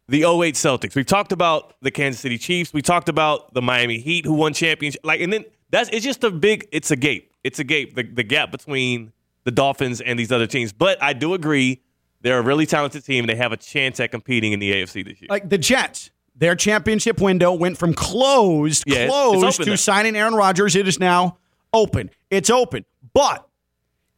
the 0.10 0.24
08 0.24 0.56
Celtics, 0.56 0.96
we've 0.96 1.06
talked 1.06 1.32
about 1.32 1.76
the 1.82 1.92
Kansas 1.92 2.22
City 2.22 2.38
Chiefs, 2.38 2.74
we 2.74 2.82
talked 2.82 3.10
about 3.10 3.54
the 3.54 3.62
Miami 3.62 4.00
Heat 4.00 4.26
who 4.26 4.34
won 4.34 4.54
championship. 4.54 5.02
Like, 5.04 5.22
and 5.22 5.32
then 5.32 5.46
that's 5.70 5.90
it's 5.92 6.06
just 6.06 6.24
a 6.24 6.32
big, 6.32 6.68
it's 6.72 6.92
a 6.92 6.96
gap, 6.96 7.24
it's 7.44 7.60
a 7.60 7.64
gap, 7.64 7.90
the, 7.96 8.04
the 8.04 8.24
gap 8.24 8.52
between 8.52 9.12
the 9.44 9.52
Dolphins 9.52 10.02
and 10.02 10.18
these 10.18 10.32
other 10.32 10.48
teams. 10.48 10.74
But 10.74 11.02
I 11.02 11.14
do 11.14 11.34
agree, 11.34 11.82
they're 12.22 12.40
a 12.40 12.42
really 12.42 12.66
talented 12.66 13.06
team. 13.06 13.26
They 13.28 13.36
have 13.36 13.52
a 13.52 13.58
chance 13.58 14.00
at 14.00 14.12
competing 14.12 14.52
in 14.54 14.60
the 14.60 14.72
AFC 14.74 15.06
this 15.06 15.22
year. 15.22 15.28
like 15.30 15.50
the 15.50 15.58
Jets, 15.58 16.10
their 16.36 16.56
championship 16.56 17.22
window 17.22 17.54
went 17.54 17.78
from 17.78 17.94
closed, 17.94 18.84
Yeah, 18.86 19.08
closed 19.08 19.64
to 19.64 19.70
now. 19.72 19.76
signing 19.76 20.16
Aaron 20.16 20.36
Rodgers. 20.36 20.76
It 20.76 20.88
is 20.88 21.00
now 21.00 21.38
open. 21.74 22.10
It's 22.30 22.50
open, 22.50 22.86
but 23.14 23.47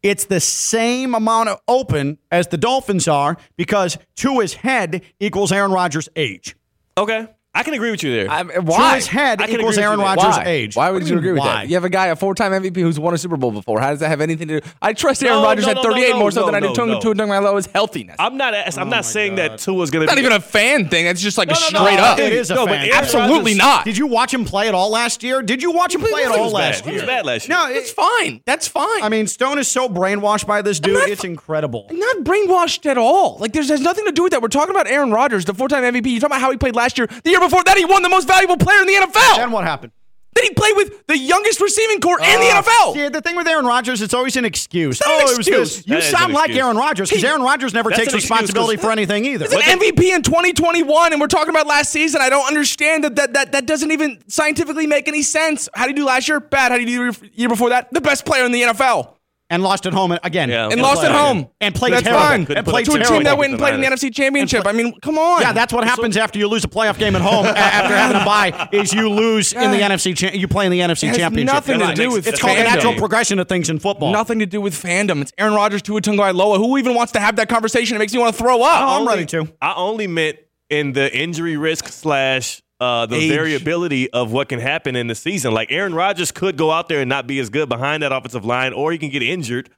it's 0.01 0.25
the 0.25 0.39
same 0.39 1.13
amount 1.15 1.49
of 1.49 1.59
open 1.67 2.17
as 2.31 2.47
the 2.47 2.57
Dolphins 2.57 3.07
are 3.07 3.37
because 3.57 3.97
Tua's 4.15 4.53
head 4.53 5.03
equals 5.19 5.51
Aaron 5.51 5.71
Rodgers' 5.71 6.09
age. 6.15 6.55
okay, 6.97 7.27
I 7.51 7.63
can 7.63 7.73
agree 7.73 7.89
with 7.89 8.03
you 8.03 8.11
there. 8.13 8.29
I 8.29 8.43
mean, 8.43 8.63
why? 8.65 8.93
Tua's 8.93 9.07
head 9.07 9.41
I 9.41 9.47
can 9.47 9.55
equals 9.55 9.75
agree 9.75 9.87
with 9.87 9.99
Aaron 9.99 9.99
you 9.99 10.05
there. 10.05 10.15
Rodgers' 10.15 10.37
Why? 10.37 10.43
age. 10.45 10.75
Why 10.75 10.85
What 10.89 10.93
would 10.93 11.03
do 11.05 11.09
you 11.13 11.17
agree 11.17 11.31
with 11.31 11.39
why? 11.39 11.45
that? 11.47 11.67
You 11.67 11.73
have 11.75 11.83
a 11.83 11.89
guy, 11.89 12.05
a 12.07 12.15
four-time 12.15 12.51
MVP 12.51 12.77
who's 12.79 12.99
won 12.99 13.15
a 13.15 13.17
Super 13.17 13.37
Bowl 13.37 13.51
before. 13.51 13.79
How 13.79 13.89
does 13.89 13.99
that 14.01 14.09
have 14.09 14.21
anything 14.21 14.47
to 14.49 14.61
do? 14.61 14.67
I 14.83 14.93
trust 14.93 15.23
Aaron 15.23 15.37
No, 15.39 15.43
Rodgers 15.43 15.65
no, 15.65 15.71
at 15.71 15.75
no, 15.77 15.81
no, 15.81 15.89
38 15.89 16.09
no, 16.11 16.19
more 16.19 16.31
so 16.31 16.41
no, 16.41 16.45
than 16.45 16.55
I 16.55 16.59
do 16.59 16.67
no, 16.67 16.73
Tua 16.75 16.85
no. 16.85 16.99
Tua 16.99 17.15
Tagovailoa's 17.15 17.65
healthiness. 17.65 18.17
I'm 18.19 18.37
not. 18.37 18.53
I'm 18.53 18.87
oh 18.87 18.89
not 18.91 19.03
saying 19.03 19.35
that 19.35 19.57
Tua's 19.57 19.89
going 19.89 20.01
to 20.07 20.11
not 20.11 20.15
be 20.15 20.21
even 20.21 20.33
a 20.33 20.39
fan 20.39 20.89
thing. 20.89 21.07
It's 21.07 21.21
just 21.21 21.39
like 21.39 21.47
No, 21.49 21.55
a 21.55 21.73
no, 21.73 21.79
no, 21.79 21.85
straight 21.85 21.99
up. 21.99 22.19
It 22.19 22.33
is 22.33 22.51
a 22.51 22.55
No, 22.55 22.65
but 22.67 22.75
fan. 22.75 22.85
Aaron 22.85 22.93
Absolutely 22.93 23.37
Rodgers- 23.53 23.57
not. 23.57 23.85
Did 23.85 23.97
you 23.97 24.05
watch 24.07 24.31
him 24.31 24.45
play 24.45 24.67
at 24.67 24.75
all 24.75 24.91
last 24.91 25.23
year? 25.23 25.41
Did 25.41 25.63
you 25.63 25.71
watch 25.71 25.95
him 25.95 26.01
play 26.01 26.23
at 26.25 26.31
He 26.31 26.37
all 26.37 26.43
was 26.45 26.53
last 26.53 26.81
bad. 26.81 26.85
He 26.85 26.91
year? 26.91 27.01
was 27.01 27.07
bad 27.07 27.25
last 27.25 27.49
year. 27.49 27.57
No, 27.57 27.67
It's 27.67 27.89
it, 27.89 27.95
fine. 27.95 28.41
That's 28.45 28.67
fine. 28.67 29.01
I 29.01 29.09
mean, 29.09 29.25
Stone 29.25 29.57
is 29.57 29.67
so 29.67 29.89
brainwashed 29.89 30.45
by 30.45 30.61
this 30.61 30.79
dude. 30.79 30.93
not 30.93 31.09
It's 31.09 31.23
incredible. 31.23 31.87
not 31.91 32.17
brainwashed 32.17 32.85
at 32.85 32.99
all. 32.99 33.37
Like 33.39 33.53
there's 33.53 33.69
has 33.69 33.81
nothing 33.81 34.05
to 34.05 34.11
do 34.11 34.21
with 34.21 34.33
that. 34.33 34.41
We're 34.43 34.49
talking 34.49 34.75
about 34.75 34.85
Aaron 34.87 35.11
Rodgers, 35.11 35.45
the 35.45 35.53
four-time 35.55 35.83
MVP. 35.83 36.11
You're 36.11 36.19
talking 36.19 36.27
about 36.27 36.41
how 36.41 36.51
he 36.51 36.57
played 36.57 36.75
last 36.75 36.97
year. 36.99 37.07
The 37.23 37.29
year 37.31 37.38
before 37.39 37.63
that, 37.63 37.77
he 37.77 37.85
won 37.85 38.01
the 38.03 38.09
most 38.09 38.27
valuable 38.27 38.57
player 38.57 38.81
in 38.81 38.87
the 38.87 38.93
NFL. 38.93 39.37
Then 39.37 39.51
what 39.51 39.63
happened? 39.65 39.91
Then 40.35 40.43
he 40.45 40.51
played 40.53 40.75
with 40.77 41.07
the 41.07 41.17
youngest 41.17 41.59
receiving 41.59 41.99
corps 41.99 42.19
in 42.21 42.39
the 42.39 42.47
Uh, 42.49 42.61
NFL. 42.61 42.93
See, 42.93 43.09
the 43.09 43.19
thing 43.19 43.35
with 43.35 43.47
Aaron 43.47 43.65
Rodgers, 43.65 44.01
it's 44.01 44.13
always 44.13 44.37
an 44.37 44.45
excuse. 44.45 44.99
not 45.01 45.09
oh, 45.09 45.15
an 45.15 45.21
it 45.21 45.23
was 45.23 45.37
excuse. 45.39 45.75
this. 45.77 45.87
You 45.87 45.93
That 45.95 46.03
is 46.03 46.09
sound 46.11 46.25
an 46.29 46.33
like. 46.33 46.51
Aaron 46.51 46.77
Rodgers 46.77 47.09
because 47.09 47.23
Aaron 47.23 47.41
Rodgers 47.41 47.73
never 47.73 47.89
takes 47.89 48.13
an 48.13 48.19
excuse 48.19 48.29
'cause- 48.29 48.41
responsibility 48.41 48.77
for 48.77 48.91
anything 48.91 49.25
either. 49.25 49.45
He's 49.45 49.55
an 49.55 49.61
MVP 49.79 50.11
in 50.13 50.21
2021, 50.21 51.11
and 51.13 51.19
we're 51.19 51.27
talking 51.27 51.49
about 51.49 51.65
last 51.67 51.91
season. 51.91 52.21
I 52.21 52.29
don't 52.29 52.47
understand 52.47 53.03
that 53.05 53.15
that, 53.15 53.33
that 53.33 53.51
that 53.53 53.65
doesn't 53.65 53.91
even 53.91 54.19
scientifically 54.27 54.85
make 54.87 55.07
any 55.07 55.23
sense. 55.23 55.67
How 55.73 55.87
did 55.87 55.95
he 55.97 56.01
do 56.01 56.05
last 56.05 56.27
year? 56.29 56.39
Bad. 56.39 56.71
How 56.71 56.77
did 56.77 56.87
he 56.87 56.95
do 56.95 57.11
the 57.11 57.29
year 57.33 57.49
before 57.49 57.69
that? 57.69 57.91
The 57.91 57.99
best 58.01 58.23
player 58.23 58.45
in 58.45 58.51
the 58.51 58.61
NFL. 58.61 59.15
And 59.49 59.63
lost 59.63 59.85
at 59.85 59.93
home 59.93 60.17
again. 60.23 60.49
Yeah. 60.49 60.69
And 60.69 60.81
lost 60.81 61.03
at 61.03 61.11
play- 61.11 61.19
home. 61.19 61.47
And 61.59 61.73
played 61.75 61.93
That's 61.93 62.03
terrible. 62.03 62.23
fine. 62.23 62.47
And 62.55 62.65
played 62.65 62.85
To 62.85 62.91
a 62.91 62.95
terrible. 62.99 63.15
team 63.15 63.23
that 63.23 63.37
went 63.37 63.51
and 63.53 63.59
played 63.59 63.73
in 63.73 63.81
the 63.81 63.87
NFC 63.87 64.13
Championship. 64.13 64.67
I 64.67 64.71
mean, 64.71 64.93
come 65.01 65.17
on. 65.17 65.41
Yeah, 65.41 65.53
that's 65.53 65.73
what 65.73 65.83
happens 65.85 66.17
after 66.17 66.37
you 66.39 66.47
lose 66.47 66.63
a 66.63 66.67
playoff 66.67 66.97
game 66.99 67.15
at 67.15 67.21
home 67.21 67.45
after 67.45 67.95
having 67.95 68.21
a 68.21 68.25
bye. 68.25 68.69
Is 68.71 68.93
you 68.93 69.09
lose 69.09 69.53
in 69.53 69.71
the 69.71 69.77
NFC. 69.79 70.15
Cha- 70.15 70.35
you 70.37 70.47
play 70.47 70.65
in 70.65 70.71
the 70.71 70.79
NFC 70.81 71.03
It 71.03 71.07
has 71.09 71.17
Championship. 71.17 71.53
nothing 71.53 71.79
to 71.79 71.93
do 71.95 72.11
with 72.11 72.27
It's 72.27 72.39
called 72.41 72.57
the 72.57 72.63
natural 72.63 72.93
progression 72.95 73.39
of 73.39 73.47
things 73.47 73.69
in 73.69 73.79
football. 73.79 74.11
nothing 74.11 74.39
to 74.39 74.45
do 74.45 74.61
with 74.61 74.73
fandom. 74.75 75.21
It's 75.21 75.31
Aaron 75.37 75.53
Rodgers, 75.55 75.81
Tua 75.81 76.01
Tagovailoa. 76.01 76.57
Who 76.57 76.77
even 76.77 76.93
wants 76.95 77.13
to 77.13 77.19
have 77.19 77.35
that 77.37 77.49
conversation? 77.49 77.95
It 77.95 77.99
makes 77.99 78.13
me 78.13 78.19
want 78.19 78.35
to 78.35 78.41
throw 78.41 78.61
up. 78.61 78.81
I'm 78.81 79.01
only- 79.01 79.07
ready 79.09 79.25
to. 79.27 79.47
I 79.61 79.73
only 79.75 80.07
meant 80.07 80.37
in 80.69 80.93
the 80.93 81.11
injury 81.17 81.57
risk 81.57 81.87
slash 81.87 82.61
uh, 82.79 83.05
the 83.05 83.15
Age. 83.17 83.31
variability 83.31 84.09
of 84.11 84.31
what 84.31 84.49
can 84.49 84.59
happen 84.59 84.95
in 84.95 85.07
the 85.07 85.15
season. 85.15 85.53
Like 85.53 85.71
Aaron 85.71 85.93
Rodgers 85.93 86.31
could 86.31 86.57
go 86.57 86.71
out 86.71 86.89
there 86.89 87.01
and 87.01 87.09
not 87.09 87.27
be 87.27 87.39
as 87.39 87.49
good 87.49 87.69
behind 87.69 88.03
that 88.03 88.11
offensive 88.11 88.45
line, 88.45 88.73
or 88.73 88.91
he 88.91 88.97
can 88.97 89.09
get 89.09 89.21
injured. 89.21 89.69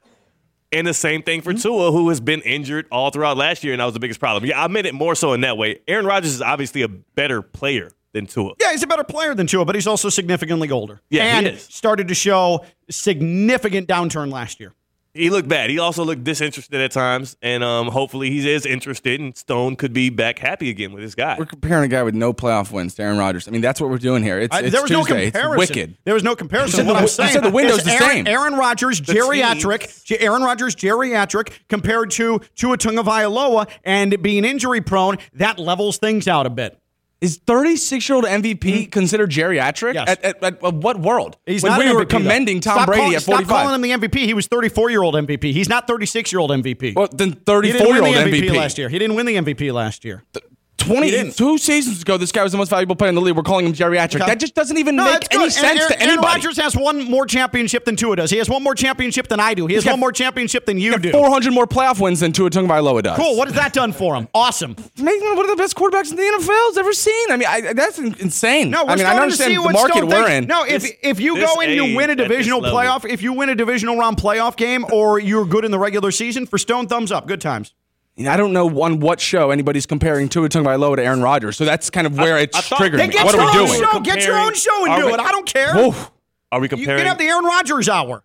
And 0.74 0.88
the 0.88 0.94
same 0.94 1.22
thing 1.22 1.42
for 1.42 1.54
Tua, 1.54 1.92
who 1.92 2.08
has 2.10 2.22
been 2.22 2.40
injured 2.42 2.86
all 2.92 3.12
throughout 3.12 3.36
last 3.36 3.62
year, 3.64 3.74
and 3.74 3.82
that 3.82 3.86
was 3.86 3.94
the 3.94 4.00
biggest 4.00 4.22
problem. 4.22 4.46
Yeah, 4.46 4.64
I 4.64 4.68
meant 4.70 4.88
it 4.88 4.94
more 4.94 5.16
so 5.16 5.34
in 5.34 5.42
that 5.42 5.58
way. 5.58 5.80
Aaron 5.86 6.06
Rodgers 6.06 6.34
is 6.34 6.42
obviously 6.42 6.82
a 6.82 6.88
better 6.88 7.42
player 7.42 7.92
than 8.14 8.26
Tua. 8.26 8.54
Yeah, 8.60 8.72
he's 8.72 8.84
a 8.84 8.88
better 8.88 9.04
player 9.04 9.36
than 9.36 9.48
Tua, 9.48 9.66
but 9.66 9.76
he's 9.76 9.88
also 9.88 10.08
significantly 10.08 10.72
older. 10.72 11.02
Yeah, 11.10 11.24
he 11.24 11.48
and 11.48 11.56
is. 11.56 11.64
started 11.64 12.08
to 12.08 12.14
show 12.14 12.66
significant 12.90 13.88
downturn 13.90 14.32
last 14.32 14.60
year. 14.62 14.74
He 15.14 15.30
looked 15.30 15.50
bad. 15.50 15.70
He 15.70 15.78
also 15.78 16.06
looked 16.06 16.24
disinterested 16.24 16.80
at 16.80 16.92
times, 16.92 17.36
and 17.42 17.64
um, 17.64 17.88
hopefully 17.88 18.30
he 18.30 18.50
is 18.50 18.66
interested, 18.66 19.20
and 19.20 19.36
Stone 19.36 19.76
could 19.76 19.92
be 19.92 20.10
back 20.10 20.40
happy 20.40 20.70
again 20.70 20.94
with 20.94 21.04
this 21.04 21.16
guy. 21.16 21.36
We're 21.38 21.46
comparing 21.46 21.84
a 21.84 21.88
guy 21.90 22.04
with 22.04 22.16
no 22.16 22.32
playoff 22.34 22.72
wins 22.72 22.96
to 22.96 23.04
Aaron 23.04 23.18
Rodgers. 23.18 23.48
I 23.48 23.52
mean, 23.52 23.62
that's 23.62 23.82
what 23.82 23.90
we're 23.90 23.98
doing 23.98 24.24
here. 24.24 24.40
It's, 24.40 24.56
I- 24.56 24.62
it's 24.62 24.72
there 24.72 24.82
was 24.82 24.90
Tuesday. 24.90 25.26
no 25.26 25.32
comparison. 25.32 25.62
It's 25.62 25.70
wicked. 25.70 25.98
There 26.06 26.14
was 26.14 26.24
no 26.24 26.36
comparison. 26.36 26.78
said 26.78 26.88
what 26.88 26.94
the 26.94 26.98
I'm 27.00 27.04
you 27.04 27.08
saying 27.10 27.30
said 27.34 27.44
the 27.44 27.52
window's 27.52 27.84
the 27.84 27.92
Aaron, 27.92 28.10
same. 28.10 28.28
Aaron 28.28 28.54
Rodgers, 28.56 29.02
geriatric, 29.02 30.04
J- 30.06 30.20
Aaron 30.20 30.44
Rodgers, 30.44 30.76
geriatric, 30.76 31.52
compared 31.68 32.12
to 32.12 32.40
Tua 32.56 32.78
Tagovailoa 32.78 33.70
and 33.84 34.22
being 34.22 34.46
injury 34.46 34.82
prone, 34.82 35.18
that 35.34 35.60
levels 35.60 35.98
things 35.98 36.28
out 36.28 36.46
a 36.46 36.50
bit. 36.50 36.78
Is 37.22 37.38
36 37.46 38.10
year 38.10 38.16
old 38.16 38.26
MVP 38.26 38.58
mm-hmm. 38.58 38.90
considered 38.90 39.30
geriatric? 39.30 39.94
Yes. 39.94 40.10
At, 40.10 40.24
at, 40.24 40.44
at, 40.44 40.64
at 40.64 40.74
what 40.74 41.00
world? 41.00 41.38
He's 41.46 41.62
when 41.62 41.74
not 41.74 41.80
we 41.80 41.88
an 41.88 41.96
were 41.96 42.06
MVP, 42.06 42.10
though. 42.10 42.18
commending 42.18 42.60
Tom 42.62 42.78
Stop 42.78 42.88
Brady 42.88 43.02
calling- 43.02 43.16
at 43.16 43.24
45. 43.24 43.46
Stop 43.46 43.62
calling 43.62 43.76
him 43.76 44.00
the 44.00 44.08
MVP. 44.08 44.26
He 44.26 44.34
was 44.34 44.48
34 44.48 44.90
year 44.90 45.04
old 45.04 45.14
MVP. 45.14 45.54
He's 45.54 45.70
not 45.70 45.86
36 45.86 46.32
year 46.34 46.40
old 46.40 46.50
MVP. 46.50 46.96
well, 46.96 47.08
then 47.12 47.34
34 47.34 47.88
year 47.88 48.04
old 48.04 48.16
MVP, 48.16 48.50
MVP. 48.50 48.56
last 48.58 48.78
year. 48.80 48.90
He 48.90 48.98
didn't 48.98 49.16
win 49.16 49.28
the 49.28 49.36
MVP 49.36 49.72
last 49.72 50.04
year. 50.04 50.24
Didn't. 50.34 50.51
22 50.86 51.58
seasons 51.58 52.02
ago, 52.02 52.18
this 52.18 52.32
guy 52.32 52.44
was 52.44 52.52
the 52.52 52.58
most 52.58 52.70
valuable 52.70 52.96
player 52.96 53.10
in 53.10 53.16
the 53.16 53.22
league. 53.22 53.36
We're 53.36 53.44
calling 53.44 53.66
him 53.66 53.74
geriatric. 53.74 54.16
Okay. 54.22 54.26
That 54.26 54.40
just 54.40 54.56
doesn't 54.56 54.78
even 54.78 54.96
No, 54.96 55.06
make 55.06 55.28
any 55.34 55.44
good. 55.46 55.52
sense 55.54 55.80
Aaron, 55.80 55.92
to 55.92 56.02
anybody. 56.02 56.12
Aaron 56.12 56.22
Rodgers 56.24 56.58
has 56.58 56.76
one 56.76 57.04
more 57.10 57.26
championship 57.26 57.86
than 57.86 57.96
Tua 57.96 58.16
does. 58.18 58.30
He 58.32 58.38
has 58.38 58.50
one 58.50 58.64
more 58.64 58.76
championship 58.76 59.28
than 59.28 59.40
I 59.40 59.54
do. 59.54 59.68
He 59.68 59.76
has 59.76 59.84
got- 59.84 59.92
one 59.92 60.00
more 60.00 60.12
championship 60.12 60.66
than 60.66 60.78
you 60.80 60.98
do. 60.98 61.12
400 61.12 61.54
more 61.54 61.68
playoff 61.68 62.00
wins 62.00 62.20
than 62.20 62.32
Tua 62.32 62.50
Tagovailoa 62.50 63.04
does. 63.04 63.18
Cool. 63.18 63.38
What 63.38 63.48
has 63.48 63.56
that 63.56 63.74
done 63.74 63.94
for 63.94 64.16
him? 64.16 64.28
Awesome. 64.34 64.76
Making 64.98 65.36
one 65.36 65.46
of 65.46 65.48
the 65.52 65.56
best 65.56 65.76
quarterbacks 65.76 66.12
in 66.12 66.18
the 66.18 66.24
NFL's 66.24 66.78
ever 66.78 66.94
seen. 66.94 67.32
I 67.32 67.38
mean, 67.38 67.48
I, 67.48 67.74
that's 67.74 68.00
insane. 68.00 68.70
No, 68.72 68.84
we're 68.86 68.92
I 68.92 68.96
mean, 68.96 69.06
I 69.06 69.10
starting 69.14 69.18
to 69.18 69.22
understand 69.24 69.50
see 69.52 69.56
the 69.56 69.62
what 69.62 69.74
market 69.74 69.98
Stone 69.98 70.10
we're 70.10 70.30
in. 70.30 70.46
No, 70.48 70.64
if 70.64 70.82
This- 70.82 70.92
if 71.04 71.20
you 71.20 71.36
this 71.36 71.54
go 71.54 71.62
and 71.62 71.72
you 71.74 71.96
win 71.96 72.10
a 72.10 72.14
at 72.14 72.18
this 72.18 72.28
divisional 72.28 72.60
level. 72.62 72.78
playoff, 72.80 73.06
if 73.10 73.22
you 73.22 73.34
win 73.34 73.50
a 73.50 73.56
divisional 73.56 73.98
round 73.98 74.18
playoff 74.18 74.56
game, 74.58 74.86
or 74.92 75.20
you're 75.20 75.46
good 75.46 75.66
in 75.66 75.72
the 75.72 75.80
regular 75.80 76.12
season, 76.12 76.46
for 76.46 76.58
Stone, 76.58 76.88
thumbs 76.88 77.12
up. 77.12 77.28
Good 77.28 77.42
times. 77.42 77.74
I 78.20 78.38
don't 78.38 78.54
know 78.54 78.68
on 78.84 79.00
what 79.00 79.20
show 79.20 79.52
anybody's 79.52 79.86
comparing 79.86 80.30
Tua 80.30 80.50
Tagovailoa 80.50 80.98
to 80.98 81.04
Aaron 81.04 81.22
Rodgers, 81.22 81.58
so 81.58 81.66
that's 81.66 81.90
kind 81.90 82.06
of 82.06 82.18
where 82.18 82.38
it's 82.38 82.56
I 82.58 82.62
thought- 82.62 82.78
triggered 82.78 83.00
Then 83.00 83.10
me. 83.10 83.14
get 83.14 83.26
What 83.26 83.34
your 83.36 83.44
are 83.44 83.54
we 83.54 83.60
own 83.60 83.68
doing? 83.68 83.82
show. 83.82 84.00
Get 84.02 84.26
your 84.26 84.38
own 84.38 84.54
show 84.54 84.86
and 84.86 85.02
do 85.02 85.08
we- 85.08 85.14
it. 85.14 85.20
I 85.20 85.32
don't 85.32 85.46
care. 85.48 85.76
Oof. 85.78 86.12
Are 86.52 86.60
we 86.60 86.68
comparing? 86.68 86.80
You 86.82 86.86
comparing? 86.86 86.98
can 87.00 87.08
have 87.08 87.18
the 87.18 87.26
Aaron 87.26 87.46
Rodgers 87.46 87.90
hour. 87.90 88.24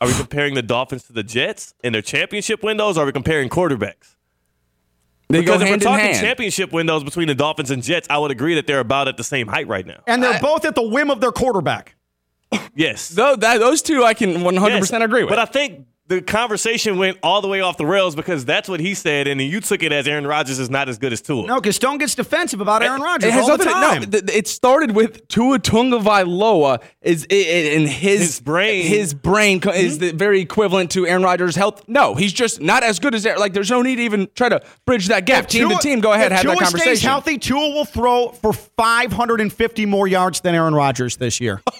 Are 0.00 0.06
we 0.08 0.14
comparing 0.14 0.54
the 0.54 0.62
Dolphins 0.62 1.04
to 1.04 1.12
the 1.12 1.22
Jets 1.22 1.74
in 1.82 1.92
their 1.92 2.02
championship 2.02 2.62
windows? 2.62 2.96
Or 2.98 3.02
are 3.02 3.06
we 3.06 3.12
comparing 3.12 3.48
quarterbacks? 3.48 4.14
They 5.28 5.38
go 5.44 5.52
Because 5.58 5.62
if 5.62 5.70
we're 5.70 5.76
talking 5.78 6.12
championship 6.14 6.72
windows 6.72 7.04
between 7.04 7.28
the 7.28 7.34
Dolphins 7.34 7.70
and 7.70 7.82
Jets, 7.82 8.06
I 8.10 8.18
would 8.18 8.30
agree 8.30 8.54
that 8.56 8.66
they're 8.66 8.80
about 8.80 9.08
at 9.08 9.16
the 9.16 9.24
same 9.24 9.46
height 9.46 9.68
right 9.68 9.86
now. 9.86 10.00
And 10.06 10.22
they're 10.22 10.40
both 10.40 10.64
at 10.64 10.74
the 10.74 10.82
whim 10.82 11.10
of 11.10 11.20
their 11.20 11.32
quarterback. 11.32 11.94
Yes. 12.74 13.08
Tho- 13.10 13.36
that- 13.36 13.58
those 13.60 13.80
two 13.82 14.04
I 14.04 14.12
can 14.14 14.42
100% 14.42 15.00
Yes. 15.00 15.04
agree 15.08 15.22
with. 15.22 15.30
But 15.30 15.38
I 15.38 15.44
think 15.44 15.86
the 16.10 16.20
conversation 16.20 16.98
went 16.98 17.18
all 17.22 17.40
the 17.40 17.46
way 17.46 17.60
off 17.60 17.76
the 17.76 17.86
rails 17.86 18.16
because 18.16 18.44
that's 18.44 18.68
what 18.68 18.80
he 18.80 18.94
said, 18.94 19.28
and 19.28 19.38
then 19.38 19.48
you 19.48 19.60
took 19.60 19.82
it 19.84 19.92
as 19.92 20.08
Aaron 20.08 20.26
Rodgers 20.26 20.58
is 20.58 20.68
not 20.68 20.88
as 20.88 20.98
good 20.98 21.12
as 21.12 21.20
Tua. 21.22 21.46
No, 21.46 21.60
because 21.60 21.76
Stone 21.76 21.98
gets 21.98 22.16
defensive 22.16 22.60
about 22.60 22.82
Aaron 22.82 23.00
Rodgers 23.00 23.28
it 23.28 23.32
has 23.32 23.48
all 23.48 23.56
the 23.56 23.64
nothing. 23.64 24.10
time. 24.10 24.10
No, 24.10 24.32
it 24.34 24.48
started 24.48 24.90
with 24.94 25.28
Tua 25.28 25.60
Tagovailoa 25.60 26.82
is 27.00 27.26
i- 27.30 27.34
i- 27.34 27.36
in 27.76 27.86
his 27.86 28.20
His 28.20 28.40
brain. 28.40 28.84
His 28.84 29.14
brain 29.14 29.60
co- 29.60 29.70
is 29.70 29.98
mm-hmm. 29.98 30.06
the 30.06 30.12
very 30.12 30.40
equivalent 30.40 30.90
to 30.90 31.06
Aaron 31.06 31.22
Rodgers' 31.22 31.54
health. 31.54 31.84
No, 31.86 32.16
he's 32.16 32.32
just 32.32 32.60
not 32.60 32.82
as 32.82 32.98
good 32.98 33.14
as 33.14 33.24
Aaron. 33.24 33.38
Like, 33.38 33.52
there's 33.52 33.70
no 33.70 33.80
need 33.80 33.96
to 33.96 34.02
even 34.02 34.28
try 34.34 34.48
to 34.48 34.60
bridge 34.86 35.06
that 35.08 35.26
gap. 35.26 35.46
Team 35.46 35.68
Tua- 35.68 35.76
to 35.76 35.82
team, 35.82 36.00
go 36.00 36.12
ahead, 36.12 36.32
if 36.32 36.38
have 36.38 36.46
that 36.46 36.52
Tua 36.54 36.62
conversation. 36.64 36.96
stays 36.96 37.02
healthy, 37.02 37.38
Tua 37.38 37.68
will 37.70 37.84
throw 37.84 38.30
for 38.30 38.52
550 38.52 39.86
more 39.86 40.08
yards 40.08 40.40
than 40.40 40.56
Aaron 40.56 40.74
Rodgers 40.74 41.16
this 41.18 41.40
year. 41.40 41.62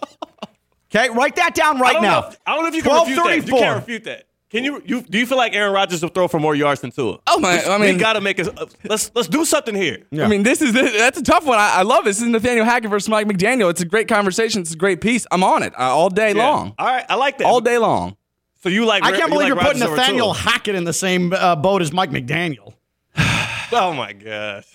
okay, 0.95 1.09
write 1.11 1.37
that 1.37 1.55
down 1.55 1.81
right 1.81 1.95
don't 1.95 2.03
now. 2.03 2.29
If, 2.29 2.39
I 2.47 2.55
don't 2.55 2.63
know 2.63 2.69
if 2.69 2.75
you 2.75 2.83
can 2.83 3.01
refute 3.01 3.17
that. 3.25 3.47
You 3.47 3.53
can't 3.55 3.77
refute 3.77 4.05
that. 4.05 4.27
Can 4.51 4.65
you, 4.65 4.83
you 4.85 5.03
do 5.03 5.17
you 5.17 5.27
feel 5.27 5.39
like 5.39 5.55
Aaron 5.55 5.73
Rodgers 5.73 6.03
will 6.03 6.09
throw 6.09 6.27
for 6.27 6.41
more 6.41 6.57
yards 6.57 6.81
than 6.81 6.91
Tua? 6.91 7.19
Oh 7.29 7.39
my! 7.39 7.63
I 7.63 7.79
mean, 7.79 7.95
we 7.95 8.01
got 8.01 8.15
to 8.15 8.21
make 8.21 8.41
us. 8.41 8.49
Uh, 8.49 8.67
let's 8.83 9.13
let's 9.15 9.29
do 9.29 9.45
something 9.45 9.77
here. 9.77 9.99
I 10.13 10.27
mean, 10.27 10.43
this 10.43 10.61
is 10.61 10.73
that's 10.73 11.19
a 11.19 11.23
tough 11.23 11.47
one. 11.47 11.57
I, 11.57 11.77
I 11.77 11.83
love 11.83 12.03
this. 12.05 12.17
This 12.17 12.25
is 12.25 12.31
Nathaniel 12.31 12.65
Hackett 12.65 12.91
versus 12.91 13.09
Mike 13.09 13.29
McDaniel. 13.29 13.71
It's 13.71 13.81
a 13.81 13.85
great 13.85 14.09
conversation. 14.09 14.61
It's 14.63 14.75
a 14.75 14.77
great 14.77 15.01
piece. 15.01 15.25
I'm 15.31 15.45
on 15.45 15.63
it 15.63 15.73
uh, 15.79 15.83
all 15.85 16.11
day 16.11 16.33
Yeah. 16.35 16.49
long. 16.49 16.75
All 16.79 16.87
right, 16.87 17.05
I 17.09 17.15
like 17.15 17.39
that. 17.39 17.47
All 17.47 17.61
day 17.61 17.79
long. 17.79 18.17
So 18.65 18.69
you 18.69 18.87
like? 18.87 19.05
I 19.05 19.13
can't 19.13 19.23
you 19.23 19.29
believe 19.29 19.39
like 19.39 19.49
you're 19.49 19.57
putting 19.57 19.81
Rodgers 19.83 19.83
over 19.83 19.97
Nathaniel 19.97 20.33
Hackett 20.33 20.75
in 20.75 20.83
the 20.83 20.93
same 20.93 21.33
uh, 21.33 21.55
boat 21.55 21.81
as 21.81 21.93
Mike 21.93 22.11
McDaniel. 22.11 22.75
Oh 23.73 23.93
my 23.95 24.13
gosh. 24.13 24.67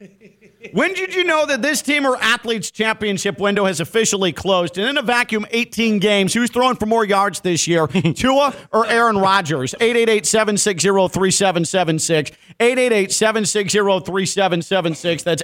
When 0.72 0.94
did 0.94 1.14
you 1.14 1.22
know 1.24 1.44
that 1.46 1.62
this 1.62 1.82
team 1.82 2.06
or 2.06 2.16
athletes 2.16 2.70
championship 2.70 3.38
window 3.38 3.64
has 3.64 3.80
officially 3.80 4.32
closed? 4.32 4.78
And 4.78 4.88
in 4.88 4.96
a 4.98 5.02
vacuum, 5.02 5.46
18 5.50 5.98
games. 5.98 6.32
Who's 6.34 6.50
throwing 6.50 6.76
for 6.76 6.86
more 6.86 7.04
yards 7.04 7.40
this 7.40 7.66
year, 7.66 7.86
Tua 7.88 8.54
or 8.72 8.86
Aaron 8.86 9.18
Rodgers? 9.18 9.74
888-760-3776. 9.80 12.32
888-760-3776. 12.60 15.24
That's 15.24 15.42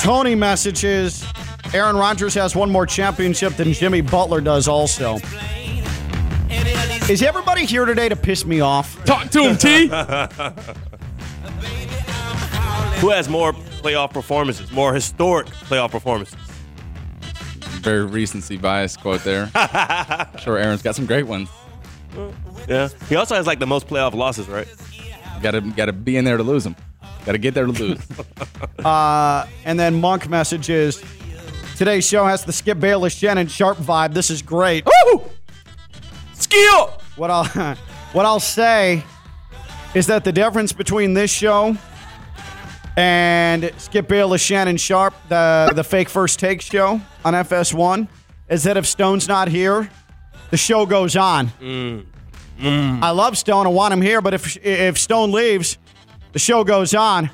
Tony 0.01 0.35
messages 0.35 1.27
Aaron 1.75 1.97
Rodgers 1.97 2.33
has 2.33 2.57
one 2.57 2.71
more 2.71 2.87
championship 2.87 3.53
than 3.57 3.75
Jimmy 3.75 4.01
Butler 4.01 4.41
does 4.41 4.67
also. 4.67 5.19
Is 7.11 7.23
everybody 7.23 7.67
here 7.67 7.85
today 7.85 8.09
to 8.09 8.17
piss 8.17 8.47
me 8.47 8.61
off? 8.61 9.05
Talk 9.05 9.29
to 9.29 9.43
him, 9.43 9.59
T. 9.59 9.89
Who 13.01 13.11
has 13.11 13.29
more 13.29 13.53
playoff 13.53 14.15
performances? 14.15 14.73
More 14.73 14.95
historic 14.95 15.49
playoff 15.49 15.91
performances? 15.91 16.39
Very 17.83 18.05
recency 18.07 18.57
bias 18.57 18.97
quote 18.97 19.25
there. 19.25 19.47
sure, 20.39 20.57
Aaron's 20.57 20.83
got 20.83 20.95
some 20.95 21.07
great 21.07 21.27
ones. 21.27 21.49
Yeah. 22.69 22.89
He 23.09 23.17
also 23.17 23.35
has 23.35 23.47
like 23.47 23.59
the 23.59 23.67
most 23.67 23.89
playoff 23.89 24.15
losses, 24.15 24.49
right? 24.49 24.69
Got 25.43 25.53
to 25.53 25.61
got 25.61 25.87
to 25.87 25.93
be 25.93 26.17
in 26.17 26.25
there 26.25 26.37
to 26.37 26.43
lose 26.43 26.63
them. 26.65 26.77
Got 27.27 27.33
to 27.33 27.39
get 27.39 27.55
there 27.55 27.67
to 27.67 27.73
lose. 27.73 28.01
uh, 28.85 29.47
And 29.65 29.79
then 29.79 30.01
Monk 30.01 30.29
messages 30.29 31.03
today's 31.77 32.07
show 32.07 32.25
has 32.25 32.45
the 32.45 32.53
Skip 32.53 32.79
Bayless 32.79 33.13
Shannon 33.15 33.49
Sharpe 33.49 33.79
vibe. 33.79 34.15
This 34.15 34.31
is 34.31 34.43
great. 34.43 34.87
Woo! 34.87 35.25
Skill. 36.35 36.93
What 37.17 37.31
I'll 37.31 37.45
what 38.13 38.27
I'll 38.27 38.41
say 38.41 39.03
is 39.95 40.07
that 40.07 40.23
the 40.25 40.33
difference 40.33 40.73
between 40.73 41.15
this 41.15 41.31
show 41.33 41.77
and 42.97 43.73
Skip 43.79 44.09
Bayless 44.09 44.43
Shannon 44.43 44.77
Sharpe, 44.77 45.15
the 45.29 45.73
the 45.75 45.85
fake 45.85 46.09
first 46.09 46.39
take 46.39 46.61
show 46.61 47.01
on 47.25 47.35
FS1, 47.35 48.09
is 48.49 48.65
that 48.65 48.77
if 48.77 48.87
Stone's 48.87 49.29
not 49.29 49.49
here, 49.49 49.89
the 50.51 50.57
show 50.57 50.87
goes 50.87 51.17
on. 51.17 51.49
Mm. 51.61 52.07
I 53.03 53.11
love 53.11 53.37
Stone. 53.37 53.67
I 53.67 53.71
want 53.71 53.93
him 53.93 54.03
here, 54.03 54.21
but 54.21 54.35
if 54.35 54.57
if 54.65 54.99
Stone 54.99 55.33
leaves, 55.33 55.79
the 56.33 56.39
show 56.39 56.65
goes 56.65 56.95
on. 56.95 57.31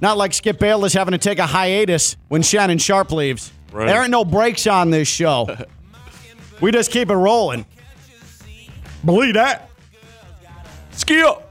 Not 0.00 0.18
like 0.18 0.34
Skip 0.34 0.58
Bayless 0.58 0.92
having 0.92 1.12
to 1.12 1.18
take 1.18 1.38
a 1.38 1.46
hiatus 1.46 2.16
when 2.28 2.42
Shannon 2.42 2.78
Sharpe 2.78 3.12
leaves. 3.12 3.50
Right. 3.72 3.86
There 3.86 4.02
ain't 4.02 4.10
no 4.10 4.24
breaks 4.24 4.66
on 4.66 4.90
this 4.90 5.08
show. 5.08 5.48
we 6.60 6.70
just 6.70 6.90
keep 6.90 7.10
it 7.10 7.14
rolling. 7.14 7.64
Believe 9.04 9.34
that. 9.34 9.70
Skill. 10.90 11.42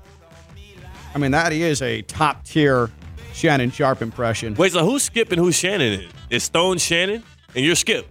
I 1.13 1.17
mean, 1.17 1.31
that 1.31 1.53
is 1.53 1.81
a 1.81 2.01
top 2.03 2.43
tier 2.43 2.91
Shannon 3.35 3.71
Sharpe 3.71 4.01
impression. 4.01 4.55
Wait, 4.55 4.71
so 4.71 4.83
who's 4.85 5.03
Skip 5.03 5.31
and 5.31 5.39
who's 5.39 5.55
Shannon? 5.55 5.93
Is, 6.01 6.11
is 6.29 6.43
Stone 6.43 6.77
Shannon 6.79 7.23
and 7.55 7.65
you're 7.65 7.75
Skip? 7.75 8.07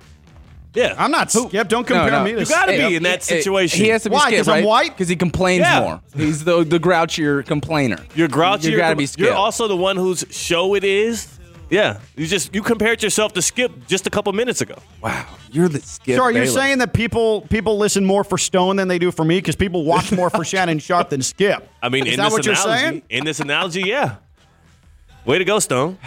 Yeah. 0.74 0.94
I'm 0.98 1.10
not 1.12 1.30
Skip. 1.30 1.68
Don't 1.68 1.86
compare 1.86 2.10
no. 2.10 2.24
me 2.24 2.32
to 2.32 2.40
You 2.40 2.46
gotta 2.46 2.72
Skip. 2.74 2.88
be 2.88 2.96
in 2.96 3.02
that 3.04 3.22
situation. 3.22 3.84
He 3.84 3.90
has 3.90 4.02
to 4.02 4.10
be 4.10 4.14
Why, 4.14 4.26
Skip, 4.26 4.38
'cause 4.38 4.48
I'm 4.48 4.64
white? 4.64 4.90
Because 4.90 5.08
he 5.08 5.16
complains 5.16 5.60
Yeah. 5.62 5.80
more. 5.80 6.00
He's 6.16 6.44
the 6.44 6.64
the 6.64 6.78
grouchier 6.80 7.44
complainer. 7.46 7.98
You're 8.14 8.28
grouchy. 8.28 8.70
You 8.70 8.76
gotta 8.76 8.96
be 8.96 9.06
Skip. 9.06 9.24
You're 9.26 9.34
also 9.34 9.68
the 9.68 9.76
one 9.76 9.96
whose 9.96 10.24
show 10.30 10.74
it 10.74 10.82
is. 10.84 11.28
Yeah. 11.70 11.98
You 12.16 12.26
just 12.26 12.54
you 12.54 12.60
compared 12.62 13.02
yourself 13.02 13.32
to 13.34 13.42
Skip 13.42 13.86
just 13.86 14.06
a 14.06 14.10
couple 14.10 14.32
minutes 14.32 14.60
ago. 14.60 14.74
wow, 15.00 15.24
you're 15.52 15.68
the 15.68 15.80
Skip. 15.80 16.16
So 16.16 16.22
are 16.22 16.30
you 16.32 16.40
Bayless. 16.40 16.54
saying 16.54 16.78
that 16.78 16.92
people 16.92 17.42
people 17.42 17.78
listen 17.78 18.04
more 18.04 18.24
for 18.24 18.36
Stone 18.36 18.76
than 18.76 18.88
they 18.88 18.98
do 18.98 19.10
for 19.12 19.24
me? 19.24 19.38
Because 19.38 19.54
people 19.56 19.84
watch 19.84 20.10
more 20.12 20.28
for 20.28 20.44
Shannon 20.50 20.80
Sharpe 20.80 21.08
than 21.10 21.22
Skip. 21.22 21.66
I 21.82 21.88
mean, 21.88 22.06
is 22.06 22.14
in 22.14 22.18
that 22.18 22.24
this 22.24 22.32
what 22.32 22.46
you're 22.46 22.54
saying? 22.56 23.02
in 23.08 23.24
this 23.24 23.38
analogy, 23.40 23.82
yeah. 23.86 24.16
Way 25.24 25.38
to 25.38 25.44
go, 25.44 25.58
Stone. 25.58 25.98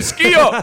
Skill? 0.00 0.52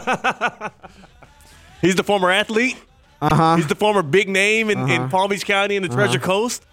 He's 1.82 1.94
the 1.94 2.02
former 2.04 2.30
athlete. 2.30 2.76
Uh-huh. 3.20 3.56
He's 3.56 3.66
the 3.66 3.74
former 3.74 4.02
big 4.02 4.28
name 4.28 4.70
in, 4.70 4.88
in 4.88 5.08
Palm 5.10 5.28
Beach 5.30 5.44
County 5.44 5.76
and 5.76 5.84
the 5.84 5.88
Treasure 5.90 6.18
Coast. 6.18 6.64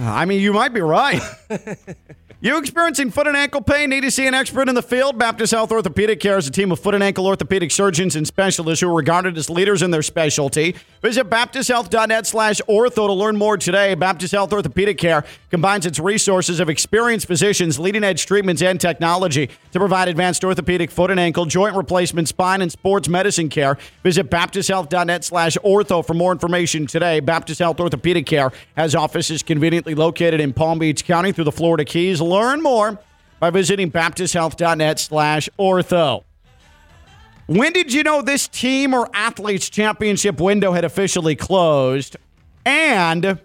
I 0.00 0.24
mean, 0.24 0.40
you 0.40 0.52
might 0.52 0.72
be 0.72 0.80
right. 0.80 1.22
you 2.40 2.56
experiencing 2.56 3.10
foot 3.10 3.26
and 3.26 3.36
ankle 3.36 3.60
pain? 3.60 3.90
Need 3.90 4.02
to 4.02 4.10
see 4.10 4.26
an 4.26 4.34
expert 4.34 4.68
in 4.68 4.74
the 4.74 4.82
field? 4.82 5.18
Baptist 5.18 5.52
Health 5.52 5.72
Orthopedic 5.72 6.20
Care 6.20 6.38
is 6.38 6.46
a 6.46 6.50
team 6.50 6.70
of 6.70 6.78
foot 6.78 6.94
and 6.94 7.02
ankle 7.02 7.26
orthopedic 7.26 7.70
surgeons 7.70 8.14
and 8.14 8.26
specialists 8.26 8.80
who 8.80 8.88
are 8.88 8.94
regarded 8.94 9.36
as 9.36 9.50
leaders 9.50 9.82
in 9.82 9.90
their 9.90 10.02
specialty. 10.02 10.76
Visit 11.02 11.28
baptisthealth.net 11.30 12.26
slash 12.26 12.60
ortho 12.68 13.06
to 13.06 13.12
learn 13.12 13.36
more 13.36 13.56
today. 13.56 13.94
Baptist 13.94 14.32
Health 14.32 14.52
Orthopedic 14.52 14.98
Care 14.98 15.24
combines 15.50 15.86
its 15.86 15.98
resources 15.98 16.60
of 16.60 16.68
experienced 16.68 17.26
physicians, 17.26 17.78
leading 17.78 18.04
edge 18.04 18.26
treatments, 18.26 18.62
and 18.62 18.80
technology 18.80 19.48
to 19.72 19.78
provide 19.78 20.08
advanced 20.08 20.44
orthopedic 20.44 20.90
foot 20.90 21.10
and 21.10 21.18
ankle, 21.18 21.44
joint 21.44 21.74
replacement, 21.74 22.28
spine, 22.28 22.62
and 22.62 22.70
sports 22.70 23.08
medicine 23.08 23.48
care. 23.48 23.78
Visit 24.02 24.30
baptisthealth.net 24.30 25.24
slash 25.24 25.56
ortho 25.64 26.06
for 26.06 26.14
more 26.14 26.32
information 26.32 26.86
today. 26.86 27.20
Baptist 27.20 27.58
Health 27.58 27.80
Orthopedic 27.80 28.26
Care 28.26 28.52
has 28.76 28.94
offices 28.94 29.42
conveniently 29.78 29.94
located 29.94 30.40
in 30.40 30.52
Palm 30.52 30.78
Beach 30.80 31.04
County 31.04 31.30
through 31.30 31.44
the 31.44 31.52
Florida 31.52 31.84
Keys. 31.84 32.20
Learn 32.20 32.60
more 32.60 32.98
by 33.38 33.50
visiting 33.50 33.92
baptisthealth.net 33.92 34.98
slash 34.98 35.48
ortho. 35.56 36.24
When 37.46 37.72
did 37.72 37.92
you 37.92 38.02
know 38.02 38.20
this 38.20 38.48
team 38.48 38.92
or 38.92 39.08
athletes 39.14 39.70
championship 39.70 40.40
window 40.40 40.72
had 40.72 40.84
officially 40.84 41.36
closed? 41.36 42.16
And 42.66 43.38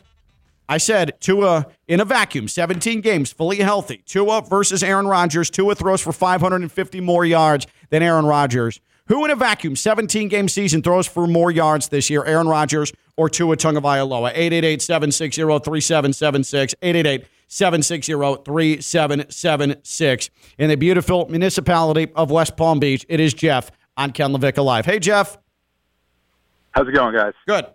I 0.68 0.78
said 0.80 1.14
Tua 1.20 1.68
in 1.88 2.00
a 2.00 2.06
vacuum, 2.06 2.48
17 2.48 3.02
games, 3.02 3.32
fully 3.32 3.58
healthy. 3.58 4.02
Tua 4.06 4.42
versus 4.42 4.82
Aaron 4.82 5.06
Rodgers. 5.06 5.52
Tua 5.52 5.76
throws 5.76 6.02
for 6.02 6.12
550 6.12 7.00
more 7.00 7.26
yards 7.26 7.68
than 7.92 8.02
Aaron 8.02 8.26
Rodgers. 8.26 8.80
Who 9.08 9.26
in 9.26 9.32
a 9.32 9.36
vacuum, 9.36 9.76
17 9.76 10.30
game 10.30 10.48
season, 10.48 10.82
throws 10.82 11.08
for 11.08 11.28
more 11.28 11.52
yards 11.52 11.90
this 11.90 12.10
year, 12.10 12.24
Aaron 12.24 12.48
Rodgers 12.48 12.94
or 13.18 13.30
Tua 13.30 13.58
Tagovailoa? 13.58 14.30
888 14.30 14.82
760 14.82 15.42
3776. 15.42 16.76
888 16.82 17.28
760 17.48 18.44
3776. 18.46 20.30
In 20.58 20.70
the 20.70 20.76
beautiful 20.76 21.28
municipality 21.30 22.12
of 22.16 22.32
West 22.32 22.56
Palm 22.56 22.80
Beach, 22.80 23.06
it 23.10 23.20
is 23.20 23.34
Jeff 23.34 23.72
on 23.98 24.12
Ken 24.12 24.32
LaVicka 24.32 24.64
Live. 24.64 24.86
Hey, 24.86 25.00
Jeff. 25.00 25.38
How's 26.72 26.88
it 26.88 26.94
going, 26.94 27.14
guys? 27.14 27.34
Good. 27.46 27.66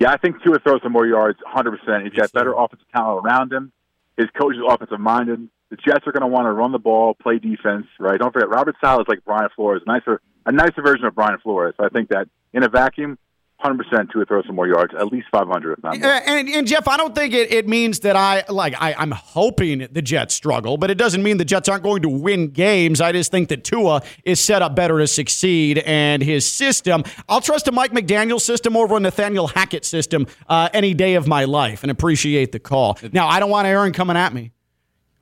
Yeah, 0.00 0.10
I 0.10 0.16
think 0.16 0.42
Tua 0.42 0.58
throws 0.60 0.80
some 0.82 0.92
more 0.92 1.06
yards, 1.06 1.38
100%. 1.54 2.04
He's 2.04 2.14
got 2.14 2.32
better 2.32 2.54
offensive 2.54 2.88
talent 2.94 3.26
around 3.26 3.52
him. 3.52 3.70
His 4.16 4.28
coach 4.30 4.54
is 4.54 4.62
offensive 4.66 4.98
minded. 4.98 5.48
The 5.70 5.76
Jets 5.76 6.06
are 6.06 6.12
going 6.12 6.22
to 6.22 6.26
want 6.26 6.46
to 6.46 6.52
run 6.52 6.72
the 6.72 6.78
ball, 6.78 7.14
play 7.14 7.38
defense, 7.38 7.86
right? 7.98 8.18
Don't 8.18 8.32
forget, 8.32 8.48
Robert 8.48 8.76
Saleh 8.80 9.02
is 9.02 9.08
like 9.08 9.24
Brian 9.24 9.48
Flores, 9.54 9.82
a 9.86 9.90
nicer, 9.90 10.20
a 10.44 10.52
nicer 10.52 10.82
version 10.82 11.06
of 11.06 11.14
Brian 11.14 11.38
Flores. 11.42 11.74
So 11.78 11.86
I 11.86 11.88
think 11.88 12.08
that 12.08 12.28
in 12.52 12.64
a 12.64 12.68
vacuum, 12.68 13.18
100% 13.64 14.10
Tua 14.10 14.24
throws 14.24 14.46
some 14.46 14.56
more 14.56 14.66
yards, 14.66 14.94
at 14.98 15.06
least 15.08 15.26
500, 15.30 15.72
if 15.72 15.82
not 15.82 15.98
more. 15.98 16.10
And, 16.10 16.48
and 16.48 16.66
Jeff, 16.66 16.88
I 16.88 16.96
don't 16.96 17.14
think 17.14 17.34
it, 17.34 17.52
it 17.52 17.68
means 17.68 18.00
that 18.00 18.16
I 18.16 18.42
like 18.48 18.74
I, 18.80 18.94
I'm 18.94 19.10
hoping 19.10 19.86
the 19.90 20.02
Jets 20.02 20.34
struggle, 20.34 20.78
but 20.78 20.90
it 20.90 20.96
doesn't 20.96 21.22
mean 21.22 21.36
the 21.36 21.44
Jets 21.44 21.68
aren't 21.68 21.82
going 21.82 22.02
to 22.02 22.08
win 22.08 22.48
games. 22.48 23.00
I 23.00 23.12
just 23.12 23.30
think 23.30 23.48
that 23.50 23.64
Tua 23.64 24.02
is 24.24 24.40
set 24.40 24.62
up 24.62 24.74
better 24.74 24.98
to 24.98 25.06
succeed, 25.06 25.78
and 25.78 26.22
his 26.22 26.50
system. 26.50 27.04
I'll 27.28 27.40
trust 27.40 27.68
a 27.68 27.72
Mike 27.72 27.92
McDaniel 27.92 28.40
system 28.40 28.76
over 28.76 28.96
a 28.96 29.00
Nathaniel 29.00 29.46
Hackett 29.46 29.84
system 29.84 30.26
uh, 30.48 30.70
any 30.72 30.94
day 30.94 31.14
of 31.14 31.26
my 31.26 31.44
life, 31.44 31.82
and 31.82 31.90
appreciate 31.90 32.52
the 32.52 32.60
call. 32.60 32.98
Now, 33.12 33.28
I 33.28 33.40
don't 33.40 33.50
want 33.50 33.66
Aaron 33.66 33.92
coming 33.92 34.16
at 34.16 34.32
me. 34.32 34.52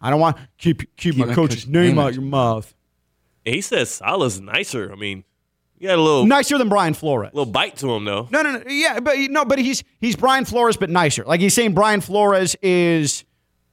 I 0.01 0.11
don't 0.11 0.21
want 0.21 0.37
keep 0.59 0.95
keep, 0.97 1.17
my 1.17 1.27
my 1.27 1.35
coach's 1.35 1.57
coach's 1.65 1.69
name 1.69 1.83
name 1.87 1.99
out 1.99 2.07
out 2.09 2.15
your 2.15 2.23
mouth. 2.23 2.75
He 3.45 3.61
says 3.61 3.91
Saleh's 3.91 4.41
nicer. 4.41 4.93
I 4.93 4.97
mean, 4.97 5.25
you 5.79 5.89
got 5.89 5.99
a 5.99 6.03
little 6.03 6.27
Nicer 6.27 6.59
than 6.59 6.69
Brian 6.69 6.95
Flores. 6.95 7.31
A 7.33 7.37
little 7.37 7.53
bite 7.53 7.77
to 7.79 7.91
him 7.93 8.05
though. 8.05 8.29
No, 8.31 8.43
no, 8.43 8.53
no. 8.53 8.63
Yeah, 8.69 9.01
but 9.01 9.17
no, 9.19 9.45
but 9.45 9.59
he's 9.59 9.83
he's 10.01 10.17
Brian 10.17 10.45
Flores, 10.45 10.77
but 10.77 10.91
nicer. 10.91 11.25
Like 11.25 11.41
he's 11.41 11.55
saying 11.55 11.75
Brian 11.75 12.01
Flores 12.01 12.57
is 12.63 13.25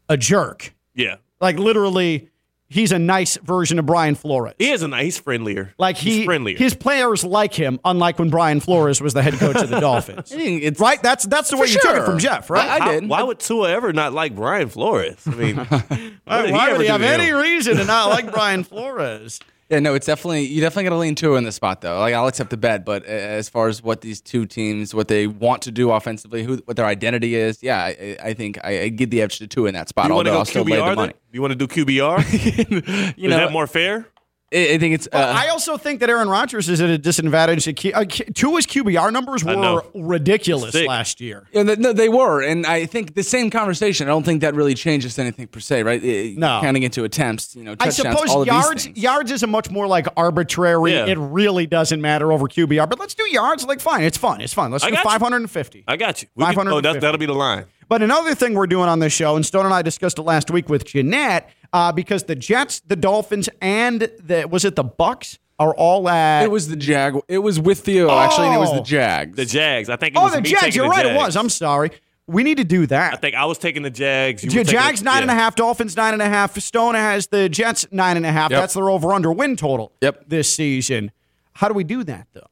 a 0.09 0.17
jerk. 0.17 0.73
Yeah, 0.93 1.17
Like 1.41 1.57
literally, 1.57 2.30
he's 2.70 2.91
a 2.91 2.99
nice 2.99 3.38
version 3.38 3.80
of 3.80 3.86
Brian 3.86 4.16
Flores. 4.16 4.53
he 4.59 4.72
is 4.72 4.82
a 4.82 4.88
nice. 4.88 5.03
He's 5.05 5.18
friendlier. 5.20 5.74
Like 5.78 5.97
he, 5.97 6.18
he's 6.18 6.26
friendlier. 6.26 6.57
his 6.57 6.74
players 6.74 7.24
like 7.24 7.53
him, 7.53 7.80
unlike 7.86 8.20
when 8.20 8.30
Brian 8.30 8.59
Flores 8.59 9.01
was 9.01 9.13
the 9.13 9.22
head 9.22 9.34
coach 9.36 9.55
of 9.57 9.70
the 9.70 9.80
Dolphins. 9.82 10.32
I 10.32 10.36
think 10.36 10.63
it's 10.63 10.80
right? 10.80 11.01
That's 11.01 11.26
that's 11.26 11.49
the 11.49 11.57
way 11.57 11.68
For 11.68 11.74
you 11.74 11.80
took 11.82 11.95
it 11.97 12.05
from 12.05 12.20
Jeff, 12.20 12.49
right? 12.49 12.68
I- 12.70 12.76
I 12.76 12.80
How- 12.80 12.91
did. 12.91 13.09
Why 13.09 13.24
would 13.24 13.39
Tua 13.39 13.70
ever 13.72 13.93
not 13.93 14.13
like 14.13 14.36
Brian 14.36 14.70
Flores? 14.70 15.18
I 15.28 15.30
mean, 15.32 15.55
Why, 15.57 15.66
what 16.26 16.51
why 16.51 16.72
would 16.72 16.82
he 16.82 16.88
do 16.88 16.91
have 16.91 17.01
to 17.01 17.07
him? 17.07 17.22
any 17.22 17.32
reason 17.32 17.78
to 17.78 17.86
not 17.86 18.09
like 18.09 18.32
Brian 18.34 18.63
Flores? 18.63 19.39
Yeah, 19.70 19.80
no, 19.80 19.95
it's 19.95 20.05
definitely 20.05 20.43
you 20.43 20.61
definitely 20.61 20.84
got 20.84 20.89
to 20.91 20.97
lean 20.97 21.16
Tua 21.16 21.38
in 21.38 21.43
this 21.43 21.55
spot 21.55 21.82
though. 21.82 21.99
Like 21.99 22.13
I'll 22.13 22.28
accept 22.28 22.51
the 22.51 22.57
bet, 22.57 22.86
but 22.86 23.03
as 23.05 23.49
far 23.49 23.68
as 23.68 23.82
what 23.82 24.01
these 24.01 24.22
two 24.22 24.45
teams, 24.45 24.93
what 24.93 25.07
they 25.07 25.26
want 25.26 25.63
to 25.63 25.72
do 25.72 25.89
offensively, 25.89 26.43
who 26.43 26.57
what 26.66 26.78
their 26.78 26.86
identity 26.86 27.36
is, 27.36 27.63
yeah, 27.63 27.84
I, 27.84 28.18
I 28.24 28.34
think 28.36 28.59
I, 28.63 28.82
I 28.82 28.89
give 28.89 29.09
the 29.09 29.22
edge 29.22 29.39
to 29.39 29.47
Tua 29.47 29.68
in 29.68 29.74
that 29.74 29.89
spot. 29.89 30.07
You 30.07 30.13
want 30.13 30.28
to 30.28 30.32
although 30.32 30.39
I'll 30.39 30.45
still 30.45 30.63
lay 30.63 30.76
the 30.76 30.84
QBR? 30.84 30.88
Then? 30.88 30.95
money. 30.95 31.13
You 31.32 31.41
want 31.41 31.51
to 31.51 31.55
do 31.55 31.68
QBR? 31.68 33.16
You 33.18 33.30
is 33.30 33.32
know, 33.32 33.38
that 33.38 33.51
more 33.51 33.66
fair? 33.68 34.07
I, 34.56 34.74
I 34.74 34.78
think 34.78 34.95
it's. 34.95 35.08
Uh, 35.12 35.18
I 35.18 35.49
also 35.49 35.78
think 35.78 35.99
that 35.99 36.10
Aaron 36.10 36.30
Rodgers 36.30 36.70
is 36.70 36.82
at 36.82 36.89
a 36.89 36.97
disadvantage. 36.97 37.74
Q- 37.76 37.91
uh, 37.93 38.06
Q- 38.06 38.26
Tua's 38.34 38.66
QBR 38.66 39.12
numbers 39.12 39.43
were 39.43 39.84
ridiculous 39.93 40.72
Sick. 40.74 40.88
last 40.88 41.20
year. 41.22 41.47
Yeah, 41.51 41.64
th- 41.64 41.80
no, 41.80 41.93
they 41.93 42.10
were, 42.10 42.41
and 42.41 42.66
I 42.66 42.86
think 42.86 43.16
the 43.16 43.24
same 43.24 43.49
conversation. 43.49 44.08
I 44.08 44.12
don't 44.12 44.24
think 44.24 44.41
that 44.41 44.56
really 44.56 44.74
changes 44.74 45.20
anything 45.20 45.47
per 45.47 45.60
se, 45.60 45.84
right? 45.84 46.01
No. 46.38 46.60
counting 46.62 46.84
into 46.84 47.03
attempts, 47.03 47.56
you 47.56 47.64
know, 47.64 47.76
I 47.80 47.89
suppose 47.89 48.30
all 48.30 48.41
of 48.41 48.47
yards 48.47 48.86
these 48.86 48.97
yards 48.97 49.32
is 49.32 49.43
a 49.43 49.47
much 49.47 49.70
more 49.70 49.88
like 49.88 50.08
arbitrary. 50.18 50.93
Yeah. 50.93 51.06
It 51.06 51.18
really 51.18 51.66
doesn't 51.68 52.01
matter 52.01 52.32
over 52.32 52.47
QBR. 52.47 52.89
But 52.89 52.99
let's 52.99 53.14
do 53.14 53.24
yards. 53.30 53.66
Like 53.66 53.82
fine, 53.82 54.03
it's 54.03 54.18
fun. 54.18 54.41
It's 54.41 54.53
fun. 54.53 54.72
Let's 54.72 54.84
I 54.84 54.89
do 54.89 54.97
550. 54.97 55.84
I 55.88 55.97
got 55.97 56.22
you. 56.22 56.28
We 56.36 56.45
can- 56.45 56.68
oh, 56.68 56.82
that, 56.82 57.01
that'll 57.01 57.18
be 57.18 57.26
the 57.26 57.34
line. 57.34 57.66
But 57.88 58.01
another 58.01 58.34
thing 58.34 58.56
we're 58.56 58.68
doing 58.68 58.89
on 58.89 58.99
this 58.99 59.14
show, 59.14 59.36
and 59.36 59.45
Stone 59.45 59.66
and 59.66 59.74
I 59.74 59.82
discussed 59.84 60.18
it 60.18 60.24
last 60.24 60.49
week 60.49 60.70
with 60.70 60.86
Jeanette, 60.86 61.49
uh, 61.76 61.91
because 61.91 62.23
the 62.23 62.36
Jets, 62.36 62.80
the 62.88 62.95
Dolphins, 62.95 63.49
and 63.61 64.01
the 64.23 64.47
was 64.49 64.63
it 64.63 64.76
the 64.76 64.84
Bucks 64.84 65.39
are 65.59 65.73
all 65.76 66.07
at. 66.09 66.43
It 66.43 66.51
was 66.51 66.69
the 66.69 66.76
Jag. 66.76 67.19
It 67.28 67.39
was 67.39 67.59
with 67.59 67.82
Theo 67.82 68.09
actually, 68.09 68.47
and 68.47 68.55
it 68.55 68.59
was 68.59 68.69
Oh. 68.71 68.76
the 68.76 68.82
Jags. 68.82 69.36
The 69.36 69.45
Jags. 69.45 69.89
I 69.89 69.97
think. 69.97 70.15
It 70.15 70.19
oh 70.19 70.23
was 70.23 70.34
the 70.34 70.41
me 70.41 70.49
Jags. 70.49 70.76
You're 70.76 70.86
the 70.86 70.89
right. 70.89 71.05
It 71.05 71.15
was. 71.15 71.36
I'm 71.36 71.49
sorry. 71.49 71.91
We 72.28 72.43
need 72.43 72.57
to 72.57 72.63
do 72.63 72.88
that. 72.88 73.13
I 73.13 73.17
think 73.17 73.36
I 73.36 73.45
was 73.45 73.57
taking 73.57 73.84
the 73.84 73.89
Jags. 73.91 74.43
You 74.43 74.49
Ja- 74.49 74.59
were 74.59 74.63
taking 74.63 74.80
Jags 74.80 74.99
the, 75.01 75.05
nine 75.05 75.21
and 75.21 75.30
a 75.30 75.36
half, 75.36 75.55
Dolphins 75.55 75.95
nine 75.95 76.13
and 76.13 76.21
a 76.21 76.28
half. 76.30 76.57
Stone 76.59 76.95
has 76.95 77.28
the 77.28 77.49
Jets 77.49 77.86
nine 77.91 78.17
and 78.17 78.26
a 78.26 78.32
half. 78.32 78.49
Yep. 78.51 78.59
That's 78.61 78.73
their 78.73 78.89
over 78.89 79.11
under 79.13 79.32
win 79.32 79.55
total. 79.55 79.91
Yep. 80.01 80.30
This 80.30 80.51
season. 80.51 81.11
How 81.53 81.67
do 81.67 81.73
we 81.73 81.84
do 81.84 82.03
that 82.05 82.28
though? 82.34 82.47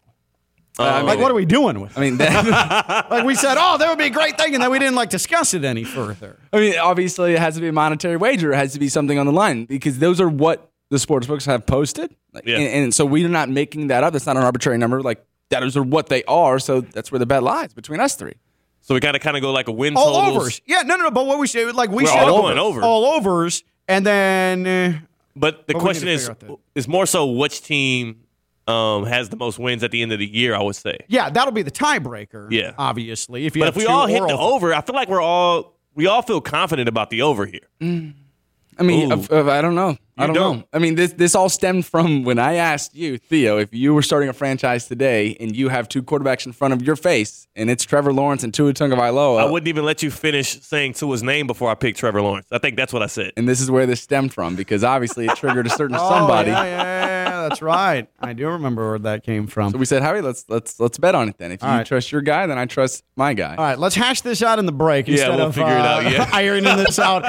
Uh, 0.80 1.04
Like, 1.04 1.20
what 1.20 1.30
are 1.30 1.36
we 1.36 1.46
doing 1.46 1.80
with? 1.80 1.96
I 1.98 2.02
mean, 2.02 2.18
that, 2.18 3.08
like 3.12 3.26
we 3.26 3.36
said, 3.36 3.56
oh, 3.60 3.78
that 3.78 3.88
would 3.90 3.98
be 3.98 4.06
a 4.06 4.10
great 4.10 4.38
thing, 4.38 4.54
and 4.56 4.64
then 4.64 4.72
we 4.72 4.80
didn't 4.80 4.96
like 4.96 5.10
discuss 5.10 5.54
it 5.54 5.64
any 5.64 5.84
further. 5.84 6.38
I 6.52 6.60
mean, 6.60 6.80
obviously, 6.80 7.34
it 7.34 7.40
has 7.40 7.56
to 7.56 7.62
be 7.62 7.68
a 7.68 7.72
monetary 7.74 8.18
wager. 8.18 8.52
It 8.54 8.58
has 8.58 8.74
to 8.74 8.80
be 8.80 8.90
something 8.90 9.18
on 9.20 9.26
the 9.26 9.32
line 9.32 9.66
because 9.66 10.00
those 10.00 10.20
are 10.20 10.30
what 10.30 10.72
the 10.90 10.98
sports 11.00 11.28
books 11.28 11.46
have 11.46 11.66
posted. 11.66 12.16
Like, 12.34 12.46
Yeah. 12.46 12.58
and, 12.58 12.84
and 12.86 12.94
so 12.94 13.06
we're 13.06 13.28
not 13.30 13.50
making 13.50 13.88
that 13.88 14.04
up. 14.04 14.14
That's 14.14 14.26
not 14.26 14.38
an 14.38 14.44
arbitrary 14.44 14.78
number. 14.78 15.02
Like 15.02 15.24
that 15.50 15.62
is 15.64 15.78
what 15.78 16.10
they 16.10 16.24
are. 16.26 16.58
So 16.60 16.82
that's 16.82 17.12
where 17.12 17.20
the 17.20 17.26
bet 17.26 17.44
lies 17.44 17.74
between 17.74 18.00
us 18.00 18.16
three. 18.16 18.34
So 18.82 18.94
we 18.94 19.00
got 19.00 19.14
to 19.14 19.20
kind 19.20 19.38
of 19.38 19.42
go 19.42 19.52
like 19.52 19.68
a 19.68 19.72
win 19.72 19.96
All 19.96 20.14
totals. 20.22 20.38
overs. 20.38 20.62
Yeah, 20.66 20.82
no, 20.82 20.96
no, 20.98 21.04
no. 21.06 21.12
But 21.12 21.26
what 21.26 21.40
we 21.40 21.48
say, 21.48 21.72
like, 21.72 21.90
we 21.90 22.04
We're 22.04 22.10
should 22.10 22.20
all 22.20 22.42
going 22.42 22.58
over. 22.58 22.82
all 22.82 23.06
overs, 23.16 23.64
and 23.88 24.06
then 24.06 24.68
uh, 24.68 25.00
But 25.36 25.68
the 25.68 25.74
question 25.76 26.08
is, 26.10 26.30
is 26.76 26.88
more 26.88 27.06
so 27.06 27.28
which 27.28 27.62
team 27.62 28.23
um, 28.68 29.06
has 29.06 29.30
the 29.30 29.36
most 29.36 29.60
wins 29.60 29.84
at 29.84 29.92
the 29.92 30.02
end 30.02 30.12
of 30.14 30.20
the 30.20 30.26
year? 30.28 30.56
I 30.56 30.62
would 30.62 30.76
say. 30.76 30.98
yeah, 31.08 31.30
that'll 31.30 31.52
be 31.54 31.62
the 31.64 31.72
tiebreaker. 31.72 32.48
Yeah. 32.52 32.74
obviously. 32.78 33.46
If 33.46 33.56
you 33.56 33.62
But 33.62 33.70
if 33.70 33.76
we 33.76 33.86
all 33.86 34.08
hit 34.08 34.20
the 34.28 34.34
over. 34.38 34.68
over, 34.68 34.74
I 34.74 34.82
feel 34.82 34.96
like 34.96 35.10
we're 35.10 35.22
all 35.22 35.78
we 35.96 36.08
all 36.08 36.22
feel 36.22 36.42
confident 36.42 36.88
about 36.90 37.10
the 37.10 37.22
over 37.22 37.46
here. 37.46 37.68
I 37.82 38.84
mean, 38.84 39.12
Ooh. 39.12 39.14
of- 39.14 39.30
of- 39.30 39.48
I 39.48 39.62
don't 39.62 39.76
know. 39.76 39.98
I 40.18 40.28
don't, 40.28 40.36
don't. 40.36 40.58
know. 40.60 40.64
I 40.74 40.80
mean, 40.80 40.96
this 40.96 41.14
this 41.14 41.34
all 41.36 41.50
stemmed 41.50 41.86
from 41.86 42.24
when 42.24 42.38
I 42.40 42.54
asked 42.56 42.96
you, 42.96 43.18
Theo, 43.18 43.58
if 43.58 43.74
you 43.74 43.94
were 43.94 44.02
starting 44.04 44.30
a 44.30 44.34
franchise 44.34 44.88
today 44.88 45.36
and 45.40 45.56
you 45.56 45.70
have 45.70 45.90
two 45.90 46.04
quarterbacks 46.04 46.46
in 46.46 46.52
front 46.52 46.74
of 46.74 46.82
your 46.84 46.96
face, 46.96 47.48
and 47.56 47.70
it's 47.70 47.84
Trevor 47.84 48.14
Lawrence 48.14 48.44
and 48.44 48.54
Tua 48.54 48.74
Tagovailoa. 48.74 49.40
I 49.42 49.46
wouldn't 49.50 49.68
even 49.68 49.86
let 49.86 50.04
you 50.04 50.12
finish 50.12 50.62
saying 50.62 50.94
Tua's 50.94 51.24
name 51.24 51.48
before 51.48 51.70
I 51.72 51.76
picked 51.76 51.98
Trevor 52.00 52.22
Lawrence. 52.22 52.48
I 52.52 52.60
think 52.60 52.76
that's 52.78 52.94
what 52.94 53.02
I 53.02 53.08
said. 53.08 53.32
and 53.38 53.48
this 53.50 53.60
is 53.62 53.72
where 53.72 53.86
this 53.86 54.02
stemmed 54.02 54.34
from 54.34 54.56
because 54.56 54.84
obviously 54.84 55.26
it 55.26 55.36
triggered 55.36 55.66
a 55.68 55.70
certain 55.72 55.96
Oh, 56.00 56.10
somebody. 56.10 56.52
yeah, 56.52 56.64
yeah, 56.64 57.06
yeah, 57.30 57.48
that's 57.50 57.62
right. 57.62 58.08
I 58.20 58.34
do 58.34 58.48
remember 58.50 58.90
where 58.92 59.00
that 59.00 59.24
came 59.24 59.48
from. 59.48 59.72
So 59.72 59.78
we 59.78 59.86
said, 59.86 60.04
Howie, 60.04 60.22
let's 60.22 60.46
let's 60.48 60.80
let's 60.80 60.98
bet 61.00 61.16
on 61.16 61.30
it 61.30 61.38
then. 61.40 61.52
If 61.52 61.62
you 61.64 61.68
All 61.68 61.78
right. 61.78 61.86
trust 61.86 62.12
your 62.12 62.22
guy, 62.22 62.46
then 62.46 62.58
I 62.60 62.66
trust 62.66 63.04
my 63.16 63.34
guy. 63.34 63.56
All 63.56 63.64
right, 63.64 63.80
let's 63.80 63.96
hash 63.96 64.22
this 64.22 64.44
out 64.44 64.60
in 64.60 64.66
the 64.68 64.72
break 64.72 65.08
Yeah, 65.08 65.14
instead 65.14 65.36
we'll 65.38 65.48
of 65.48 65.56
figure 65.56 65.70
it 65.72 65.82
uh, 65.82 65.84
out, 65.86 66.12
yeah. 66.12 66.30
ironing 66.34 66.78
this 66.78 67.00
out 67.00 67.24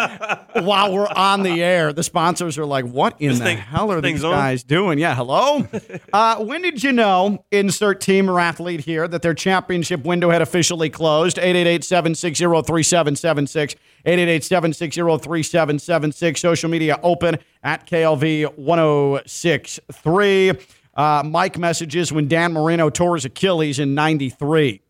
while 0.63 0.93
we're 0.93 1.09
on 1.09 1.43
the 1.43 1.63
air. 1.63 1.93
The 1.93 2.03
sponsors 2.03 2.59
are 2.59 2.65
like, 2.67 2.74
"What 2.83 3.15
in 3.21 3.29
This 3.29 3.39
the 3.39 3.45
thing- 3.45 3.59
hell 3.59 3.93
are 3.93 4.01
these 4.01 4.11
thing's 4.15 4.25
on? 4.25 4.33
guys 4.33 4.65
doing?" 4.65 4.99
Yeah, 4.99 5.15
hello. 5.15 5.69
uh, 6.13 6.43
when 6.45 6.63
did 6.63 6.83
you 6.83 6.91
know? 6.91 7.45
Insert 7.53 8.01
team 8.01 8.29
or 8.29 8.41
athlete 8.41 8.81
here 8.81 9.07
that 9.07 9.23
their 9.23 9.35
championship 9.35 10.05
window 10.05 10.31
had 10.31 10.43
officially 10.43 10.91
closed. 10.91 11.37
888-760-3776. 11.37 13.77
888-760-3776. 14.07 16.39
Social 16.39 16.71
media 16.71 16.99
open 17.03 17.39
at 17.63 17.87
KLV 17.87 18.57
1063. 18.57 20.53
Uh, 20.97 21.23
Mike 21.27 21.59
messages 21.59 22.13
when 22.13 22.29
Dan 22.29 22.53
Marino 22.53 22.89
tore 22.91 23.15
his 23.17 23.25
Achilles 23.25 23.79
in 23.79 23.95
93. 23.95 24.81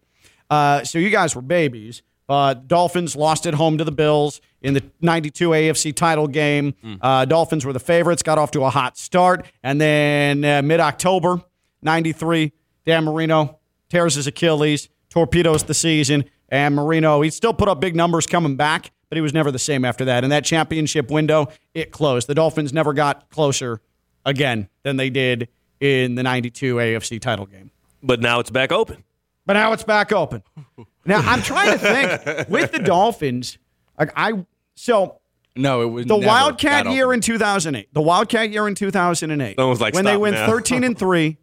Uh, 0.51 0.85
so 0.85 0.99
you 0.99 1.11
guys 1.11 1.35
were 1.35 1.43
babies. 1.43 2.03
Uh, 2.29 2.55
Dolphins 2.55 3.14
lost 3.16 3.47
at 3.47 3.55
home 3.55 3.79
to 3.79 3.85
the 3.85 3.93
Bills 3.93 4.41
in 4.62 4.75
the 4.75 4.83
92 5.01 5.51
AFC 5.51 5.95
title 5.95 6.27
game. 6.27 6.75
Uh, 7.01 7.25
Dolphins 7.25 7.66
were 7.66 7.72
the 7.72 7.81
favorites, 7.81 8.22
got 8.22 8.39
off 8.39 8.51
to 8.53 8.64
a 8.64 8.70
hot 8.70 8.97
start. 8.97 9.47
And 9.62 9.81
then 9.81 10.45
uh, 10.45 10.62
mid 10.62 10.81
October, 10.81 11.43
93, 11.83 12.53
Dan 12.87 13.05
Marino 13.05 13.59
tears 13.91 14.14
his 14.14 14.27
Achilles, 14.27 14.89
torpedoes 15.11 15.64
the 15.64 15.75
season. 15.75 16.25
And 16.49 16.75
Marino, 16.75 17.20
he 17.20 17.31
still 17.31 17.53
put 17.55 17.68
up 17.68 17.81
big 17.81 17.95
numbers 17.95 18.27
coming 18.27 18.57
back, 18.57 18.91
but 19.09 19.16
he 19.16 19.22
was 19.22 19.35
never 19.35 19.51
the 19.51 19.59
same 19.59 19.85
after 19.85 20.05
that. 20.07 20.25
And 20.25 20.33
that 20.33 20.45
championship 20.45 21.11
window, 21.11 21.49
it 21.75 21.91
closed. 21.91 22.27
The 22.27 22.35
Dolphins 22.35 22.72
never 22.72 22.93
got 22.93 23.29
closer 23.31 23.81
again 24.25 24.68
than 24.83 24.97
they 24.97 25.11
did 25.11 25.49
in 25.81 26.14
the 26.14 26.22
92 26.22 26.77
AFC 26.77 27.20
title 27.20 27.47
game. 27.47 27.70
But 28.03 28.20
now 28.20 28.41
it's 28.41 28.51
back 28.51 28.72
open. 28.72 29.05
But 29.47 29.55
now 29.55 29.72
it's 29.72 29.85
back 29.85 30.12
open. 30.12 30.43
Now 31.07 31.20
I'm 31.20 31.42
trying 31.42 31.72
to 31.72 31.78
think 31.78 32.48
with 32.48 32.72
the 32.72 32.78
Dolphins. 32.78 33.59
Like 33.98 34.12
I 34.16 34.44
so 34.74 35.20
No, 35.57 35.82
it 35.82 35.86
was 35.86 36.07
the 36.07 36.16
never 36.16 36.26
Wildcat 36.26 36.84
that 36.84 36.92
year 36.92 37.07
open. 37.07 37.16
in 37.16 37.20
2008. 37.20 37.92
The 37.92 38.02
Wildcat 38.02 38.50
year 38.50 38.66
in 38.66 38.74
2008. 38.74 39.57
Someone's 39.57 39.80
like, 39.80 39.94
when 39.94 40.05
they 40.05 40.16
went 40.16 40.34
now." 40.34 40.46
13 40.46 40.84
and 40.84 40.98
three, 40.98 41.38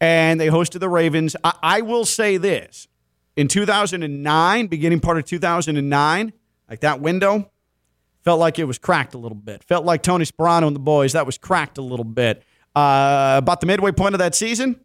and 0.00 0.40
they 0.40 0.48
hosted 0.48 0.80
the 0.80 0.88
Ravens. 0.88 1.36
I, 1.44 1.54
I 1.62 1.80
will 1.82 2.04
say 2.04 2.36
this: 2.36 2.88
in 3.36 3.48
2009, 3.48 4.66
beginning 4.66 5.00
part 5.00 5.18
of 5.18 5.24
2009, 5.24 6.32
like 6.68 6.80
that 6.80 7.00
window 7.00 7.50
felt 8.22 8.38
like 8.38 8.58
it 8.58 8.64
was 8.64 8.78
cracked 8.78 9.14
a 9.14 9.18
little 9.18 9.36
bit. 9.36 9.64
Felt 9.64 9.84
like 9.84 10.02
Tony 10.02 10.24
Sparano 10.24 10.66
and 10.66 10.76
the 10.76 10.80
boys 10.80 11.14
that 11.14 11.26
was 11.26 11.38
cracked 11.38 11.78
a 11.78 11.82
little 11.82 12.04
bit. 12.04 12.42
Uh, 12.76 13.34
about 13.38 13.60
the 13.60 13.66
midway 13.66 13.90
point 13.90 14.14
of 14.14 14.20
that 14.20 14.34
season, 14.34 14.78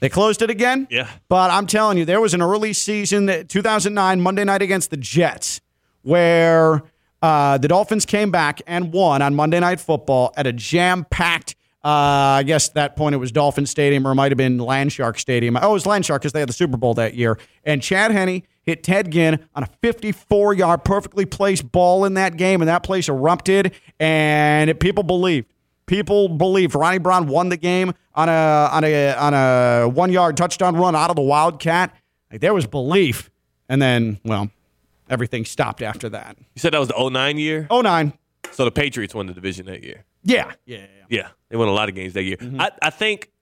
they 0.00 0.08
closed 0.08 0.42
it 0.42 0.50
again. 0.50 0.86
Yeah. 0.90 1.08
But 1.28 1.50
I'm 1.50 1.66
telling 1.66 1.98
you, 1.98 2.04
there 2.04 2.20
was 2.20 2.34
an 2.34 2.42
early 2.42 2.72
season, 2.72 3.46
2009 3.48 4.20
Monday 4.20 4.44
night 4.44 4.62
against 4.62 4.90
the 4.90 4.96
Jets, 4.96 5.60
where 6.02 6.82
uh, 7.22 7.58
the 7.58 7.68
Dolphins 7.68 8.06
came 8.06 8.30
back 8.30 8.62
and 8.66 8.92
won 8.92 9.22
on 9.22 9.34
Monday 9.34 9.60
Night 9.60 9.80
Football 9.80 10.32
at 10.36 10.46
a 10.46 10.52
jam-packed. 10.52 11.56
Uh, 11.82 12.38
I 12.38 12.42
guess 12.42 12.68
at 12.68 12.74
that 12.74 12.96
point 12.96 13.14
it 13.14 13.18
was 13.18 13.32
Dolphin 13.32 13.64
Stadium 13.64 14.06
or 14.06 14.12
it 14.12 14.14
might 14.14 14.30
have 14.30 14.36
been 14.36 14.58
Landshark 14.58 15.18
Stadium. 15.18 15.56
Oh, 15.56 15.70
it 15.70 15.72
was 15.72 15.84
Landshark 15.84 16.16
because 16.16 16.32
they 16.32 16.40
had 16.40 16.48
the 16.48 16.54
Super 16.54 16.76
Bowl 16.76 16.92
that 16.94 17.14
year. 17.14 17.38
And 17.64 17.82
Chad 17.82 18.10
Henne 18.10 18.42
hit 18.62 18.82
Ted 18.84 19.10
Ginn 19.10 19.40
on 19.54 19.62
a 19.62 19.68
54 19.80 20.54
yard, 20.54 20.84
perfectly 20.84 21.24
placed 21.24 21.72
ball 21.72 22.04
in 22.04 22.14
that 22.14 22.36
game, 22.36 22.60
and 22.60 22.68
that 22.68 22.82
place 22.82 23.08
erupted, 23.08 23.74
and 23.98 24.68
it, 24.68 24.78
people 24.80 25.02
believed. 25.02 25.48
People 25.90 26.28
believed 26.28 26.76
Ronnie 26.76 26.98
Brown 26.98 27.26
won 27.26 27.48
the 27.48 27.56
game 27.56 27.92
on 28.14 28.28
a 28.28 28.32
on 28.70 28.84
a 28.84 29.12
on 29.14 29.34
a 29.34 29.88
one 29.88 30.12
yard 30.12 30.36
touchdown 30.36 30.76
run 30.76 30.94
out 30.94 31.10
of 31.10 31.16
the 31.16 31.22
Wildcat. 31.22 31.92
Like 32.30 32.40
there 32.40 32.54
was 32.54 32.64
belief, 32.64 33.28
and 33.68 33.82
then 33.82 34.20
well, 34.24 34.52
everything 35.08 35.44
stopped 35.44 35.82
after 35.82 36.08
that. 36.10 36.36
You 36.38 36.60
said 36.60 36.74
that 36.74 36.78
was 36.78 36.90
the 36.90 37.10
09 37.10 37.38
year? 37.38 37.66
Oh 37.70 37.80
nine. 37.80 38.12
So 38.52 38.64
the 38.64 38.70
Patriots 38.70 39.16
won 39.16 39.26
the 39.26 39.32
division 39.34 39.66
that 39.66 39.82
year. 39.82 40.04
Yeah. 40.22 40.52
Yeah. 40.64 40.78
yeah. 40.78 40.86
Yeah, 41.08 41.28
they 41.48 41.56
won 41.56 41.66
a 41.66 41.72
lot 41.72 41.88
of 41.88 41.96
games 41.96 42.12
that 42.12 42.22
year. 42.22 42.36
Mm-hmm. 42.36 42.60
I, 42.60 42.70
I 42.80 42.90
think 42.90 43.32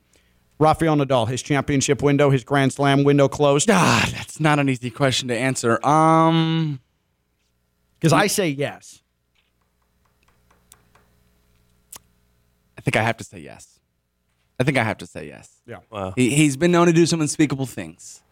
Rafael 0.59 0.97
Nadal, 0.97 1.29
his 1.29 1.43
championship 1.43 2.03
window, 2.03 2.31
his 2.31 2.45
Grand 2.45 2.73
Slam 2.73 3.05
window 3.05 3.29
closed? 3.29 3.69
God, 3.69 4.09
that's 4.09 4.41
not 4.41 4.59
an 4.59 4.69
easy 4.69 4.91
question 4.91 5.29
to 5.29 5.37
answer. 5.37 5.85
Um, 5.87 6.81
Because 7.99 8.13
I 8.13 8.27
say 8.27 8.49
yes. 8.49 9.03
I 12.79 12.81
think 12.81 12.97
I 12.97 13.03
have 13.03 13.17
to 13.19 13.25
say 13.25 13.41
yes. 13.41 13.81
I 14.59 14.65
think 14.65 14.79
I 14.79 14.85
have 14.85 14.99
to 14.99 15.07
say 15.07 15.27
yes. 15.27 15.61
Yeah. 15.67 15.81
Wow. 15.91 16.15
He, 16.17 16.31
he's 16.31 16.57
been 16.57 16.73
known 16.73 16.87
to 16.87 16.93
do 16.93 17.05
some 17.05 17.21
unspeakable 17.21 17.67
things, 17.67 18.23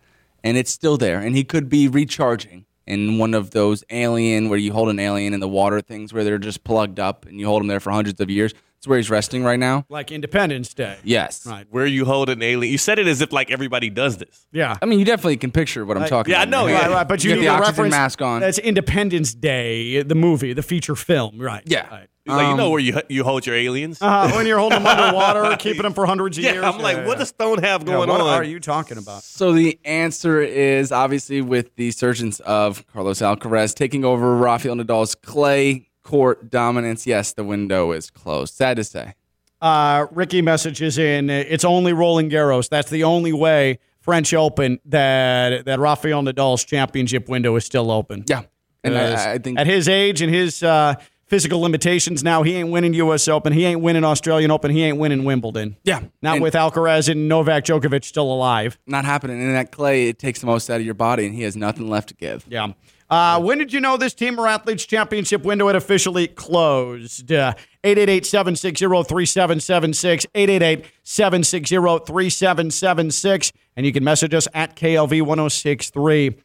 and 0.42 0.56
it's 0.56 0.70
still 0.70 0.96
there. 0.96 1.18
And 1.18 1.36
he 1.36 1.44
could 1.44 1.68
be 1.68 1.88
recharging 1.88 2.64
in 2.86 3.18
one 3.18 3.34
of 3.34 3.50
those 3.50 3.82
alien, 3.90 4.48
where 4.48 4.58
you 4.58 4.72
hold 4.72 4.88
an 4.90 4.98
alien 4.98 5.34
in 5.34 5.40
the 5.40 5.48
water 5.48 5.80
things, 5.80 6.12
where 6.12 6.22
they're 6.24 6.38
just 6.38 6.64
plugged 6.64 7.00
up 7.00 7.26
and 7.26 7.40
you 7.40 7.46
hold 7.46 7.60
them 7.60 7.66
there 7.66 7.80
for 7.80 7.90
hundreds 7.90 8.20
of 8.20 8.30
years. 8.30 8.54
It's 8.84 8.88
where 8.90 8.98
he's 8.98 9.08
resting 9.08 9.42
right 9.44 9.58
now. 9.58 9.86
Like 9.88 10.12
Independence 10.12 10.74
Day. 10.74 10.98
Yes. 11.04 11.46
Right. 11.46 11.66
Where 11.70 11.86
you 11.86 12.04
hold 12.04 12.28
an 12.28 12.42
alien. 12.42 12.70
You 12.70 12.76
said 12.76 12.98
it 12.98 13.06
as 13.06 13.22
if 13.22 13.32
like 13.32 13.50
everybody 13.50 13.88
does 13.88 14.18
this. 14.18 14.46
Yeah. 14.52 14.76
I 14.82 14.84
mean, 14.84 14.98
you 14.98 15.06
definitely 15.06 15.38
can 15.38 15.52
picture 15.52 15.86
what 15.86 15.96
I'm 15.96 16.06
talking 16.06 16.32
yeah, 16.32 16.40
I 16.40 16.42
about. 16.42 16.50
know, 16.50 16.64
right? 16.66 16.72
yeah. 16.72 16.78
Right, 16.88 16.90
right, 16.90 17.08
but 17.08 17.24
you, 17.24 17.30
get 17.30 17.36
need 17.36 17.46
the 17.46 17.46
a 17.46 17.52
oxygen 17.52 17.70
reference. 17.72 17.90
mask 17.92 18.20
on. 18.20 18.40
That's 18.42 18.58
Independence 18.58 19.32
Day, 19.32 20.02
the 20.02 20.14
movie, 20.14 20.52
the 20.52 20.62
feature 20.62 20.94
film, 20.96 21.38
right? 21.40 21.62
Yeah. 21.64 21.88
Right. 21.88 22.08
Like, 22.26 22.46
you 22.48 22.56
know 22.58 22.66
Um, 22.66 22.70
where 22.72 22.80
you 22.80 23.00
you 23.08 23.24
hold 23.24 23.46
your 23.46 23.56
aliens. 23.56 24.02
Uh, 24.02 24.30
when 24.32 24.46
you're 24.46 24.58
holding 24.58 24.82
them 24.82 24.86
underwater, 24.86 25.56
keeping 25.58 25.82
them 25.82 25.94
for 25.94 26.04
hundreds 26.04 26.36
of 26.36 26.44
yeah, 26.44 26.52
years. 26.52 26.64
I'm 26.66 26.78
like, 26.78 27.06
what 27.06 27.16
does 27.18 27.28
Stone 27.30 27.62
have 27.62 27.82
yeah, 27.82 27.86
going 27.94 28.10
what 28.10 28.20
on? 28.20 28.28
are 28.28 28.44
you 28.44 28.60
talking 28.60 28.98
about? 28.98 29.22
So 29.22 29.52
the 29.54 29.78
answer 29.86 30.42
is 30.42 30.92
obviously 30.92 31.40
with 31.40 31.74
the 31.76 31.90
surgence 31.90 32.40
of 32.40 32.86
Carlos 32.88 33.20
Alcaraz 33.20 33.74
taking 33.74 34.04
over 34.04 34.36
Rafael 34.36 34.74
Nadal's 34.74 35.14
clay 35.14 35.88
court 36.04 36.50
dominance. 36.50 37.06
Yes, 37.06 37.32
the 37.32 37.42
window 37.44 37.90
is 37.90 38.10
closed. 38.10 38.54
Sad 38.54 38.76
to 38.76 38.84
say. 38.84 39.14
Uh, 39.60 40.06
Ricky 40.12 40.42
messages 40.42 40.98
in. 40.98 41.30
It's 41.30 41.64
only 41.64 41.92
Roland 41.92 42.30
Garros. 42.30 42.68
That's 42.68 42.90
the 42.90 43.02
only 43.04 43.32
way 43.32 43.78
French 44.00 44.32
Open 44.34 44.78
that 44.84 45.64
that 45.64 45.80
Rafael 45.80 46.22
Nadal's 46.22 46.62
championship 46.64 47.28
window 47.28 47.56
is 47.56 47.64
still 47.64 47.90
open. 47.90 48.24
Yeah, 48.28 48.42
and 48.84 48.96
I, 48.96 49.32
I 49.32 49.38
think 49.38 49.58
at 49.58 49.66
his 49.66 49.88
age 49.88 50.20
and 50.20 50.32
his 50.32 50.62
uh, 50.62 50.96
physical 51.26 51.60
limitations 51.60 52.22
now, 52.22 52.42
he 52.42 52.54
ain't 52.56 52.68
winning 52.70 52.92
U.S. 52.92 53.26
Open. 53.26 53.54
He 53.54 53.64
ain't 53.64 53.80
winning 53.80 54.04
Australian 54.04 54.50
Open. 54.50 54.70
He 54.70 54.82
ain't 54.82 54.98
winning 54.98 55.24
Wimbledon. 55.24 55.76
yeah, 55.84 56.02
Not 56.20 56.34
and 56.34 56.42
with 56.42 56.52
Alcaraz 56.52 57.08
and 57.08 57.26
Novak 57.26 57.64
Djokovic 57.64 58.04
still 58.04 58.30
alive. 58.30 58.78
not 58.86 59.06
happening. 59.06 59.40
And 59.40 59.54
that 59.54 59.72
clay, 59.72 60.08
it 60.08 60.18
takes 60.18 60.40
the 60.40 60.46
most 60.46 60.68
out 60.68 60.80
of 60.80 60.84
your 60.84 60.92
body, 60.92 61.24
and 61.24 61.34
he 61.34 61.40
has 61.42 61.56
nothing 61.56 61.88
left 61.88 62.10
to 62.10 62.14
give. 62.14 62.44
Yeah. 62.50 62.74
Uh, 63.14 63.38
when 63.38 63.58
did 63.58 63.72
you 63.72 63.78
know 63.78 63.96
this 63.96 64.12
team 64.12 64.36
or 64.40 64.48
athletes 64.48 64.84
championship 64.84 65.44
window 65.44 65.68
had 65.68 65.76
officially 65.76 66.26
closed? 66.26 67.30
Uh, 67.30 67.54
888-760-3776, 67.84 70.84
888-760-3776, 71.04 73.52
and 73.76 73.86
you 73.86 73.92
can 73.92 74.02
message 74.02 74.34
us 74.34 74.48
at 74.52 74.74
KLV1063. 74.74 76.36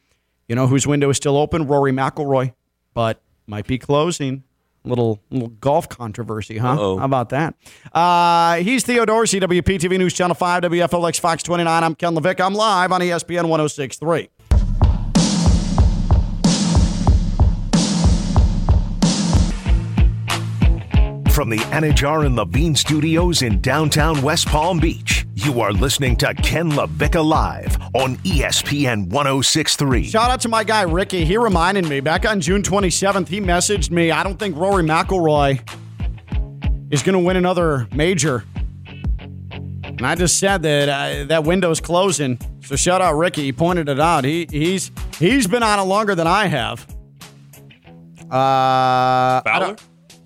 You 0.46 0.54
know 0.54 0.68
whose 0.68 0.86
window 0.86 1.10
is 1.10 1.16
still 1.16 1.36
open? 1.36 1.66
Rory 1.66 1.90
McIlroy, 1.90 2.54
but 2.94 3.20
might 3.48 3.66
be 3.66 3.76
closing. 3.76 4.44
Little 4.84 5.18
little 5.30 5.48
golf 5.48 5.88
controversy, 5.88 6.58
huh? 6.58 6.74
Uh-oh. 6.74 6.98
How 6.98 7.04
about 7.04 7.30
that? 7.30 7.56
Uh, 7.92 8.58
he's 8.58 8.84
Theo 8.84 9.04
Dorsey, 9.04 9.40
WPTV 9.40 9.98
News 9.98 10.14
Channel 10.14 10.36
5, 10.36 10.62
WFLX 10.62 11.18
Fox 11.18 11.42
29. 11.42 11.82
I'm 11.82 11.96
Ken 11.96 12.14
LaVicka. 12.14 12.46
I'm 12.46 12.54
live 12.54 12.92
on 12.92 13.00
ESPN 13.00 13.48
1063. 13.48 14.28
From 21.40 21.48
the 21.48 21.56
Anidjar 21.72 22.26
and 22.26 22.36
Levine 22.36 22.74
studios 22.74 23.40
in 23.40 23.62
downtown 23.62 24.20
West 24.20 24.46
Palm 24.48 24.78
Beach, 24.78 25.24
you 25.36 25.62
are 25.62 25.72
listening 25.72 26.14
to 26.16 26.34
Ken 26.34 26.70
LaVicka 26.70 27.24
Live 27.26 27.78
on 27.94 28.16
ESPN 28.18 29.06
1063. 29.08 30.02
Shout 30.04 30.30
out 30.30 30.42
to 30.42 30.50
my 30.50 30.62
guy 30.64 30.82
Ricky. 30.82 31.24
He 31.24 31.38
reminded 31.38 31.86
me 31.88 32.00
back 32.00 32.28
on 32.28 32.42
June 32.42 32.60
27th. 32.62 33.26
He 33.28 33.40
messaged 33.40 33.90
me. 33.90 34.10
I 34.10 34.22
don't 34.22 34.38
think 34.38 34.54
Rory 34.54 34.82
McIlroy 34.84 35.66
is 36.92 37.02
going 37.02 37.14
to 37.14 37.24
win 37.24 37.38
another 37.38 37.88
major. 37.90 38.44
And 39.50 40.02
I 40.06 40.16
just 40.16 40.38
said 40.38 40.60
that 40.64 40.88
uh, 40.90 41.24
that 41.24 41.44
window's 41.44 41.80
closing. 41.80 42.38
So 42.66 42.76
shout 42.76 43.00
out 43.00 43.14
Ricky. 43.16 43.44
He 43.44 43.52
pointed 43.54 43.88
it 43.88 43.98
out. 43.98 44.24
He 44.24 44.46
he's 44.50 44.90
he's 45.18 45.46
been 45.46 45.62
on 45.62 45.78
it 45.78 45.84
longer 45.84 46.14
than 46.14 46.26
I 46.26 46.48
have. 46.48 46.86
Uh, 48.30 48.34
I 48.36 49.42
Fowler? 49.46 49.66
don't- 49.68 49.82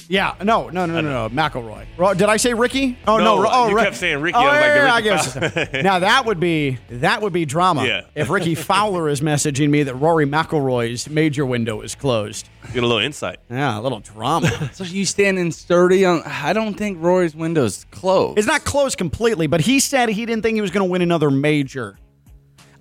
yeah, 0.09 0.35
no, 0.43 0.69
no, 0.69 0.87
no, 0.87 1.01
no, 1.01 1.29
no, 1.29 1.29
McIlroy. 1.35 1.87
Ro- 1.97 2.15
Did 2.15 2.29
I 2.29 2.37
say 2.37 2.55
Ricky? 2.55 2.97
Oh 3.07 3.19
no, 3.19 3.25
No, 3.37 3.43
Ro- 3.43 3.49
oh, 3.53 3.69
you 3.69 3.77
Ri- 3.77 3.83
kept 3.85 3.97
saying 3.97 4.21
Ricky. 4.21 4.37
Oh, 4.37 4.41
I 4.41 4.45
was 4.45 4.55
yeah, 4.55 4.61
like, 4.61 4.73
the 4.73 4.79
yeah, 4.79 4.93
I 4.93 4.97
Ricky 4.97 5.09
guess. 5.51 5.67
Fowler. 5.73 5.83
now 5.83 5.99
that 6.01 6.27
would 6.27 6.41
be 6.41 6.79
that 6.91 7.23
would 7.23 7.33
be 7.33 7.45
drama. 7.45 7.87
Yeah. 7.87 8.03
If 8.15 8.31
Ricky 8.31 8.55
Fowler 8.55 9.09
is 9.09 9.21
messaging 9.21 9.71
me 9.71 9.83
that 9.85 9.95
Rory 9.95 10.27
McIlroy's 10.27 11.09
major 11.09 11.45
window 11.47 11.81
is 11.81 11.95
closed. 11.95 12.49
Get 12.73 12.83
a 12.83 12.87
little 12.87 13.03
insight. 13.03 13.39
Yeah, 13.51 13.79
a 13.79 13.81
little 13.81 14.01
drama. 14.01 14.51
So 14.75 14.85
you 14.85 15.05
standing 15.07 15.53
sturdy 15.53 16.05
on. 16.05 16.23
I 16.25 16.53
don't 16.53 16.75
think 16.75 16.99
Rory's 17.01 17.35
window's 17.35 17.85
closed. 17.91 18.39
it's 18.39 18.47
not 18.47 18.65
closed 18.65 18.99
completely, 18.99 19.47
but 19.47 19.61
he 19.61 19.79
said 19.81 20.09
he 20.09 20.27
didn't 20.27 20.43
think 20.43 20.55
he 20.57 20.61
was 20.61 20.71
going 20.71 20.87
to 20.87 20.91
win 20.91 21.03
another 21.03 21.31
major. 21.31 21.99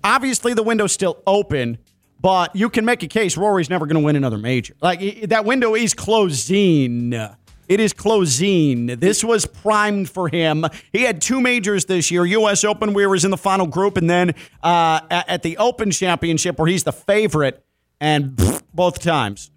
Obviously, 0.02 0.52
the 0.54 0.62
window's 0.62 0.92
still 0.92 1.22
open, 1.26 1.78
but 2.24 2.56
you 2.56 2.70
can 2.70 2.86
make 2.86 3.02
a 3.02 3.06
case 3.06 3.36
Rory's 3.36 3.68
never 3.68 3.84
going 3.84 4.00
to 4.00 4.02
win 4.02 4.16
another 4.16 4.38
major. 4.38 4.74
Like 4.80 5.28
that 5.28 5.44
window 5.44 5.74
is 5.74 5.92
closing. 5.92 7.12
It 7.12 7.80
is 7.80 7.92
closing. 7.92 8.86
This 8.86 9.22
was 9.22 9.44
primed 9.44 10.08
for 10.08 10.28
him. 10.28 10.64
He 10.90 11.02
had 11.02 11.20
two 11.20 11.42
majors 11.42 11.84
this 11.84 12.10
year: 12.10 12.24
U.S. 12.24 12.64
Open, 12.64 12.94
where 12.94 13.08
he 13.08 13.10
was 13.10 13.26
in 13.26 13.30
the 13.30 13.36
final 13.36 13.66
group, 13.66 13.98
and 13.98 14.08
then 14.08 14.30
uh, 14.62 15.00
at, 15.10 15.28
at 15.28 15.42
the 15.42 15.58
Open 15.58 15.90
Championship, 15.90 16.58
where 16.58 16.66
he's 16.66 16.84
the 16.84 16.94
favorite, 16.94 17.62
and 18.00 18.34
both 18.72 19.00
times 19.00 19.50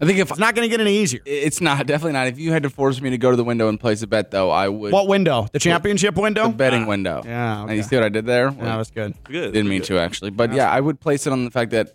I 0.00 0.06
think 0.06 0.18
if 0.18 0.30
It's 0.30 0.38
not 0.38 0.54
going 0.54 0.68
to 0.68 0.70
get 0.70 0.80
any 0.80 0.98
easier. 0.98 1.20
it's 1.24 1.60
not 1.60 1.86
definitely 1.86 2.12
not. 2.12 2.28
If 2.28 2.38
you 2.38 2.52
had 2.52 2.62
to 2.62 2.70
force 2.70 3.00
me 3.00 3.10
to 3.10 3.18
go 3.18 3.30
to 3.30 3.36
the 3.36 3.44
window 3.44 3.68
and 3.68 3.78
place 3.80 4.02
a 4.02 4.06
bet, 4.06 4.30
though, 4.30 4.50
I 4.50 4.68
would. 4.68 4.92
What 4.92 5.08
window? 5.08 5.48
The 5.52 5.58
championship 5.58 6.16
window? 6.16 6.48
the 6.48 6.54
betting 6.54 6.84
ah, 6.84 6.88
window. 6.88 7.22
yeah, 7.24 7.62
And 7.62 7.70
you 7.70 7.80
okay. 7.80 7.88
see 7.88 7.96
what 7.96 8.04
I 8.04 8.08
did 8.08 8.26
there? 8.26 8.50
Yeah, 8.50 8.76
was 8.76 8.90
good. 8.90 9.14
Good. 9.24 9.52
Didn't 9.52 9.68
mean 9.68 9.82
to 9.82 9.98
actually, 9.98 10.30
but 10.30 10.52
yeah, 10.52 10.70
I 10.70 10.80
would 10.80 11.00
place 11.00 11.26
it 11.26 11.32
on 11.32 11.44
the 11.44 11.50
fact 11.50 11.72
that 11.72 11.94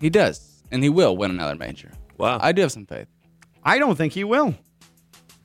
he 0.00 0.10
does 0.10 0.52
and 0.70 0.82
he 0.82 0.88
will 0.88 1.16
win 1.16 1.30
another 1.30 1.54
major. 1.54 1.92
Wow. 2.18 2.38
I 2.40 2.52
do 2.52 2.62
have 2.62 2.72
some 2.72 2.86
faith. 2.86 3.08
I 3.62 3.78
don't 3.78 3.96
think 3.96 4.14
he 4.14 4.24
will. 4.24 4.54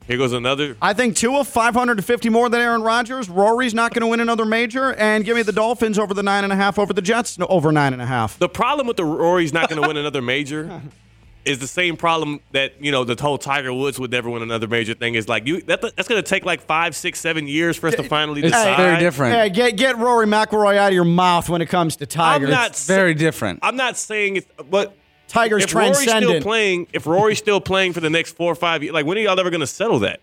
Here 0.06 0.16
goes 0.16 0.32
another. 0.32 0.74
I 0.80 0.94
think 0.94 1.16
Tua 1.16 1.44
550 1.44 2.30
more 2.30 2.48
than 2.48 2.62
Aaron 2.62 2.80
Rodgers. 2.80 3.28
Rory's 3.28 3.74
not 3.74 3.92
going 3.92 4.00
to 4.00 4.06
win 4.06 4.20
another 4.20 4.46
major, 4.46 4.94
and 4.94 5.22
give 5.22 5.36
me 5.36 5.42
the 5.42 5.52
Dolphins 5.52 5.98
over 5.98 6.14
the 6.14 6.22
nine 6.22 6.44
and 6.44 6.52
a 6.52 6.56
half 6.56 6.78
over 6.78 6.94
the 6.94 7.02
Jets. 7.02 7.38
No, 7.38 7.44
over 7.46 7.70
nine 7.72 7.92
and 7.92 8.00
a 8.00 8.06
half. 8.06 8.38
The 8.38 8.48
problem 8.48 8.86
with 8.86 8.96
the 8.96 9.04
Rory's 9.04 9.52
not 9.52 9.68
going 9.68 9.82
to 9.82 9.86
win 9.86 9.98
another 9.98 10.22
major 10.22 10.80
is 11.48 11.58
the 11.58 11.66
same 11.66 11.96
problem 11.96 12.40
that 12.52 12.82
you 12.82 12.92
know 12.92 13.04
the 13.04 13.20
whole 13.20 13.38
Tiger 13.38 13.72
Woods 13.72 13.98
would 13.98 14.10
never 14.10 14.28
win 14.30 14.42
another 14.42 14.68
major 14.68 14.94
thing. 14.94 15.14
Is 15.14 15.28
like 15.28 15.46
you 15.46 15.62
that, 15.62 15.80
that's 15.80 16.08
going 16.08 16.22
to 16.22 16.28
take 16.28 16.44
like 16.44 16.60
five, 16.60 16.94
six, 16.94 17.20
seven 17.20 17.46
years 17.46 17.76
for 17.76 17.88
us 17.88 17.94
to 17.96 18.02
finally 18.02 18.42
It's 18.42 18.50
decide. 18.50 18.76
very 18.76 18.98
different. 18.98 19.34
Hey, 19.34 19.50
get 19.50 19.76
get 19.76 19.98
Rory 19.98 20.26
McIlroy 20.26 20.76
out 20.76 20.88
of 20.88 20.94
your 20.94 21.04
mouth 21.04 21.48
when 21.48 21.62
it 21.62 21.66
comes 21.66 21.96
to 21.96 22.06
Tiger. 22.06 22.46
I'm 22.46 22.50
not. 22.50 22.70
It's 22.70 22.86
very 22.86 23.14
different. 23.14 23.60
I'm 23.62 23.76
not 23.76 23.96
saying 23.96 24.36
it's 24.36 24.46
but. 24.70 24.94
Tiger's 25.28 25.64
if 25.64 25.74
Rory's 25.74 25.98
still 25.98 26.06
transcendent. 26.06 26.42
playing, 26.42 26.86
if 26.94 27.06
Rory's 27.06 27.36
still 27.36 27.60
playing 27.60 27.92
for 27.92 28.00
the 28.00 28.08
next 28.08 28.34
four 28.34 28.50
or 28.50 28.54
five 28.54 28.82
years, 28.82 28.94
like 28.94 29.04
when 29.04 29.18
are 29.18 29.20
y'all 29.20 29.38
ever 29.38 29.50
going 29.50 29.60
to 29.60 29.66
settle 29.66 29.98
that? 29.98 30.20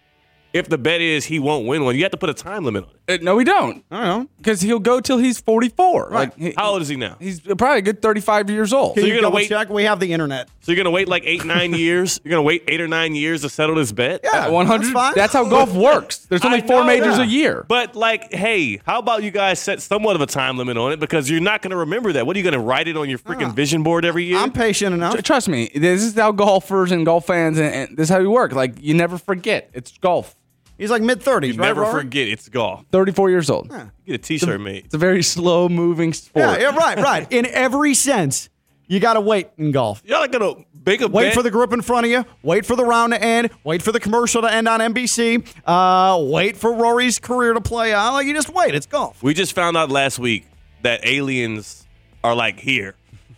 If 0.51 0.67
the 0.67 0.79
bet 0.79 0.99
is 0.99 1.25
he 1.25 1.37
won't 1.37 1.67
win 1.67 1.83
one, 1.83 1.95
you 1.95 2.01
have 2.01 2.11
to 2.13 2.17
put 2.17 2.31
a 2.31 2.33
time 2.33 2.63
limit 2.65 2.85
on 2.85 2.89
it. 2.89 3.04
Uh, 3.07 3.17
no, 3.21 3.35
we 3.35 3.43
don't. 3.43 3.83
I 3.91 3.97
don't 4.05 4.05
know. 4.23 4.29
Because 4.37 4.61
he'll 4.61 4.79
go 4.79 4.99
till 4.99 5.17
he's 5.19 5.39
44. 5.39 6.09
Like 6.11 6.35
he- 6.37 6.53
How 6.57 6.71
old 6.71 6.81
is 6.81 6.87
he 6.87 6.95
now? 6.95 7.17
He's 7.19 7.39
probably 7.39 7.77
a 7.77 7.81
good 7.83 8.01
35 8.01 8.49
years 8.49 8.73
old. 8.73 8.95
Can 8.95 9.03
So 9.03 9.07
you 9.07 9.13
you're 9.13 9.21
gonna 9.21 9.35
wait- 9.35 9.47
check? 9.49 9.69
We 9.69 9.83
have 9.83 9.99
the 9.99 10.11
internet. 10.11 10.49
So 10.61 10.71
you're 10.71 10.77
gonna 10.83 10.89
wait 10.93 11.07
like 11.07 11.23
eight, 11.25 11.45
nine 11.45 11.73
years? 11.75 12.19
You're 12.23 12.31
gonna 12.31 12.41
wait 12.41 12.63
eight 12.67 12.81
or 12.81 12.87
nine 12.87 13.13
years 13.13 13.41
to 13.43 13.49
settle 13.49 13.75
this 13.75 13.91
bet? 13.91 14.21
Yeah, 14.23 14.45
At 14.45 14.51
100. 14.51 14.93
that's. 14.93 15.15
That's 15.15 15.33
how 15.33 15.47
golf 15.47 15.71
works. 15.73 16.17
There's 16.25 16.43
only 16.43 16.63
I 16.63 16.67
four 16.67 16.79
know 16.81 16.87
majors 16.87 17.17
that. 17.17 17.27
a 17.27 17.29
year. 17.29 17.63
But 17.67 17.95
like, 17.95 18.33
hey, 18.33 18.81
how 18.85 18.99
about 18.99 19.21
you 19.21 19.29
guys 19.31 19.59
set 19.59 19.81
somewhat 19.83 20.15
of 20.15 20.21
a 20.21 20.25
time 20.27 20.57
limit 20.57 20.75
on 20.77 20.91
it 20.91 20.99
because 20.99 21.29
you're 21.29 21.39
not 21.41 21.61
gonna 21.61 21.77
remember 21.77 22.13
that. 22.13 22.25
What 22.25 22.35
are 22.35 22.39
you 22.39 22.45
gonna 22.45 22.59
write 22.63 22.87
it 22.87 22.97
on 22.97 23.07
your 23.09 23.19
freaking 23.19 23.53
vision 23.53 23.83
board 23.83 24.03
every 24.05 24.23
year? 24.23 24.37
I'm 24.37 24.51
patient 24.51 24.93
enough. 24.95 25.13
Tr- 25.15 25.21
Trust 25.21 25.47
me, 25.47 25.69
this 25.75 26.01
is 26.01 26.15
how 26.15 26.31
golfers 26.31 26.91
and 26.91 27.05
golf 27.05 27.27
fans 27.27 27.59
and, 27.59 27.73
and 27.73 27.97
this 27.97 28.05
is 28.05 28.09
how 28.09 28.19
we 28.19 28.27
work. 28.27 28.51
Like 28.53 28.75
you 28.81 28.93
never 28.95 29.17
forget. 29.19 29.69
It's 29.73 29.95
golf. 29.99 30.35
He's 30.77 30.89
like 30.91 31.01
mid 31.01 31.21
30s, 31.21 31.47
you 31.47 31.53
right? 31.53 31.67
never 31.67 31.81
Rory? 31.81 32.01
forget 32.03 32.27
it's 32.27 32.49
golf. 32.49 32.83
34 32.91 33.29
years 33.29 33.49
old. 33.49 33.71
You 33.71 33.89
get 34.05 34.15
a 34.15 34.17
T-shirt 34.17 34.59
mate. 34.59 34.85
It's 34.85 34.93
a 34.93 34.97
very 34.97 35.23
slow 35.23 35.69
moving 35.69 36.11
sport. 36.13 36.45
Yeah, 36.45 36.69
yeah, 36.71 36.75
right, 36.75 36.97
right. 36.97 37.31
In 37.31 37.45
every 37.45 37.93
sense, 37.93 38.49
you 38.87 38.99
got 38.99 39.13
to 39.13 39.21
wait 39.21 39.49
in 39.57 39.71
golf. 39.71 40.03
Y'all 40.05 40.17
are 40.23 40.27
gonna 40.27 40.53
make 40.85 41.01
a 41.01 41.07
Wait 41.07 41.27
bet. 41.27 41.33
for 41.33 41.41
the 41.43 41.49
group 41.49 41.73
in 41.73 41.81
front 41.81 42.05
of 42.05 42.11
you. 42.11 42.23
Wait 42.43 42.65
for 42.65 42.75
the 42.75 42.85
round 42.85 43.13
to 43.13 43.21
end. 43.23 43.49
Wait 43.63 43.81
for 43.81 43.91
the 43.91 43.99
commercial 43.99 44.41
to 44.43 44.53
end 44.53 44.67
on 44.67 44.79
NBC. 44.79 45.47
Uh, 45.65 46.21
wait 46.29 46.55
for 46.57 46.71
Rory's 46.73 47.17
career 47.19 47.53
to 47.53 47.61
play 47.61 47.93
out. 47.93 48.13
Like 48.13 48.27
you 48.27 48.33
just 48.33 48.49
wait. 48.53 48.75
It's 48.75 48.85
golf. 48.85 49.23
We 49.23 49.33
just 49.33 49.53
found 49.53 49.75
out 49.77 49.89
last 49.89 50.19
week 50.19 50.45
that 50.83 51.03
aliens 51.05 51.87
are 52.23 52.35
like 52.35 52.59
here, 52.59 52.93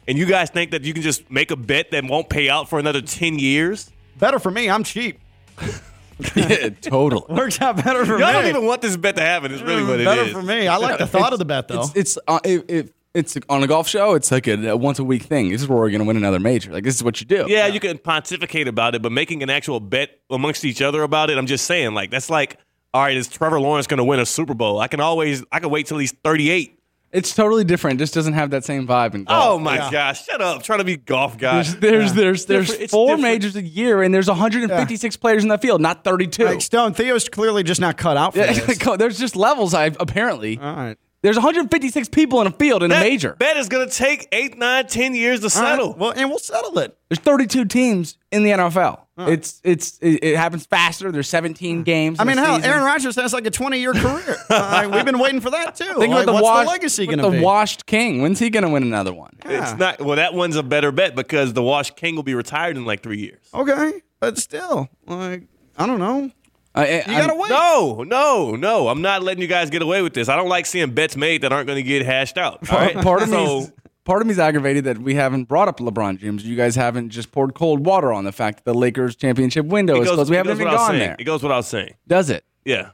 and 0.08 0.18
you 0.18 0.26
guys 0.26 0.50
think 0.50 0.72
that 0.72 0.84
you 0.84 0.94
can 0.94 1.04
just 1.04 1.30
make 1.32 1.52
a 1.52 1.56
bet 1.56 1.92
that 1.92 2.04
won't 2.04 2.28
pay 2.30 2.50
out 2.50 2.68
for 2.70 2.78
another 2.80 3.02
ten 3.02 3.38
years? 3.40 3.90
Better 4.18 4.40
for 4.40 4.50
me. 4.52 4.70
I'm 4.70 4.84
cheap. 4.84 5.20
Yeah, 6.36 6.70
totally. 6.70 7.26
Works 7.36 7.62
out 7.62 7.84
better 7.84 8.06
for 8.06 8.18
Y'all 8.18 8.28
me. 8.28 8.34
don't 8.34 8.46
even 8.48 8.66
want 8.66 8.82
this 8.82 8.98
bet 8.98 9.16
to 9.18 9.22
happen. 9.22 9.52
It's 9.52 9.62
really 9.62 9.84
what 9.84 10.00
it 10.00 10.06
better 10.06 10.22
is. 10.22 10.32
for 10.32 10.42
me. 10.42 10.68
I 10.68 10.78
like 10.78 10.98
the 10.98 11.08
thought 11.16 11.34
of 11.34 11.40
the 11.40 11.46
bet 11.46 11.68
though. 11.68 11.82
It's 11.82 11.96
it's 11.96 12.18
uh, 12.28 12.40
it, 12.44 12.66
it, 12.70 12.94
it's 13.14 13.38
on 13.50 13.64
a 13.64 13.68
golf 13.68 13.88
show. 13.88 14.14
It's 14.14 14.32
like 14.32 14.48
a, 14.48 14.70
a 14.70 14.78
once 14.78 15.00
a 15.00 15.04
week 15.04 15.24
thing. 15.24 15.50
This 15.50 15.62
is 15.62 15.68
where 15.68 15.78
we're 15.78 15.90
gonna 15.92 16.04
win 16.04 16.18
another 16.18 16.40
major. 16.40 16.72
Like 16.72 16.84
this 16.84 16.96
is 16.96 17.04
what 17.04 17.20
you 17.20 17.28
do. 17.28 17.46
Yeah, 17.48 17.68
you 17.68 17.80
can 17.80 17.98
pontificate 17.98 18.68
about 18.68 18.96
it, 18.96 19.02
but 19.02 19.12
making 19.12 19.44
an 19.44 19.50
actual 19.50 19.80
bet 19.80 20.20
amongst 20.30 20.66
each 20.66 20.82
other 20.82 21.04
about 21.04 21.30
it, 21.30 21.38
I'm 21.38 21.48
just 21.48 21.66
saying, 21.66 21.94
like 21.94 22.12
that's 22.12 22.30
like, 22.30 22.58
all 22.94 23.04
right, 23.04 23.16
is 23.18 23.28
Trevor 23.28 23.60
Lawrence 23.60 23.88
going 23.88 23.98
to 24.00 24.04
win 24.04 24.20
a 24.20 24.26
Super 24.26 24.54
Bowl? 24.54 24.80
I 24.80 24.88
can 24.88 25.00
always, 25.00 25.44
I 25.52 25.60
can 25.60 25.70
wait 25.70 25.88
till 25.88 25.98
he's 25.98 26.12
38. 26.24 26.77
It's 27.12 27.34
totally 27.34 27.64
different. 27.64 28.00
It 28.00 28.04
just 28.04 28.14
doesn't 28.14 28.34
have 28.34 28.50
that 28.50 28.66
same 28.66 28.86
vibe 28.86 29.16
in 29.16 29.24
golf. 29.24 29.44
Oh 29.46 29.60
my 29.60 29.78
gosh, 29.78 30.26
shut 30.26 30.42
up! 30.42 30.62
trying 30.62 30.80
to 30.80 30.84
be 30.86 30.98
golf 30.98 31.38
guy. 31.38 31.64
There's 31.64 31.76
there's 31.78 32.14
there's, 32.14 32.46
there's 32.46 32.68
Different- 32.68 32.92
four 32.92 33.08
different. 33.16 33.24
majors 33.24 33.56
a 33.56 33.62
year, 33.62 34.04
and 34.04 34.14
there's 34.14 34.28
156 34.28 35.16
players 35.18 35.44
in 35.44 35.50
the 35.50 35.58
field, 35.58 35.80
not 35.82 36.04
32. 36.04 36.44
like 36.44 36.62
Stone 36.62 36.94
Theo's 36.96 37.30
clearly 37.30 37.64
just 37.64 37.80
not 37.80 37.98
cut 37.98 38.18
out 38.18 38.34
for 38.34 38.40
Yeah, 38.40 38.52
this. 38.54 38.78
there's 38.98 39.18
just 39.18 39.36
levels. 39.38 39.74
I 39.74 39.86
apparently 40.00 40.60
All 40.60 40.76
right. 40.76 40.98
There's 41.22 41.36
156 41.36 42.10
people 42.10 42.42
in 42.42 42.48
a 42.48 42.52
field 42.52 42.84
in 42.84 42.90
that 42.92 43.06
a 43.06 43.10
major. 43.10 43.34
bet 43.34 43.58
is 43.58 43.70
going 43.70 43.88
to 43.88 43.94
take 43.94 44.28
eight, 44.32 44.58
nine, 44.58 44.88
ten 44.88 45.16
years 45.16 45.40
to 45.40 45.46
All 45.46 45.64
right. 45.64 45.72
settle. 45.72 45.96
Well, 45.98 46.14
and 46.16 46.30
we'll 46.30 46.40
settle 46.40 46.78
it. 46.80 46.98
There's 47.10 47.20
32 47.20 47.66
teams 47.66 48.18
in 48.32 48.44
the 48.44 48.52
NFL. 48.52 49.02
It's 49.20 49.60
it's 49.64 49.98
it, 49.98 50.24
it 50.24 50.38
happens 50.38 50.68
faster. 50.68 51.12
There's 51.12 51.28
17 51.28 51.82
games. 51.82 52.20
I 52.20 52.24
mean, 52.24 52.38
hell, 52.38 52.58
season. 52.58 52.70
Aaron 52.70 52.84
Rodgers 52.84 53.16
has 53.16 53.34
like 53.34 53.48
a 53.48 53.50
20 53.50 53.80
year 53.80 53.94
career. 53.94 54.38
Uh, 54.50 54.90
we've 54.94 55.06
been 55.06 55.20
waiting 55.20 55.42
for 55.42 55.50
that 55.50 55.76
too. 55.76 55.86
Think 55.86 55.98
like, 55.98 56.24
about 56.24 56.26
the 56.26 56.34
what's 56.34 56.44
washed, 56.44 56.66
the 56.66 56.72
legacy 56.72 57.06
going 57.06 57.20
to 57.20 57.32
be? 57.32 57.38
the 57.38 57.44
washed 57.44 57.86
king. 57.86 58.22
When's 58.22 58.40
he 58.40 58.50
going 58.50 58.64
to 58.64 58.70
win 58.70 58.84
another 58.84 59.14
one? 59.14 59.36
It's 59.46 59.76
not. 59.78 60.00
Well, 60.00 60.16
that 60.16 60.34
one's 60.34 60.56
a 60.56 60.64
better 60.64 60.92
bet 60.92 61.16
because 61.16 61.54
the 61.54 61.64
washed 61.64 61.96
King 61.96 62.16
will 62.16 62.24
be 62.24 62.34
retired 62.36 62.78
in 62.78 62.86
like 62.86 63.02
three 63.04 63.20
years. 63.20 63.42
okay, 63.54 64.02
but 64.20 64.38
still, 64.38 64.88
like, 65.06 65.44
I 65.78 65.86
don't 65.86 66.00
know. 66.00 66.32
I, 66.78 66.98
You 67.00 67.04
gotta 67.06 67.36
wait. 67.36 67.50
No, 67.50 68.04
no, 68.04 68.56
no. 68.56 68.88
I'm 68.88 69.02
not 69.02 69.24
letting 69.24 69.42
you 69.42 69.48
guys 69.48 69.70
get 69.70 69.82
away 69.82 70.02
with 70.02 70.14
this. 70.14 70.30
I 70.30 70.36
don't 70.36 70.50
like 70.50 70.66
seeing 70.66 70.92
bets 70.92 71.16
made 71.16 71.42
that 71.42 71.52
aren't 71.52 71.68
going 71.68 71.78
to 71.78 71.84
get 71.84 72.06
hashed 72.06 72.38
out. 72.38 72.70
All 72.72 72.78
right. 72.78 72.96
Part 72.96 73.24
of 73.24 73.30
so, 73.30 73.62
me, 73.62 73.68
part 74.06 74.22
of 74.22 74.28
me 74.28 74.32
is 74.34 74.40
aggravated 74.40 74.84
that 74.86 74.98
we 74.98 75.16
haven't 75.16 75.46
brought 75.46 75.68
up 75.68 75.80
LeBron 75.80 76.20
James. 76.20 76.46
You 76.46 76.56
guys 76.56 76.76
haven't 76.76 77.10
just 77.10 77.32
poured 77.32 77.54
cold 77.56 77.86
water 77.86 78.12
on 78.14 78.24
the 78.26 78.32
fact 78.32 78.60
that 78.64 78.72
the 78.72 78.78
Lakers 78.78 79.16
championship 79.16 79.66
window 79.66 79.96
it 79.96 80.02
is 80.02 80.08
goes, 80.08 80.16
closed. 80.16 80.30
We 80.30 80.36
it 80.36 80.40
haven't 80.40 80.52
goes 80.52 80.60
even 80.62 80.68
without 80.72 80.78
gone 80.78 80.90
saying. 80.92 81.00
there. 81.00 81.16
It 81.20 81.24
goes 81.24 81.44
without 81.44 81.66
saying. 81.66 81.94
Does 82.08 82.30
it? 82.30 82.44
Yeah. 82.66 82.92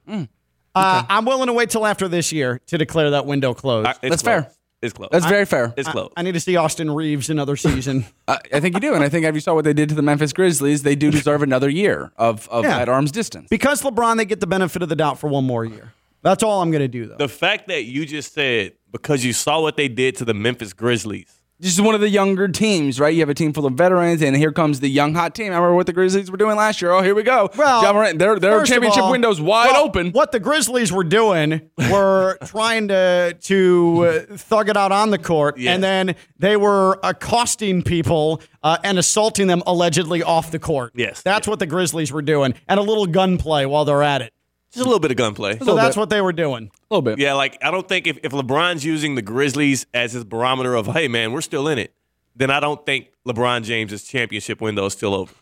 Uh, 0.76 1.04
I'm 1.08 1.26
willing 1.26 1.48
to 1.48 1.54
wait 1.54 1.70
till 1.70 1.86
after 1.86 2.08
this 2.08 2.32
year 2.32 2.60
to 2.68 2.78
declare 2.78 3.12
that 3.12 3.26
window 3.26 3.54
closed. 3.54 3.88
I- 3.88 3.94
That's 4.02 4.22
close. 4.22 4.44
fair. 4.44 4.52
It's 4.84 4.94
close. 4.94 5.10
That's 5.12 5.26
very 5.26 5.46
fair. 5.46 5.74
it's 5.78 5.88
close. 5.90 6.12
I 6.18 6.22
need 6.22 6.34
to 6.34 6.40
see 6.40 6.56
Austin 6.58 6.92
Reaves 6.92 7.30
another 7.30 7.56
season. 7.56 8.06
I, 8.28 8.38
I 8.54 8.60
think 8.60 8.76
you 8.76 8.82
do, 8.82 8.94
and 8.94 9.04
I 9.04 9.10
think 9.10 9.26
if 9.26 9.34
you 9.34 9.42
saw 9.42 9.54
what 9.56 9.64
they 9.66 9.74
did 9.74 9.90
to 9.90 9.96
the 9.96 10.02
Memphis 10.02 10.34
Grizzlies, 10.34 10.84
they 10.84 10.96
do 10.96 11.10
deserve 11.10 11.42
another 11.42 11.70
year 11.70 12.12
of, 12.18 12.48
of 12.50 12.66
Yeah. 12.66 12.80
at 12.80 12.90
arm's 12.90 13.12
distance. 13.12 13.48
because 13.50 13.82
LeBron, 13.82 14.18
they 14.18 14.26
get 14.26 14.40
the 14.42 14.48
benefit 14.48 14.82
of 14.84 14.90
the 14.90 14.96
doubt 14.96 15.20
for 15.20 15.28
one 15.30 15.46
more 15.46 15.66
year. 15.66 15.94
That's 16.22 16.44
all 16.44 16.62
I'm 16.62 16.72
going 16.72 16.82
to 16.82 16.88
do, 16.88 17.06
though. 17.08 17.18
the 17.18 17.28
fact 17.28 17.68
that 17.68 17.84
you 17.86 18.06
just 18.06 18.34
said 18.34 18.74
because 18.92 19.26
you 19.26 19.34
saw 19.34 19.62
what 19.62 19.76
they 19.78 19.88
did 19.90 20.16
to 20.18 20.26
the 20.26 20.34
Memphis 20.34 20.72
Grizzlies. 20.74 21.34
This 21.64 21.72
is 21.76 21.82
one 21.82 21.96
of 21.96 22.02
the 22.02 22.10
younger 22.10 22.50
teams, 22.50 23.00
right? 23.00 23.14
You 23.14 23.22
have 23.22 23.30
a 23.30 23.34
team 23.34 23.54
full 23.54 23.66
of 23.66 23.76
veterans, 23.76 24.22
and 24.22 24.36
here 24.36 24.52
comes 24.52 24.82
the 24.82 24.90
young 24.90 25.14
hot 25.14 25.34
team. 25.34 25.54
I 25.54 25.56
remember 25.56 25.76
what 25.76 25.86
the 25.86 25.94
Grizzlies 25.94 26.30
were 26.30 26.36
doing 26.36 26.58
last 26.58 26.82
year. 26.82 26.92
Oh, 26.92 27.02
here 27.02 27.16
we 27.16 27.24
go. 27.24 27.50
Well, 27.56 27.82
Ja 27.82 27.94
Morant, 27.94 28.20
their 28.20 28.38
their 28.38 28.66
championship 28.66 29.04
all- 29.04 29.12
window's 29.12 29.40
wide 29.40 29.72
well, 29.72 29.86
open. 29.86 30.12
What 30.12 30.34
the 30.34 30.42
Grizzlies 30.42 30.92
were 30.92 31.06
doing 31.06 31.62
were 31.90 32.38
trying 32.46 32.90
to 32.90 33.38
to 33.40 34.06
uh, 34.30 34.36
thug 34.36 34.68
it 34.68 34.76
out 34.76 34.92
on 34.92 35.12
the 35.12 35.18
court, 35.18 35.58
Yes. 35.58 35.74
and 35.76 35.82
then 35.82 36.16
they 36.38 36.58
were 36.58 37.00
accosting 37.02 37.82
people 37.82 38.42
uh, 38.62 38.78
and 38.84 39.00
assaulting 39.00 39.48
them 39.48 39.64
allegedly 39.66 40.22
off 40.22 40.52
the 40.52 40.60
court. 40.60 40.92
Yes. 40.96 41.22
that's 41.22 41.48
what 41.48 41.60
the 41.60 41.66
Grizzlies 41.66 42.12
were 42.12 42.22
doing, 42.22 42.56
and 42.68 42.78
a 42.78 42.84
little 42.84 43.06
gunplay 43.06 43.64
while 43.64 43.86
they're 43.86 44.04
at 44.04 44.22
it. 44.22 44.33
Just 44.74 44.82
a 44.86 44.90
little 44.90 45.00
bit 45.00 45.12
of 45.12 45.18
gunplay. 45.18 45.60
So 45.60 45.76
that's 45.76 45.96
what 45.96 46.10
they 46.10 46.20
were 46.22 46.34
doing. 46.34 46.72
a 46.90 46.94
little 46.94 47.02
bit. 47.04 47.20
Yeah, 47.20 47.34
like 47.34 47.58
I 47.64 47.70
don't 47.72 47.88
think 47.88 48.08
if, 48.08 48.18
if 48.24 48.32
LeBron's 48.32 48.84
using 48.84 49.16
the 49.16 49.22
Grizzlies 49.22 49.86
as 49.94 50.14
his 50.14 50.24
barometer 50.24 50.74
of, 50.76 50.88
hey 50.88 51.08
man, 51.08 51.32
we're 51.32 51.42
still 51.42 51.68
in 51.68 51.78
it, 51.78 51.94
then 52.36 52.50
I 52.50 52.60
don't 52.60 52.84
think 52.86 53.10
LeBron 53.28 53.64
James's 53.64 54.04
championship 54.04 54.62
window 54.62 54.86
is 54.88 54.94
still 54.94 55.14
over. 55.14 55.34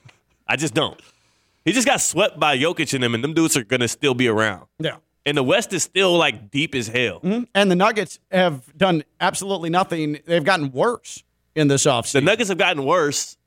I 0.47 0.57
just 0.57 0.73
don't. 0.73 0.99
He 1.63 1.71
just 1.71 1.88
got 1.88 2.01
swept 2.01 2.39
by 2.39 2.57
Jokic 2.57 2.93
and 2.93 3.03
them, 3.03 3.13
and 3.15 3.23
them 3.23 3.34
dudes 3.34 3.55
are 3.55 3.63
gonna 3.63 3.88
still 3.88 4.13
be 4.13 4.27
around. 4.27 4.65
Yeah. 4.79 4.97
And 5.25 5.38
the 5.38 5.43
West 5.43 5.71
is 5.71 5.84
still 5.84 6.17
like 6.17 6.49
deep 6.51 6.73
as 6.75 6.88
hell. 6.88 7.19
Mm-hmm. 7.21 7.43
And 7.55 7.71
the 7.71 7.75
Nuggets 7.75 8.19
have 8.32 8.75
done 8.75 9.03
absolutely 9.21 9.69
nothing. 9.69 10.19
They've 10.25 10.43
gotten 10.43 10.71
worse 10.71 11.23
in 11.55 11.67
this 11.67 11.86
offseason. 11.86 12.11
The. 12.13 12.21
Nuggets 12.21 12.49
have 12.49 12.57
gotten 12.57 12.84
worse, 12.84 13.38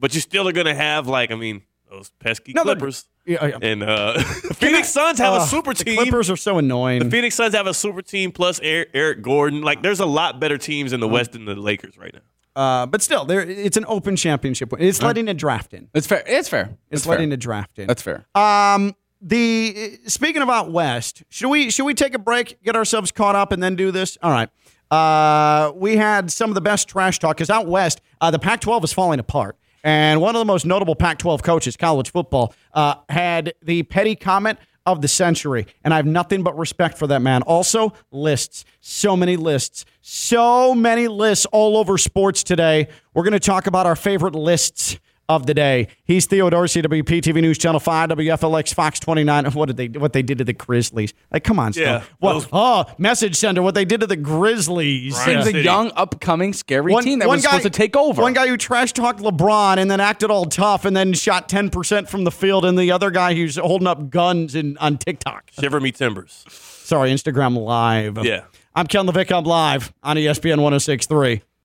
but 0.00 0.12
you 0.14 0.20
still 0.20 0.48
are 0.48 0.52
gonna 0.52 0.74
have 0.74 1.06
like, 1.06 1.30
I 1.30 1.36
mean, 1.36 1.62
those 1.88 2.10
pesky 2.18 2.52
No, 2.52 2.64
they're- 2.64 2.74
Clippers. 2.74 3.06
Yeah, 3.26 3.46
yeah. 3.46 3.58
And 3.62 3.82
uh, 3.82 4.18
Phoenix 4.54 4.88
Suns 4.88 5.18
have 5.18 5.34
Uh, 5.34 5.44
a 5.44 5.46
super 5.46 5.74
the 5.74 5.84
team. 5.84 5.96
Clippers 5.96 6.30
are 6.30 6.36
so 6.36 6.58
annoying. 6.58 7.00
The 7.04 7.10
Phoenix 7.10 7.34
Suns 7.34 7.54
have 7.54 7.66
a 7.66 7.74
super 7.74 8.02
team 8.02 8.32
plus 8.32 8.58
Eric, 8.62 8.90
Eric 8.94 9.22
Gordon. 9.22 9.62
Like, 9.62 9.82
there's 9.82 10.00
a 10.00 10.06
lot 10.06 10.40
better 10.40 10.58
teams 10.58 10.92
in 10.92 11.00
the 11.00 11.08
West 11.08 11.32
than 11.32 11.44
the 11.44 11.54
Lakers 11.54 11.96
right 11.98 12.14
now. 12.14 12.20
Uh, 12.56 12.86
but 12.86 13.00
still, 13.02 13.24
there 13.24 13.40
it's 13.42 13.76
an 13.76 13.84
open 13.88 14.16
championship. 14.16 14.72
It's 14.78 15.00
letting 15.02 15.28
a 15.28 15.34
draft 15.34 15.72
in. 15.72 15.88
It's 15.94 16.06
fair. 16.06 16.22
It's 16.26 16.48
fair. 16.48 16.70
It's 16.90 17.02
It's 17.02 17.06
letting 17.06 17.28
fair. 17.28 17.34
a 17.34 17.38
draft 17.38 17.78
in. 17.78 17.86
That's 17.86 18.02
fair. 18.02 18.26
Um, 18.34 18.96
the 19.22 19.98
speaking 20.06 20.42
about 20.42 20.72
West, 20.72 21.22
should 21.28 21.48
we 21.48 21.70
should 21.70 21.84
we 21.84 21.94
take 21.94 22.14
a 22.14 22.18
break, 22.18 22.60
get 22.64 22.74
ourselves 22.74 23.12
caught 23.12 23.36
up, 23.36 23.52
and 23.52 23.62
then 23.62 23.76
do 23.76 23.90
this? 23.92 24.18
All 24.22 24.30
right. 24.32 24.48
Uh, 24.90 25.70
we 25.76 25.96
had 25.96 26.32
some 26.32 26.50
of 26.50 26.54
the 26.54 26.60
best 26.60 26.88
trash 26.88 27.18
talk 27.20 27.36
because 27.36 27.50
out 27.50 27.66
west, 27.68 28.00
uh, 28.20 28.30
the 28.32 28.40
Pac-12 28.40 28.82
is 28.82 28.92
falling 28.92 29.20
apart, 29.20 29.56
and 29.82 30.20
one 30.20 30.34
of 30.34 30.40
the 30.40 30.44
most 30.44 30.66
notable 30.66 30.94
Pac-12 30.94 31.42
coaches, 31.42 31.76
college 31.76 32.10
football, 32.10 32.54
uh, 32.74 32.96
had 33.08 33.54
the 33.62 33.82
petty 33.84 34.14
comment 34.16 34.58
of 34.86 35.02
the 35.02 35.08
century, 35.08 35.66
and 35.84 35.92
I 35.92 35.98
have 35.98 36.06
nothing 36.06 36.42
but 36.42 36.56
respect 36.58 36.98
for 36.98 37.06
that 37.08 37.20
man. 37.20 37.42
Also, 37.42 37.92
lists, 38.10 38.64
so 38.80 39.16
many 39.16 39.36
lists, 39.36 39.84
so 40.00 40.74
many 40.74 41.06
lists 41.06 41.46
all 41.46 41.76
over 41.76 41.98
sports 41.98 42.42
today. 42.42 42.88
We're 43.14 43.24
going 43.24 43.32
to 43.32 43.40
talk 43.40 43.66
about 43.66 43.86
our 43.86 43.96
favorite 43.96 44.34
lists 44.34 44.98
of 45.30 45.46
the 45.46 45.54
day. 45.54 45.86
He's 46.04 46.26
Theo 46.26 46.50
Dorsey, 46.50 46.82
WPTV 46.82 47.40
News 47.40 47.56
Channel 47.56 47.78
5, 47.78 48.10
WFLX 48.10 48.74
Fox 48.74 48.98
29. 48.98 49.44
What 49.52 49.66
did 49.74 49.76
they 49.76 49.98
what 49.98 50.12
they 50.12 50.22
did 50.22 50.38
to 50.38 50.44
the 50.44 50.52
Grizzlies? 50.52 51.14
Like, 51.30 51.44
come 51.44 51.58
on, 51.60 51.72
Stone. 51.72 51.84
Yeah, 51.84 52.02
What, 52.18 52.32
those- 52.32 52.48
oh, 52.52 52.84
message 52.98 53.36
sender, 53.36 53.62
what 53.62 53.74
they 53.74 53.84
did 53.84 54.00
to 54.00 54.06
the 54.08 54.16
Grizzlies. 54.16 55.14
Right. 55.16 55.36
It's 55.38 55.46
a 55.46 55.62
young, 55.62 55.92
upcoming, 55.94 56.52
scary 56.52 56.94
team 56.96 57.20
that 57.20 57.28
was 57.28 57.42
supposed 57.42 57.62
to 57.62 57.70
take 57.70 57.96
over. 57.96 58.22
One 58.22 58.32
guy 58.32 58.48
who 58.48 58.56
trash 58.56 58.92
talked 58.92 59.20
LeBron 59.20 59.76
and 59.78 59.88
then 59.90 60.00
acted 60.00 60.30
all 60.30 60.46
tough 60.46 60.84
and 60.84 60.96
then 60.96 61.12
shot 61.12 61.48
10% 61.48 62.08
from 62.08 62.24
the 62.24 62.30
field, 62.32 62.64
and 62.64 62.76
the 62.76 62.90
other 62.90 63.10
guy 63.10 63.34
who's 63.34 63.56
holding 63.56 63.86
up 63.86 64.10
guns 64.10 64.54
in, 64.56 64.76
on 64.78 64.98
TikTok. 64.98 65.50
Shiver 65.60 65.78
me 65.80 65.92
timbers. 65.92 66.44
Sorry, 66.48 67.12
Instagram 67.12 67.56
Live. 67.56 68.24
Yeah. 68.24 68.42
I'm 68.74 68.86
Ken 68.86 69.06
LaVicka. 69.06 69.36
I'm 69.36 69.44
live 69.44 69.92
on 70.02 70.16
ESPN 70.16 70.60
1063. 70.62 71.42